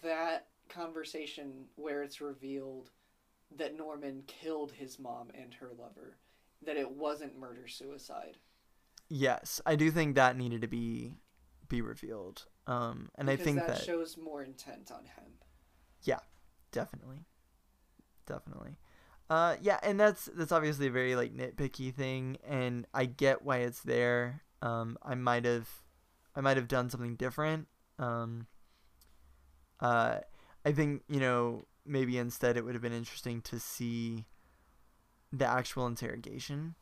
that 0.01 0.47
conversation 0.69 1.65
where 1.75 2.03
it's 2.03 2.21
revealed 2.21 2.91
that 3.57 3.75
Norman 3.75 4.23
killed 4.27 4.71
his 4.71 4.97
mom 4.97 5.29
and 5.33 5.53
her 5.55 5.71
lover. 5.77 6.17
That 6.63 6.77
it 6.77 6.91
wasn't 6.91 7.37
murder 7.37 7.67
suicide. 7.67 8.37
Yes, 9.09 9.59
I 9.65 9.75
do 9.75 9.91
think 9.91 10.15
that 10.15 10.37
needed 10.37 10.61
to 10.61 10.67
be 10.67 11.15
be 11.67 11.81
revealed. 11.81 12.45
Um, 12.67 13.09
and 13.15 13.29
I 13.29 13.35
think 13.35 13.57
that, 13.57 13.67
that 13.67 13.83
shows 13.83 14.17
more 14.17 14.43
intent 14.43 14.91
on 14.91 15.03
him. 15.05 15.33
Yeah, 16.03 16.19
definitely, 16.71 17.25
definitely, 18.27 18.77
uh, 19.31 19.55
yeah, 19.61 19.79
and 19.81 19.97
that's 19.97 20.29
that's 20.35 20.51
obviously 20.51 20.87
a 20.87 20.91
very 20.91 21.15
like 21.15 21.33
nitpicky 21.33 21.93
thing, 21.93 22.37
and 22.45 22.85
I 22.93 23.05
get 23.05 23.43
why 23.43 23.59
it's 23.59 23.79
there. 23.81 24.41
Um, 24.61 24.97
I 25.01 25.15
might 25.15 25.45
have, 25.45 25.69
I 26.35 26.41
might 26.41 26.57
have 26.57 26.67
done 26.67 26.89
something 26.89 27.15
different. 27.15 27.69
Um, 27.97 28.47
uh, 29.79 30.17
I 30.65 30.71
think 30.73 31.03
you 31.07 31.21
know 31.21 31.63
maybe 31.85 32.17
instead 32.17 32.57
it 32.57 32.65
would 32.65 32.73
have 32.75 32.81
been 32.81 32.91
interesting 32.91 33.39
to 33.43 33.57
see 33.57 34.25
the 35.31 35.45
actual 35.45 35.87
interrogation. 35.87 36.75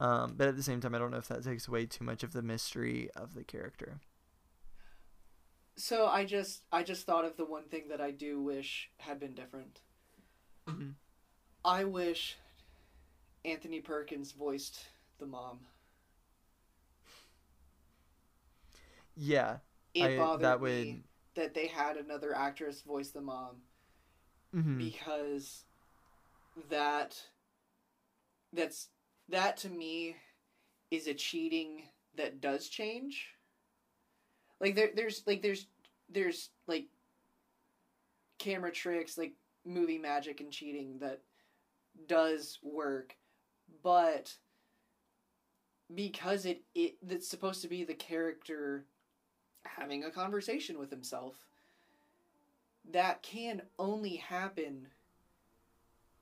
Um, 0.00 0.34
but 0.36 0.48
at 0.48 0.56
the 0.56 0.62
same 0.64 0.80
time, 0.80 0.92
I 0.92 0.98
don't 0.98 1.12
know 1.12 1.18
if 1.18 1.28
that 1.28 1.44
takes 1.44 1.68
away 1.68 1.86
too 1.86 2.02
much 2.02 2.24
of 2.24 2.32
the 2.32 2.42
mystery 2.42 3.10
of 3.14 3.34
the 3.34 3.44
character. 3.44 4.00
So 5.76 6.06
I 6.06 6.24
just 6.24 6.64
I 6.72 6.82
just 6.82 7.06
thought 7.06 7.24
of 7.24 7.36
the 7.36 7.44
one 7.44 7.68
thing 7.68 7.86
that 7.90 8.00
I 8.00 8.10
do 8.10 8.42
wish 8.42 8.90
had 8.98 9.20
been 9.20 9.34
different. 9.34 9.82
Mhm. 10.66 10.94
I 11.64 11.84
wish 11.84 12.36
Anthony 13.44 13.80
Perkins 13.80 14.32
voiced 14.32 14.78
the 15.18 15.26
mom. 15.26 15.60
Yeah, 19.16 19.58
It 19.94 20.02
I- 20.04 20.16
bothered 20.16 20.42
that 20.42 20.60
me 20.60 21.04
that 21.34 21.54
they 21.54 21.66
had 21.66 21.96
another 21.96 22.34
actress 22.34 22.82
voice 22.82 23.10
the 23.10 23.20
mom 23.20 23.62
mhm. 24.54 24.78
because 24.78 25.64
that 26.68 27.20
that's 28.52 28.88
that 29.28 29.56
to 29.58 29.68
me 29.68 30.16
is 30.90 31.06
a 31.08 31.14
cheating 31.14 31.88
that 32.16 32.40
does 32.40 32.68
change. 32.68 33.34
Like 34.60 34.74
there 34.76 34.90
there's 34.94 35.24
like 35.26 35.42
there's 35.42 35.66
there's 36.08 36.50
like 36.66 36.86
camera 38.38 38.70
tricks 38.70 39.16
like 39.18 39.32
movie 39.64 39.98
magic 39.98 40.40
and 40.40 40.52
cheating 40.52 40.98
that 41.00 41.20
does 42.06 42.58
work 42.62 43.16
but 43.82 44.34
because 45.94 46.46
it 46.46 46.62
it 46.74 46.96
that's 47.02 47.28
supposed 47.28 47.62
to 47.62 47.68
be 47.68 47.84
the 47.84 47.94
character 47.94 48.84
having 49.64 50.04
a 50.04 50.10
conversation 50.10 50.78
with 50.78 50.90
himself 50.90 51.46
that 52.92 53.22
can 53.22 53.62
only 53.78 54.16
happen 54.16 54.88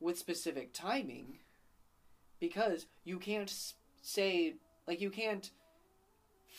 with 0.00 0.18
specific 0.18 0.72
timing 0.72 1.38
because 2.40 2.86
you 3.04 3.18
can't 3.18 3.72
say 4.02 4.54
like 4.86 5.00
you 5.00 5.10
can't 5.10 5.50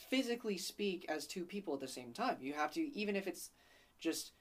physically 0.10 0.58
speak 0.58 1.06
as 1.10 1.28
two 1.28 1.44
people 1.44 1.74
at 1.74 1.80
the 1.80 1.88
same 1.88 2.14
time. 2.14 2.38
You 2.42 2.54
have 2.54 2.72
to 2.74 2.82
even 2.98 3.16
if 3.16 3.28
it's 3.28 3.50
just 4.00 4.32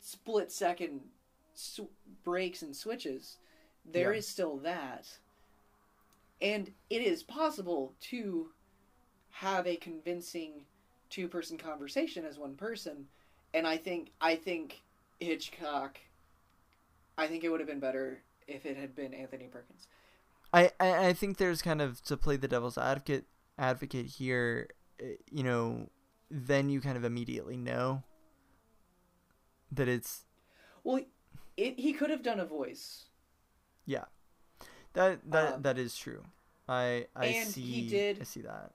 split 0.00 0.50
second 0.50 1.00
sw- 1.60 1.92
breaks 2.24 2.62
and 2.62 2.74
switches 2.76 3.36
there 3.84 4.12
is 4.12 4.26
Yeah. 4.26 4.32
still 4.32 4.56
that 4.58 5.06
and 6.40 6.72
it 6.88 7.02
is 7.02 7.22
possible 7.22 7.94
to 8.00 8.48
have 9.30 9.66
a 9.66 9.76
convincing 9.76 10.64
two 11.10 11.28
person 11.28 11.58
conversation 11.58 12.24
as 12.24 12.38
one 12.38 12.54
person 12.56 13.06
and 13.54 13.66
i 13.66 13.76
think 13.76 14.10
i 14.20 14.34
think 14.36 14.82
hitchcock 15.20 15.98
i 17.18 17.26
think 17.26 17.44
it 17.44 17.48
would 17.50 17.60
have 17.60 17.68
been 17.68 17.80
better 17.80 18.22
if 18.46 18.66
it 18.66 18.76
had 18.76 18.94
been 18.94 19.14
anthony 19.14 19.46
perkins 19.46 19.86
I, 20.52 20.72
I 20.80 21.06
I 21.08 21.12
think 21.12 21.36
there's 21.36 21.62
kind 21.62 21.80
of 21.80 22.02
to 22.04 22.16
play 22.16 22.36
the 22.36 22.48
devil's 22.48 22.78
advocate 22.78 23.26
advocate 23.58 24.06
here. 24.06 24.68
eh, 25.00 25.14
You 25.30 25.44
know, 25.44 25.90
then 26.30 26.68
you 26.68 26.80
kind 26.80 26.96
of 26.96 27.04
immediately 27.04 27.56
know 27.56 28.02
that 29.72 29.88
it's 29.88 30.24
well 30.84 31.00
it, 31.66 31.78
he 31.78 31.92
could 31.92 32.10
have 32.10 32.22
done 32.22 32.40
a 32.40 32.46
voice 32.46 33.06
Yeah, 33.86 34.04
that 34.92 35.20
that 35.30 35.54
Um, 35.54 35.62
that 35.62 35.78
is 35.78 35.96
true. 35.96 36.22
I 36.68 37.06
I 37.16 37.26
and 37.26 37.48
see 37.48 37.62
he 37.62 37.88
did- 37.88 38.20
I 38.20 38.24
see 38.24 38.42
that. 38.42 38.72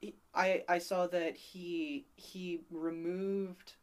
he- 0.00 0.16
I 0.34 0.64
I 0.68 0.78
saw 0.78 1.06
that 1.08 1.36
he 1.36 2.06
he 2.16 2.64
removed 2.70 3.74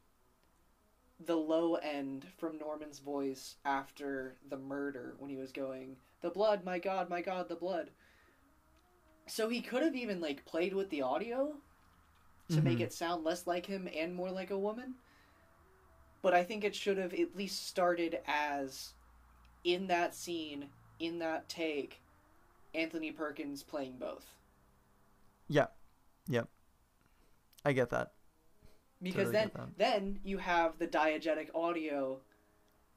the 1.19 1.37
low 1.37 1.75
end 1.75 2.25
from 2.37 2.57
Norman's 2.57 2.99
voice 2.99 3.55
after 3.63 4.35
the 4.49 4.57
murder 4.57 5.15
when 5.19 5.29
he 5.29 5.37
was 5.37 5.51
going 5.51 5.95
the 6.21 6.29
blood 6.29 6.63
my 6.65 6.79
god 6.79 7.09
my 7.09 7.21
god 7.21 7.47
the 7.47 7.55
blood 7.55 7.91
so 9.27 9.47
he 9.47 9.61
could 9.61 9.83
have 9.83 9.95
even 9.95 10.19
like 10.19 10.43
played 10.45 10.73
with 10.73 10.89
the 10.89 11.01
audio 11.01 11.55
to 12.49 12.61
make 12.61 12.79
Mhm. 12.79 12.81
it 12.81 12.93
sound 12.93 13.23
less 13.23 13.47
like 13.47 13.65
him 13.65 13.87
and 13.87 14.13
more 14.13 14.31
like 14.31 14.51
a 14.51 14.59
woman 14.59 14.95
but 16.23 16.33
I 16.33 16.43
think 16.43 16.63
it 16.63 16.73
should 16.73 16.97
have 16.97 17.13
at 17.13 17.35
least 17.35 17.67
started 17.67 18.19
as 18.25 18.93
in 19.63 19.85
that 19.87 20.15
scene 20.15 20.65
in 20.99 21.19
that 21.19 21.47
take 21.47 22.01
Anthony 22.73 23.11
Perkins 23.11 23.61
playing 23.61 23.97
both 23.99 24.25
Yeah. 25.47 25.67
Yep. 26.27 26.47
I 27.65 27.73
get 27.73 27.89
that. 27.91 28.13
because 29.01 29.25
Totally 29.31 29.33
then 29.33 29.51
that. 29.53 29.77
then 29.77 30.19
you 30.23 30.37
have 30.39 30.79
the 30.79 30.87
diegetic 30.87 31.49
audio 31.53 32.17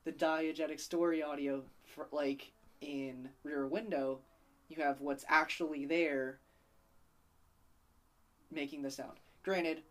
the 0.04 0.12
diegetic 0.12 0.80
story 0.80 1.22
audio 1.22 1.62
for 1.84 2.06
like 2.12 2.52
in 2.80 3.28
rear 3.42 3.66
window 3.66 4.20
you 4.68 4.82
have 4.82 5.00
what's 5.00 5.24
actually 5.28 5.84
there 5.86 6.38
making 8.52 8.82
the 8.82 8.90
sound 8.90 9.18
granted 9.42 9.82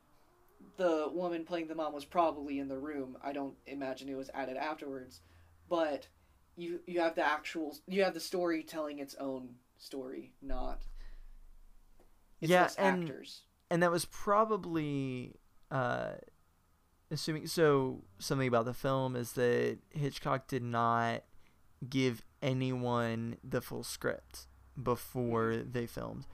the 0.78 1.10
woman 1.12 1.46
playing 1.46 1.68
the 1.68 1.76
mom 1.76 1.94
was 1.94 2.06
probably 2.06 2.60
in 2.60 2.68
the 2.68 2.78
room. 2.78 3.18
I 3.24 3.34
don't 3.34 3.56
imagine 3.66 4.10
it 4.10 4.16
was 4.18 4.30
added 4.34 4.58
afterwards. 4.58 5.22
But 5.70 6.08
you 6.56 6.80
you 6.86 7.00
have 7.02 7.16
the 7.16 7.26
actual 7.26 7.76
you 7.88 8.04
have 8.04 8.14
the 8.14 8.20
story 8.20 8.64
telling 8.64 9.00
its 9.00 9.16
own 9.20 9.56
story 9.78 10.32
not 10.42 10.82
it's 12.42 12.50
Yeah, 12.50 12.70
and- 12.78 13.04
actors. 13.04 13.42
and 13.70 13.84
that 13.84 13.92
was 13.92 14.06
probably 14.06 15.36
uh 15.70 16.12
assuming 17.12 17.48
so 17.48 18.04
something 18.20 18.48
about 18.48 18.66
the 18.66 18.74
film 18.74 19.16
is 19.16 19.34
that 19.34 19.80
Hitchcock 19.92 20.48
did 20.48 20.64
not 20.64 21.24
give 21.90 22.22
anyone 22.42 23.38
the 23.44 23.62
full 23.62 23.84
script 23.84 24.48
before 24.82 25.58
they 25.58 25.86
filmed. 25.88 26.26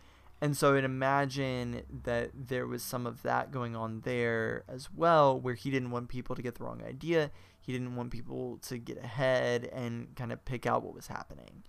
And 0.42 0.58
so 0.58 0.76
I'd 0.76 0.84
imagine 0.84 1.84
that 2.04 2.32
there 2.34 2.66
was 2.66 2.82
some 2.82 3.06
of 3.06 3.22
that 3.22 3.52
going 3.52 3.76
on 3.76 4.02
there 4.02 4.64
as 4.68 4.90
well, 4.92 5.40
where 5.40 5.54
he 5.54 5.70
didn't 5.70 5.92
want 5.92 6.10
people 6.10 6.36
to 6.36 6.42
get 6.42 6.56
the 6.56 6.64
wrong 6.64 6.82
idea. 6.84 7.30
He 7.60 7.72
didn't 7.72 7.96
want 7.96 8.10
people 8.10 8.58
to 8.64 8.80
get 8.80 8.98
ahead 8.98 9.70
and 9.72 10.16
kind 10.16 10.32
of 10.32 10.44
pick 10.44 10.66
out 10.66 10.82
what 10.84 10.96
was 10.96 11.08
happening. 11.08 11.64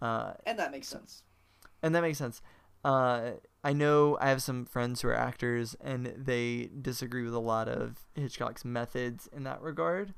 Uh, 0.00 0.34
and 0.46 0.56
that 0.60 0.70
makes 0.70 0.86
sense 0.86 1.24
and 1.82 1.94
that 1.94 2.02
makes 2.02 2.18
sense. 2.18 2.42
Uh, 2.84 3.32
I 3.64 3.72
know 3.72 4.16
I 4.20 4.28
have 4.28 4.42
some 4.42 4.64
friends 4.64 5.02
who 5.02 5.08
are 5.08 5.14
actors, 5.14 5.76
and 5.80 6.06
they 6.16 6.70
disagree 6.80 7.24
with 7.24 7.34
a 7.34 7.40
lot 7.40 7.68
of 7.68 8.06
Hitchcock's 8.14 8.64
methods 8.64 9.28
in 9.32 9.44
that 9.44 9.60
regard, 9.60 10.14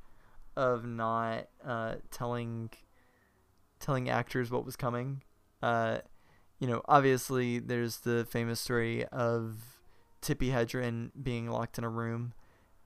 of 0.56 0.84
not 0.84 1.48
uh, 1.64 1.96
telling 2.10 2.70
telling 3.78 4.10
actors 4.10 4.50
what 4.50 4.66
was 4.66 4.76
coming. 4.76 5.22
You 6.60 6.66
know, 6.66 6.82
obviously, 6.86 7.58
there's 7.58 8.00
the 8.00 8.26
famous 8.30 8.60
story 8.60 9.06
of 9.06 9.80
Tippi 10.22 10.52
Hedren 10.52 11.10
being 11.20 11.50
locked 11.50 11.78
in 11.78 11.84
a 11.84 11.88
room 11.88 12.34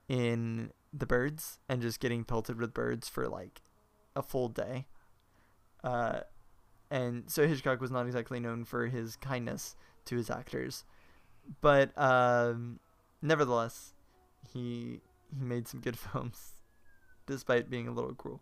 in 0.07 0.71
The 0.93 1.05
Birds 1.05 1.59
and 1.67 1.81
just 1.81 1.99
getting 1.99 2.23
pelted 2.23 2.57
with 2.57 2.73
birds 2.73 3.09
for 3.09 3.27
like 3.27 3.61
a 4.15 4.23
full 4.23 4.47
day. 4.47 4.87
Uh, 5.83 6.21
and 6.89 7.29
so 7.29 7.47
Hitchcock 7.47 7.81
was 7.81 7.91
not 7.91 8.05
exactly 8.05 8.39
known 8.39 8.63
for 8.63 8.87
his 8.87 9.17
kindness 9.17 9.75
to 10.05 10.15
his 10.15 10.29
actors, 10.29 10.85
but 11.61 11.91
um, 11.97 12.79
nevertheless, 13.21 13.93
he 14.53 15.01
he 15.37 15.43
made 15.43 15.67
some 15.67 15.81
good 15.81 15.99
films, 16.11 16.53
despite 17.25 17.69
being 17.69 17.87
a 17.87 17.91
little 17.91 18.13
cruel. 18.13 18.41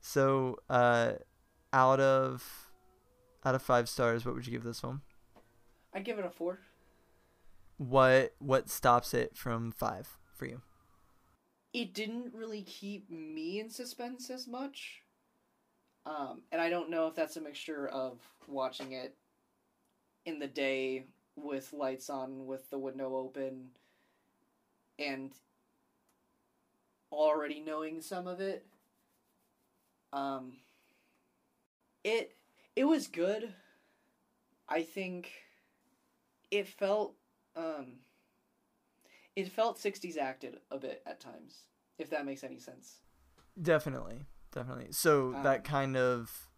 So, 0.00 0.58
uh, 0.68 1.12
out 1.72 2.00
of 2.00 2.71
out 3.44 3.54
of 3.54 3.62
five 3.62 3.88
stars, 3.88 4.24
what 4.24 4.34
would 4.34 4.46
you 4.46 4.52
give 4.52 4.64
this 4.64 4.80
film? 4.80 5.02
i'd 5.94 6.04
give 6.04 6.18
it 6.18 6.24
a 6.24 6.30
four 6.30 6.60
What 7.76 8.34
what 8.38 8.70
stops 8.70 9.12
it 9.12 9.36
from 9.36 9.72
five 9.72 10.18
for 10.34 10.46
you? 10.46 10.62
it 11.74 11.92
didn't 11.92 12.32
really 12.34 12.62
keep 12.62 13.10
me 13.10 13.60
in 13.60 13.68
suspense 13.68 14.30
as 14.30 14.46
much 14.46 15.02
Um, 16.06 16.42
and 16.50 16.60
I 16.60 16.68
don't 16.70 16.90
know 16.90 17.06
if 17.08 17.14
that's 17.14 17.36
a 17.36 17.40
mixture 17.40 17.88
of 17.88 18.20
watching 18.46 18.92
it 18.92 19.16
in 20.24 20.38
the 20.40 20.48
day 20.48 21.06
with 21.36 21.72
lights 21.72 22.10
on, 22.10 22.46
with 22.46 22.68
the 22.70 22.78
window 22.78 23.16
open, 23.16 23.70
and 24.98 25.32
already 27.12 27.60
knowing 27.60 28.00
some 28.00 28.26
of 28.26 28.40
it. 28.40 28.66
Um, 30.12 30.52
it 32.04 32.36
it 32.76 32.84
was 32.84 33.06
good. 33.06 33.54
I 34.68 34.82
think 34.82 35.30
it 36.50 36.66
felt 36.68 37.14
um, 37.56 37.98
it 39.36 39.48
felt 39.48 39.78
60s 39.78 40.16
acted 40.16 40.58
a 40.70 40.78
bit 40.78 41.02
at 41.06 41.20
times, 41.20 41.66
if 41.98 42.10
that 42.10 42.24
makes 42.24 42.44
any 42.44 42.58
sense. 42.58 43.00
Definitely, 43.60 44.24
definitely. 44.52 44.92
So 44.92 45.34
Um, 45.34 45.42
that 45.42 45.64
kind 45.64 45.96
of 45.96 46.50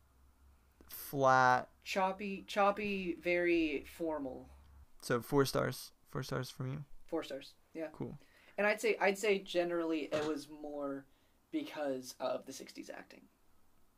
flat. 0.88 1.68
Choppy, 1.84 2.44
choppy, 2.46 3.16
very 3.20 3.84
formal. 3.84 4.48
So 5.02 5.20
four 5.20 5.44
stars. 5.44 5.92
Four 6.10 6.22
stars 6.22 6.50
from 6.50 6.70
you. 6.70 6.84
Four 7.06 7.24
stars. 7.24 7.54
Yeah. 7.74 7.88
Cool. 7.92 8.18
And 8.56 8.66
I'd 8.66 8.80
say 8.80 8.96
I'd 9.00 9.18
say 9.18 9.40
generally 9.40 10.08
it 10.12 10.24
was 10.26 10.48
more 10.48 11.06
because 11.50 12.14
of 12.20 12.46
the 12.46 12.52
60s 12.52 12.88
acting. 12.90 13.22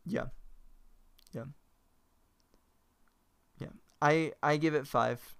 Yeah. 0.06 0.26
Yeah. 1.32 1.44
I 4.07 4.33
I 4.43 4.57
give 4.57 4.74
it 4.74 4.87
five. 4.87 5.37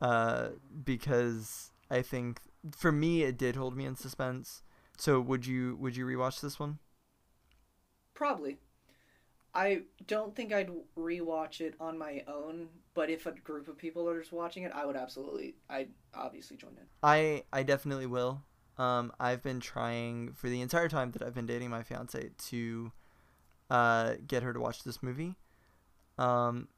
Uh, 0.00 0.48
because 0.84 1.72
I 1.90 2.02
think 2.02 2.40
for 2.76 2.92
me 2.92 3.22
it 3.22 3.38
did 3.38 3.56
hold 3.56 3.76
me 3.76 3.84
in 3.84 3.96
suspense. 3.96 4.62
So 4.96 5.20
would 5.20 5.46
you 5.46 5.76
would 5.76 5.96
you 5.96 6.06
rewatch 6.06 6.40
this 6.40 6.58
one? 6.58 6.78
Probably. 8.14 8.58
I 9.54 9.82
don't 10.06 10.36
think 10.36 10.52
I'd 10.52 10.70
rewatch 10.98 11.62
it 11.62 11.74
on 11.80 11.96
my 11.96 12.22
own, 12.28 12.68
but 12.92 13.08
if 13.08 13.24
a 13.24 13.32
group 13.32 13.68
of 13.68 13.78
people 13.78 14.06
are 14.08 14.20
just 14.20 14.32
watching 14.32 14.64
it, 14.64 14.72
I 14.74 14.84
would 14.84 14.96
absolutely 14.96 15.54
I'd 15.68 15.90
obviously 16.14 16.56
join 16.56 16.72
in. 16.72 16.86
I 17.02 17.44
I 17.52 17.62
definitely 17.62 18.06
will. 18.06 18.42
Um, 18.78 19.12
I've 19.18 19.42
been 19.42 19.60
trying 19.60 20.32
for 20.32 20.50
the 20.50 20.60
entire 20.60 20.88
time 20.88 21.10
that 21.12 21.22
I've 21.22 21.34
been 21.34 21.46
dating 21.46 21.70
my 21.70 21.82
fiance 21.82 22.30
to 22.50 22.92
uh, 23.70 24.14
get 24.26 24.42
her 24.42 24.52
to 24.52 24.60
watch 24.60 24.82
this 24.82 25.02
movie. 25.02 25.36
Um, 26.18 26.68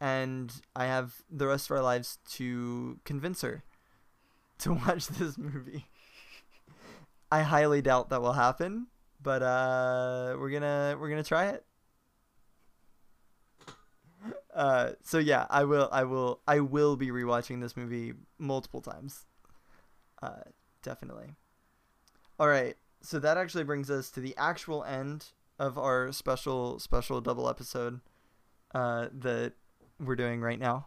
and 0.00 0.52
I 0.76 0.86
have 0.86 1.22
the 1.30 1.46
rest 1.46 1.70
of 1.70 1.76
our 1.76 1.82
lives 1.82 2.18
to 2.32 2.98
convince 3.04 3.42
her 3.42 3.64
to 4.58 4.74
watch 4.74 5.08
this 5.08 5.36
movie. 5.38 5.86
I 7.30 7.42
highly 7.42 7.82
doubt 7.82 8.08
that 8.10 8.22
will 8.22 8.32
happen, 8.32 8.86
but 9.22 9.42
uh, 9.42 10.36
we're 10.38 10.50
gonna 10.50 10.96
we're 10.98 11.10
gonna 11.10 11.22
try 11.22 11.46
it. 11.46 11.64
Uh, 14.54 14.92
so 15.04 15.18
yeah, 15.18 15.46
I 15.50 15.62
will 15.62 15.88
I 15.92 16.02
will 16.02 16.40
I 16.48 16.58
will 16.58 16.96
be 16.96 17.08
rewatching 17.08 17.60
this 17.60 17.76
movie 17.76 18.14
multiple 18.38 18.80
times. 18.80 19.24
Uh, 20.20 20.42
definitely. 20.82 21.36
All 22.40 22.48
right, 22.48 22.76
so 23.00 23.20
that 23.20 23.36
actually 23.36 23.62
brings 23.62 23.88
us 23.88 24.10
to 24.10 24.20
the 24.20 24.34
actual 24.36 24.82
end 24.82 25.26
of 25.60 25.78
our 25.78 26.10
special 26.10 26.80
special 26.80 27.20
double 27.20 27.48
episode 27.48 28.00
uh, 28.74 29.08
we're 30.00 30.16
doing 30.16 30.40
right 30.40 30.58
now. 30.58 30.86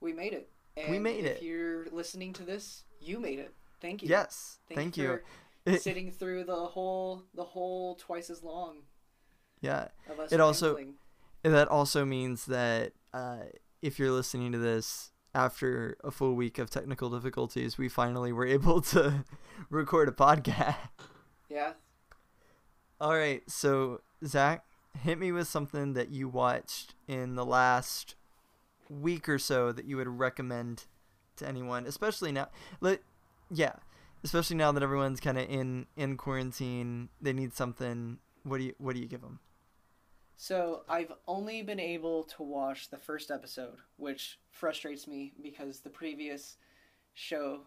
We 0.00 0.12
made 0.12 0.32
it. 0.32 0.48
And 0.76 0.90
We 0.90 0.98
made 0.98 1.20
if 1.24 1.26
it. 1.26 1.36
If 1.38 1.42
you're 1.42 1.86
listening 1.92 2.32
to 2.34 2.42
this, 2.44 2.84
you 3.00 3.20
made 3.20 3.38
it. 3.38 3.54
Thank 3.80 4.02
you. 4.02 4.08
Yes, 4.08 4.58
Thank, 4.68 4.78
thank, 4.78 4.96
you. 4.96 5.18
you. 5.66 5.72
for 5.74 5.78
sitting 5.78 6.10
through 6.10 6.44
the 6.44 6.54
whole 6.54 7.24
the 7.34 7.44
whole 7.44 7.96
twice 7.96 8.30
as 8.30 8.42
long 8.42 8.76
yeah, 9.60 9.88
of 10.10 10.18
us. 10.20 10.32
It 10.32 10.40
also- 10.40 10.78
that 11.42 11.68
also 11.68 12.04
means 12.04 12.46
that 12.46 12.92
uh, 13.12 13.38
if 13.80 13.98
you're 13.98 14.12
listening 14.12 14.52
to 14.52 14.58
this 14.58 15.10
after 15.34 15.96
a 16.04 16.10
full 16.12 16.34
week 16.34 16.58
of 16.58 16.70
technical 16.70 17.10
difficulties, 17.10 17.76
we 17.78 17.88
finally 17.88 18.32
were 18.32 18.46
able 18.58 18.80
to 18.80 19.24
record 19.70 20.08
a 20.08 20.12
podcast. 20.12 20.76
Yeah. 21.48 21.72
All 23.00 23.16
right, 23.16 23.42
so 23.50 24.00
Zach, 24.24 24.64
hit 25.00 25.18
me 25.18 25.32
with 25.32 25.48
something 25.48 25.94
that 25.94 26.10
you 26.10 26.28
watched 26.28 26.94
in 27.08 27.34
the 27.34 27.44
last 27.44 28.14
week 29.00 29.28
or 29.28 29.38
so 29.38 29.72
that 29.72 29.84
you 29.84 29.96
would 29.96 30.08
recommend 30.08 30.84
to 31.36 31.48
anyone, 31.48 31.86
especially 31.86 32.32
now. 32.32 32.48
Let, 32.80 33.00
yeah, 33.50 33.74
especially 34.24 34.56
now 34.56 34.72
that 34.72 34.82
everyone's 34.82 35.20
kind 35.20 35.38
of 35.38 35.48
in 35.48 35.86
in 35.96 36.16
quarantine, 36.16 37.08
they 37.20 37.32
need 37.32 37.54
something. 37.54 38.18
What 38.44 38.58
do 38.58 38.64
you 38.64 38.74
What 38.78 38.94
do 38.94 39.00
you 39.00 39.08
give 39.08 39.22
them? 39.22 39.40
So 40.36 40.82
I've 40.88 41.12
only 41.28 41.62
been 41.62 41.78
able 41.78 42.24
to 42.24 42.42
watch 42.42 42.90
the 42.90 42.96
first 42.96 43.30
episode, 43.30 43.78
which 43.96 44.40
frustrates 44.50 45.06
me 45.06 45.32
because 45.40 45.80
the 45.80 45.90
previous 45.90 46.56
show 47.14 47.60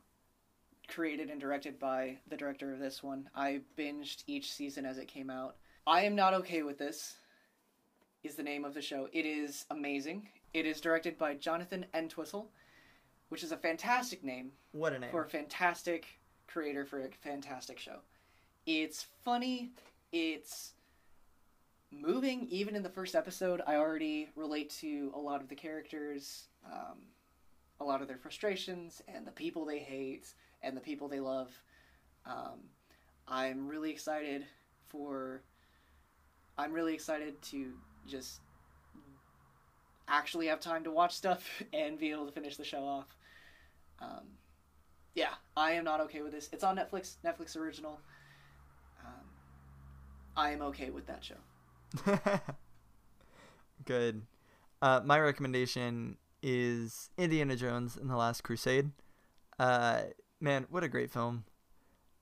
created 0.87 1.29
and 1.29 1.39
directed 1.39 1.79
by 1.79 2.17
the 2.27 2.37
director 2.37 2.73
of 2.73 2.79
this 2.79 3.01
one, 3.01 3.29
I 3.33 3.61
binged 3.77 4.23
each 4.27 4.51
season 4.51 4.85
as 4.85 4.97
it 4.97 5.07
came 5.07 5.29
out. 5.29 5.55
I 5.87 6.01
am 6.01 6.15
not 6.15 6.33
okay 6.33 6.63
with 6.63 6.77
this. 6.77 7.15
Is 8.23 8.35
the 8.35 8.43
name 8.43 8.65
of 8.65 8.73
the 8.73 8.81
show. 8.81 9.07
It 9.13 9.25
is 9.25 9.65
amazing. 9.69 10.27
It 10.55 10.65
is 10.65 10.79
directed 10.79 11.17
by 11.17 11.33
Jonathan 11.33 11.85
Entwistle, 11.93 12.49
which 13.27 13.43
is 13.43 13.51
a 13.51 13.57
fantastic 13.57 14.23
name 14.23 14.53
What 14.71 14.93
a 14.93 14.99
name! 14.99 15.11
for 15.11 15.25
a 15.25 15.27
fantastic 15.27 16.05
creator 16.47 16.85
for 16.85 17.01
a 17.01 17.09
fantastic 17.09 17.77
show. 17.77 17.97
It's 18.65 19.05
funny, 19.25 19.71
it's 20.13 20.71
moving. 21.91 22.47
Even 22.49 22.73
in 22.73 22.83
the 22.83 22.89
first 22.89 23.15
episode, 23.15 23.63
I 23.67 23.75
already 23.75 24.29
relate 24.37 24.69
to 24.79 25.11
a 25.13 25.19
lot 25.19 25.41
of 25.41 25.49
the 25.49 25.55
characters, 25.55 26.47
um, 26.65 26.99
a 27.81 27.83
lot 27.83 28.01
of 28.01 28.07
their 28.07 28.17
frustrations, 28.17 29.01
and 29.09 29.27
the 29.27 29.31
people 29.31 29.65
they 29.65 29.79
hate, 29.79 30.33
and 30.61 30.77
the 30.77 30.79
people 30.79 31.09
they 31.09 31.19
love. 31.19 31.51
Um, 32.25 32.61
I'm 33.27 33.67
really 33.67 33.91
excited 33.91 34.45
for. 34.87 35.43
I'm 36.57 36.71
really 36.71 36.93
excited 36.93 37.41
to 37.41 37.73
just 38.07 38.39
actually 40.07 40.47
have 40.47 40.59
time 40.59 40.83
to 40.83 40.91
watch 40.91 41.13
stuff 41.13 41.63
and 41.73 41.97
be 41.99 42.11
able 42.11 42.25
to 42.25 42.31
finish 42.31 42.57
the 42.57 42.63
show 42.63 42.83
off. 42.83 43.07
Um, 43.99 44.23
yeah, 45.13 45.33
I 45.55 45.71
am 45.73 45.83
not 45.85 46.01
okay 46.01 46.21
with 46.21 46.31
this. 46.31 46.49
It's 46.51 46.63
on 46.63 46.75
Netflix, 46.75 47.15
Netflix 47.25 47.55
original. 47.55 47.99
Um, 49.05 49.25
I 50.35 50.51
am 50.51 50.61
okay 50.63 50.89
with 50.89 51.07
that 51.07 51.23
show. 51.23 52.19
Good. 53.85 54.23
Uh, 54.81 55.01
my 55.03 55.19
recommendation 55.19 56.17
is 56.43 57.09
Indiana 57.17 57.55
Jones 57.55 57.97
and 57.97 58.09
the 58.09 58.15
Last 58.15 58.43
Crusade. 58.43 58.91
Uh, 59.57 60.01
man, 60.41 60.65
what 60.69 60.83
a 60.83 60.87
great 60.89 61.11
film. 61.11 61.45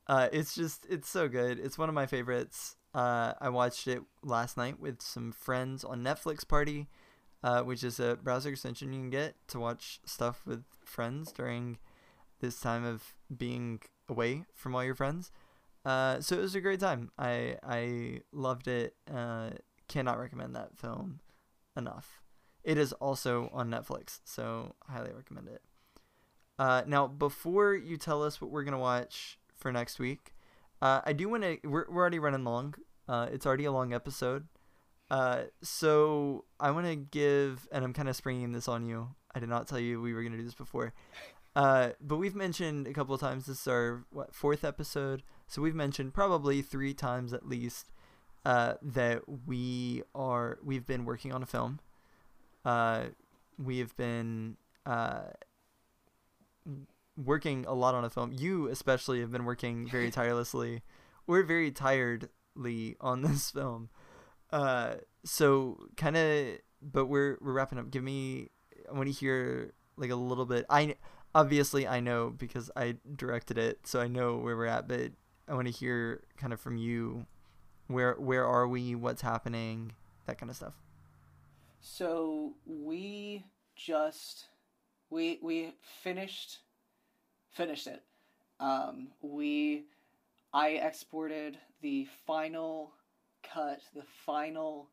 Uh, 0.07 0.29
it's 0.31 0.53
just, 0.53 0.85
it's 0.89 1.09
so 1.09 1.27
good. 1.27 1.59
It's 1.59 1.77
one 1.77 1.89
of 1.89 1.95
my 1.95 2.05
favorites. 2.05 2.75
Uh, 2.93 3.33
I 3.41 3.49
watched 3.49 3.87
it 3.87 4.01
last 4.21 4.57
night 4.57 4.79
with 4.79 5.01
some 5.01 5.31
friends 5.31 5.83
on 5.83 6.03
Netflix 6.03 6.47
Party, 6.47 6.87
uh, 7.43 7.61
which 7.61 7.83
is 7.83 7.99
a 7.99 8.17
browser 8.21 8.49
extension 8.49 8.93
you 8.93 8.99
can 8.99 9.09
get 9.09 9.35
to 9.47 9.59
watch 9.59 9.99
stuff 10.05 10.41
with 10.45 10.63
friends 10.83 11.31
during 11.31 11.77
this 12.39 12.59
time 12.59 12.85
of 12.85 13.15
being 13.35 13.81
away 14.09 14.45
from 14.53 14.75
all 14.75 14.83
your 14.83 14.95
friends. 14.95 15.31
Uh, 15.85 16.21
so 16.21 16.37
it 16.37 16.41
was 16.41 16.55
a 16.55 16.61
great 16.61 16.79
time. 16.79 17.11
I 17.17 17.57
I 17.61 18.21
loved 18.31 18.67
it. 18.67 18.95
Uh, 19.13 19.51
cannot 19.89 20.19
recommend 20.19 20.55
that 20.55 20.77
film 20.77 21.19
enough. 21.75 22.21
It 22.63 22.77
is 22.77 22.93
also 22.93 23.49
on 23.53 23.69
Netflix, 23.69 24.21
so 24.23 24.75
highly 24.87 25.11
recommend 25.11 25.49
it. 25.49 25.61
Uh, 26.57 26.83
now, 26.87 27.07
before 27.07 27.75
you 27.75 27.97
tell 27.97 28.23
us 28.23 28.39
what 28.39 28.51
we're 28.51 28.63
gonna 28.63 28.79
watch 28.79 29.37
for 29.57 29.71
next 29.71 29.99
week, 29.99 30.33
uh, 30.81 31.01
I 31.05 31.11
do 31.11 31.27
want 31.27 31.43
to. 31.43 31.57
We're 31.63 31.85
we're 31.89 32.01
already 32.01 32.19
running 32.19 32.45
long. 32.45 32.75
Uh, 33.07 33.27
it's 33.31 33.45
already 33.45 33.65
a 33.65 33.71
long 33.71 33.93
episode. 33.93 34.47
Uh, 35.09 35.43
so 35.61 36.45
I 36.59 36.71
want 36.71 36.87
to 36.87 36.95
give, 36.95 37.67
and 37.71 37.83
I'm 37.83 37.93
kind 37.93 38.09
of 38.09 38.15
springing 38.15 38.51
this 38.51 38.67
on 38.67 38.85
you. 38.85 39.09
I 39.35 39.39
did 39.39 39.49
not 39.49 39.67
tell 39.67 39.79
you 39.79 40.01
we 40.01 40.13
were 40.13 40.23
gonna 40.23 40.37
do 40.37 40.43
this 40.43 40.55
before. 40.55 40.93
Uh, 41.55 41.89
but 42.01 42.17
we've 42.17 42.35
mentioned 42.35 42.87
a 42.87 42.93
couple 42.93 43.13
of 43.13 43.21
times 43.21 43.45
this 43.45 43.61
is 43.61 43.67
our 43.67 44.05
what 44.11 44.33
fourth 44.33 44.63
episode, 44.63 45.23
so 45.47 45.61
we've 45.61 45.75
mentioned 45.75 46.13
probably 46.13 46.61
three 46.61 46.93
times 46.93 47.31
at 47.31 47.47
least 47.47 47.91
uh, 48.45 48.75
that 48.81 49.21
we 49.47 50.03
are 50.15 50.57
we've 50.63 50.87
been 50.87 51.05
working 51.05 51.31
on 51.31 51.43
a 51.43 51.45
film. 51.45 51.79
Uh, 52.65 53.05
we 53.57 53.79
have 53.79 53.95
been 53.97 54.57
uh, 54.85 55.25
working 57.17 57.65
a 57.67 57.73
lot 57.73 57.95
on 57.95 58.03
a 58.03 58.09
film. 58.09 58.33
You 58.33 58.67
especially 58.67 59.19
have 59.19 59.31
been 59.31 59.45
working 59.45 59.87
very 59.87 60.11
tirelessly. 60.11 60.81
We're 61.27 61.43
very 61.43 61.71
tiredly 61.71 62.95
on 62.99 63.21
this 63.21 63.51
film. 63.51 63.89
Uh, 64.53 64.97
so 65.25 65.87
kind 65.97 66.15
of, 66.15 66.59
but 66.79 67.07
we're 67.07 67.39
we're 67.41 67.53
wrapping 67.53 67.79
up. 67.79 67.89
Give 67.89 68.03
me. 68.03 68.49
I 68.87 68.95
want 68.95 69.07
to 69.07 69.11
hear 69.11 69.73
like 69.97 70.11
a 70.11 70.15
little 70.15 70.45
bit. 70.45 70.65
I 70.69 70.95
obviously 71.33 71.87
I 71.87 71.99
know 71.99 72.29
because 72.29 72.69
I 72.75 72.97
directed 73.15 73.57
it, 73.57 73.87
so 73.87 73.99
I 73.99 74.07
know 74.07 74.37
where 74.37 74.55
we're 74.55 74.67
at. 74.67 74.87
But 74.87 75.13
I 75.47 75.55
want 75.55 75.67
to 75.67 75.73
hear 75.73 76.21
kind 76.37 76.53
of 76.53 76.59
from 76.59 76.77
you 76.77 77.25
where 77.87 78.13
where 78.13 78.45
are 78.45 78.67
we? 78.67 78.93
What's 78.93 79.23
happening? 79.23 79.93
That 80.27 80.37
kind 80.37 80.51
of 80.51 80.55
stuff. 80.55 80.75
So 81.81 82.53
we 82.67 83.43
just 83.75 84.45
we 85.09 85.39
we 85.41 85.73
finished 86.03 86.59
finished 87.49 87.87
it. 87.87 88.03
Um, 88.59 89.07
we 89.23 89.85
I 90.53 90.69
exported 90.69 91.57
the 91.81 92.07
final 92.27 92.93
cut, 93.43 93.81
the 93.93 94.03
final 94.25 94.89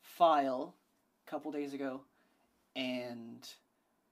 file 0.00 0.74
a 1.26 1.30
couple 1.30 1.50
days 1.50 1.74
ago, 1.74 2.02
and 2.76 3.48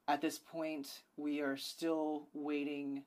at 0.09 0.21
this 0.21 0.39
point 0.39 1.03
we 1.17 1.41
are 1.41 1.57
still 1.57 2.27
waiting 2.35 3.05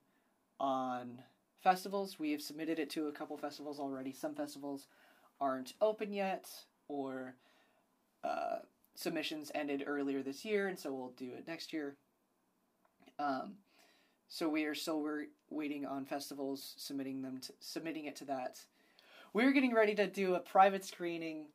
on 0.60 1.22
festivals. 1.62 2.20
We 2.20 2.32
have 2.32 2.42
submitted 2.42 2.80
it 2.80 2.90
to 2.92 3.08
a 3.08 3.12
couple 3.12 3.38
festivals 3.38 3.80
already. 3.80 4.12
Some 4.12 4.36
festivals 4.36 4.88
aren't 5.42 5.74
open 5.82 6.14
yet, 6.14 6.48
or 6.88 7.36
uh, 8.24 8.60
submissions 8.96 9.52
ended 9.54 9.84
earlier 9.86 10.22
this 10.22 10.46
year, 10.46 10.68
and 10.68 10.80
so 10.80 10.94
we'll 10.94 11.14
do 11.18 11.32
it 11.38 11.48
next 11.48 11.74
year. 11.74 11.96
Um, 13.20 13.56
so 14.28 14.50
we 14.50 14.66
are 14.66 14.76
still 14.76 15.06
waiting 15.50 15.86
on 15.86 16.06
festivals 16.06 16.74
submitting 16.78 17.22
them 17.22 17.40
to, 17.40 17.54
submitting 17.60 18.06
it 18.06 18.16
to 18.18 18.26
that. 18.26 18.60
We're 19.36 19.52
getting 19.52 19.74
ready 19.74 19.94
to 19.96 20.08
do 20.08 20.36
a 20.36 20.40
private 20.40 20.86
screening 20.86 21.48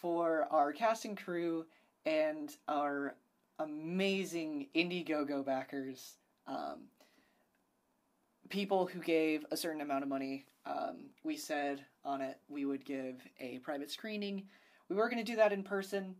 for 0.00 0.48
our 0.50 0.72
casting 0.72 1.14
crew 1.14 1.66
and 2.06 2.50
our 2.66 3.14
amazing 3.58 4.68
Indiegogo 4.74 5.44
backers. 5.44 6.14
Um, 6.46 6.84
people 8.48 8.86
who 8.86 9.00
gave 9.00 9.44
a 9.50 9.56
certain 9.58 9.82
amount 9.82 10.02
of 10.02 10.08
money. 10.08 10.46
Um, 10.64 11.10
we 11.24 11.36
said 11.36 11.84
on 12.06 12.22
it 12.22 12.38
we 12.48 12.64
would 12.64 12.86
give 12.86 13.16
a 13.38 13.58
private 13.58 13.90
screening. 13.90 14.44
We 14.88 14.96
were 14.96 15.10
going 15.10 15.22
to 15.22 15.30
do 15.30 15.36
that 15.36 15.52
in 15.52 15.62
person, 15.62 16.14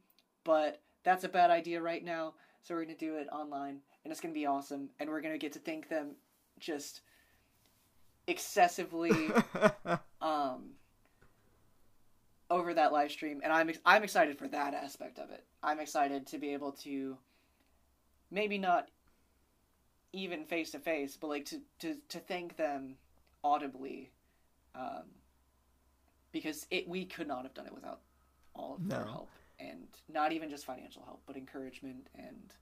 but 0.45 0.83
that's 1.03 1.25
a 1.25 1.31
bad 1.31 1.51
idea 1.51 1.81
right 1.81 2.05
now. 2.05 2.35
So 2.61 2.75
we're 2.75 2.85
going 2.85 2.95
to 2.95 3.07
do 3.07 3.15
it 3.15 3.29
online, 3.33 3.81
and 4.05 4.13
it's 4.13 4.21
going 4.21 4.35
to 4.35 4.39
be 4.39 4.45
awesome. 4.45 4.91
And 5.01 5.09
we're 5.09 5.23
going 5.23 5.33
to 5.33 5.39
get 5.39 5.55
to 5.55 5.61
thank 5.61 5.89
them 5.89 6.17
just 6.61 7.01
excessively 8.27 9.31
um, 10.21 10.73
over 12.51 12.75
that 12.75 12.93
live 12.93 13.11
stream, 13.11 13.41
and 13.43 13.53
I'm 13.53 13.71
I'm 13.85 14.05
excited 14.05 14.39
for 14.39 14.49
that 14.49 14.75
aspect 14.75 15.19
of 15.19 15.31
it. 15.31 15.45
I'm 15.63 15.81
excited 15.81 16.27
to 16.29 16.39
be 16.39 16.53
able 16.53 16.73
to 16.73 17.17
maybe 18.31 18.59
not 18.59 18.89
even 20.13 20.45
face 20.45 20.71
to 20.71 20.79
face, 20.79 21.17
but 21.21 21.29
like 21.29 21.45
to, 21.47 21.61
to, 21.81 21.97
to 22.09 22.19
thank 22.19 22.57
them 22.57 22.97
audibly, 23.45 24.11
um, 24.75 25.05
because 26.33 26.67
it 26.71 26.89
we 26.89 27.05
could 27.05 27.29
not 27.29 27.43
have 27.43 27.55
done 27.55 27.67
it 27.67 27.75
without 27.75 28.01
all 28.55 28.77
of 28.77 28.89
their 28.89 29.05
help, 29.05 29.29
and 29.59 29.87
not 30.13 30.33
even 30.33 30.49
just 30.49 30.65
financial 30.65 31.03
help, 31.05 31.21
but 31.27 31.37
encouragement 31.37 32.09
and 32.17 32.55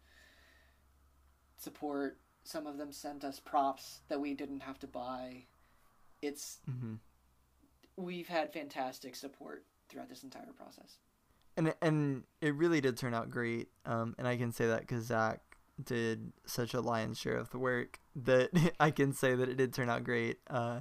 support. 1.59 2.19
Some 2.47 2.67
of 2.67 2.77
them 2.77 2.93
sent 2.93 3.25
us 3.25 3.41
props 3.41 4.01
that 4.09 4.21
we 4.21 4.35
didn't 4.35 4.61
have 4.61 4.79
to 4.81 4.87
buy. 4.87 5.45
It's 6.23 6.59
hmm 6.67 6.95
we've 7.97 8.29
had 8.29 8.53
fantastic 8.53 9.15
support 9.15 9.65
throughout 9.95 10.09
this 10.09 10.25
entire 10.25 10.53
process. 10.57 10.99
And 11.57 11.73
and 11.81 12.25
it 12.41 12.55
really 12.55 12.81
did 12.81 12.97
turn 12.97 13.15
out 13.15 13.31
great. 13.31 13.69
Um, 13.87 14.15
and 14.19 14.27
I 14.27 14.37
can 14.37 14.53
say 14.53 14.67
that 14.67 14.81
because 14.81 15.07
Zach 15.07 15.41
did 15.83 16.33
such 16.47 16.75
a 16.75 16.81
lion's 16.81 17.19
share 17.19 17.37
of 17.37 17.51
the 17.51 17.59
work 17.59 18.01
that 18.17 18.51
I 18.81 18.91
can 18.91 19.13
say 19.13 19.35
that 19.35 19.49
it 19.49 19.57
did 19.57 19.73
turn 19.73 19.89
out 19.89 20.05
great. 20.05 20.39
Uh, 20.51 20.81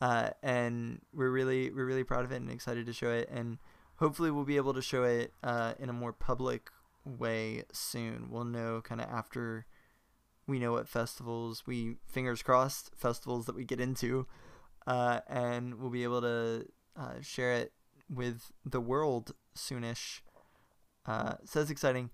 uh, 0.00 0.30
and 0.42 1.00
we're 1.12 1.30
really 1.30 1.70
we're 1.70 1.86
really 1.86 2.04
proud 2.04 2.24
of 2.24 2.32
it 2.32 2.36
and 2.36 2.50
excited 2.50 2.86
to 2.86 2.92
show 2.92 3.10
it. 3.10 3.28
And 3.30 3.58
hopefully 3.96 4.30
we'll 4.30 4.44
be 4.44 4.56
able 4.56 4.74
to 4.74 4.82
show 4.82 5.02
it 5.02 5.32
uh, 5.42 5.74
in 5.78 5.88
a 5.88 5.92
more 5.92 6.12
public 6.12 6.70
way 7.04 7.64
soon. 7.72 8.28
We'll 8.30 8.44
know 8.44 8.80
kind 8.82 9.00
of 9.00 9.08
after 9.08 9.66
we 10.46 10.60
know 10.60 10.72
what 10.72 10.88
festivals 10.88 11.64
we 11.66 11.96
fingers 12.06 12.42
crossed 12.42 12.92
festivals 12.94 13.46
that 13.46 13.56
we 13.56 13.64
get 13.64 13.80
into, 13.80 14.28
uh, 14.86 15.20
and 15.28 15.80
we'll 15.80 15.90
be 15.90 16.04
able 16.04 16.20
to 16.20 16.66
uh, 16.96 17.20
share 17.20 17.54
it 17.54 17.72
with 18.08 18.52
the 18.64 18.80
world 18.80 19.32
soonish. 19.56 20.20
Uh, 21.04 21.34
that's 21.52 21.70
exciting. 21.70 22.10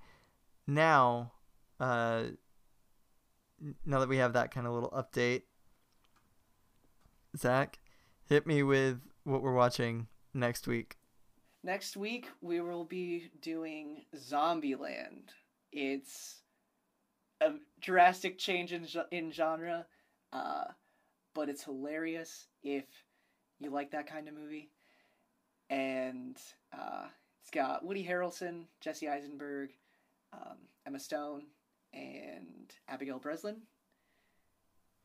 Now, 0.66 1.32
uh, 1.80 2.24
now 3.84 4.00
that 4.00 4.08
we 4.08 4.18
have 4.18 4.32
that 4.34 4.50
kind 4.50 4.66
of 4.66 4.72
little 4.72 4.90
update, 4.90 5.42
Zach, 7.36 7.78
hit 8.28 8.46
me 8.46 8.62
with 8.62 9.00
what 9.24 9.42
we're 9.42 9.54
watching 9.54 10.08
next 10.34 10.66
week. 10.66 10.96
Next 11.64 11.96
week 11.96 12.28
we 12.40 12.60
will 12.60 12.84
be 12.84 13.30
doing 13.40 14.04
Zombieland. 14.16 15.30
It's 15.70 16.40
a 17.40 17.52
drastic 17.80 18.38
change 18.38 18.72
in 18.72 18.86
in 19.10 19.30
genre, 19.30 19.86
uh, 20.32 20.64
but 21.34 21.48
it's 21.48 21.64
hilarious 21.64 22.46
if 22.62 22.84
you 23.58 23.70
like 23.70 23.92
that 23.92 24.06
kind 24.06 24.28
of 24.28 24.34
movie. 24.34 24.70
And 25.70 26.36
uh, 26.72 27.06
it's 27.40 27.50
got 27.50 27.84
Woody 27.84 28.04
Harrelson, 28.04 28.64
Jesse 28.80 29.08
Eisenberg, 29.08 29.70
um, 30.32 30.58
Emma 30.86 30.98
Stone, 30.98 31.44
and 31.92 32.72
Abigail 32.88 33.18
Breslin, 33.18 33.56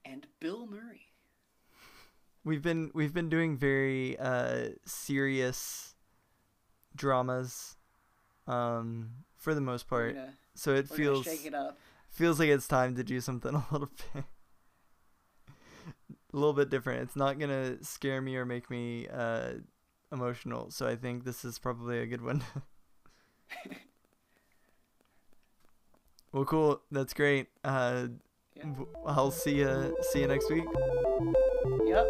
and 0.05 0.25
Bill 0.39 0.67
Murray. 0.67 1.01
We've 2.43 2.61
been 2.61 2.91
we've 2.93 3.13
been 3.13 3.29
doing 3.29 3.57
very 3.57 4.17
uh, 4.17 4.69
serious 4.85 5.95
dramas, 6.95 7.75
um, 8.47 9.09
for 9.35 9.53
the 9.53 9.61
most 9.61 9.87
part. 9.87 10.15
gonna, 10.15 10.27
So 10.55 10.73
it 10.75 10.87
feels 10.87 11.25
shake 11.25 11.45
it 11.45 11.53
up. 11.53 11.77
feels 12.09 12.39
like 12.39 12.49
it's 12.49 12.67
time 12.67 12.95
to 12.95 13.03
do 13.03 13.19
something 13.19 13.53
a 13.55 13.65
little 13.71 13.89
bit 14.13 14.23
a 16.33 16.37
little 16.37 16.53
bit 16.53 16.69
different. 16.69 17.01
It's 17.01 17.15
not 17.15 17.37
gonna 17.39 17.83
scare 17.83 18.21
me 18.21 18.35
or 18.37 18.45
make 18.45 18.69
me 18.69 19.07
uh, 19.07 19.53
emotional. 20.11 20.71
So 20.71 20.87
I 20.87 20.95
think 20.95 21.23
this 21.23 21.45
is 21.45 21.59
probably 21.59 21.99
a 21.99 22.05
good 22.05 22.21
one. 22.21 22.43
well, 26.31 26.45
cool. 26.45 26.81
That's 26.91 27.13
great. 27.13 27.47
Uh, 27.63 28.07
Yeah. 28.55 28.73
I'll 29.05 29.31
see 29.31 29.57
you 29.61 29.95
see 30.11 30.21
you 30.21 30.27
next 30.27 30.49
week. 30.49 30.65
Yep. 31.85 32.07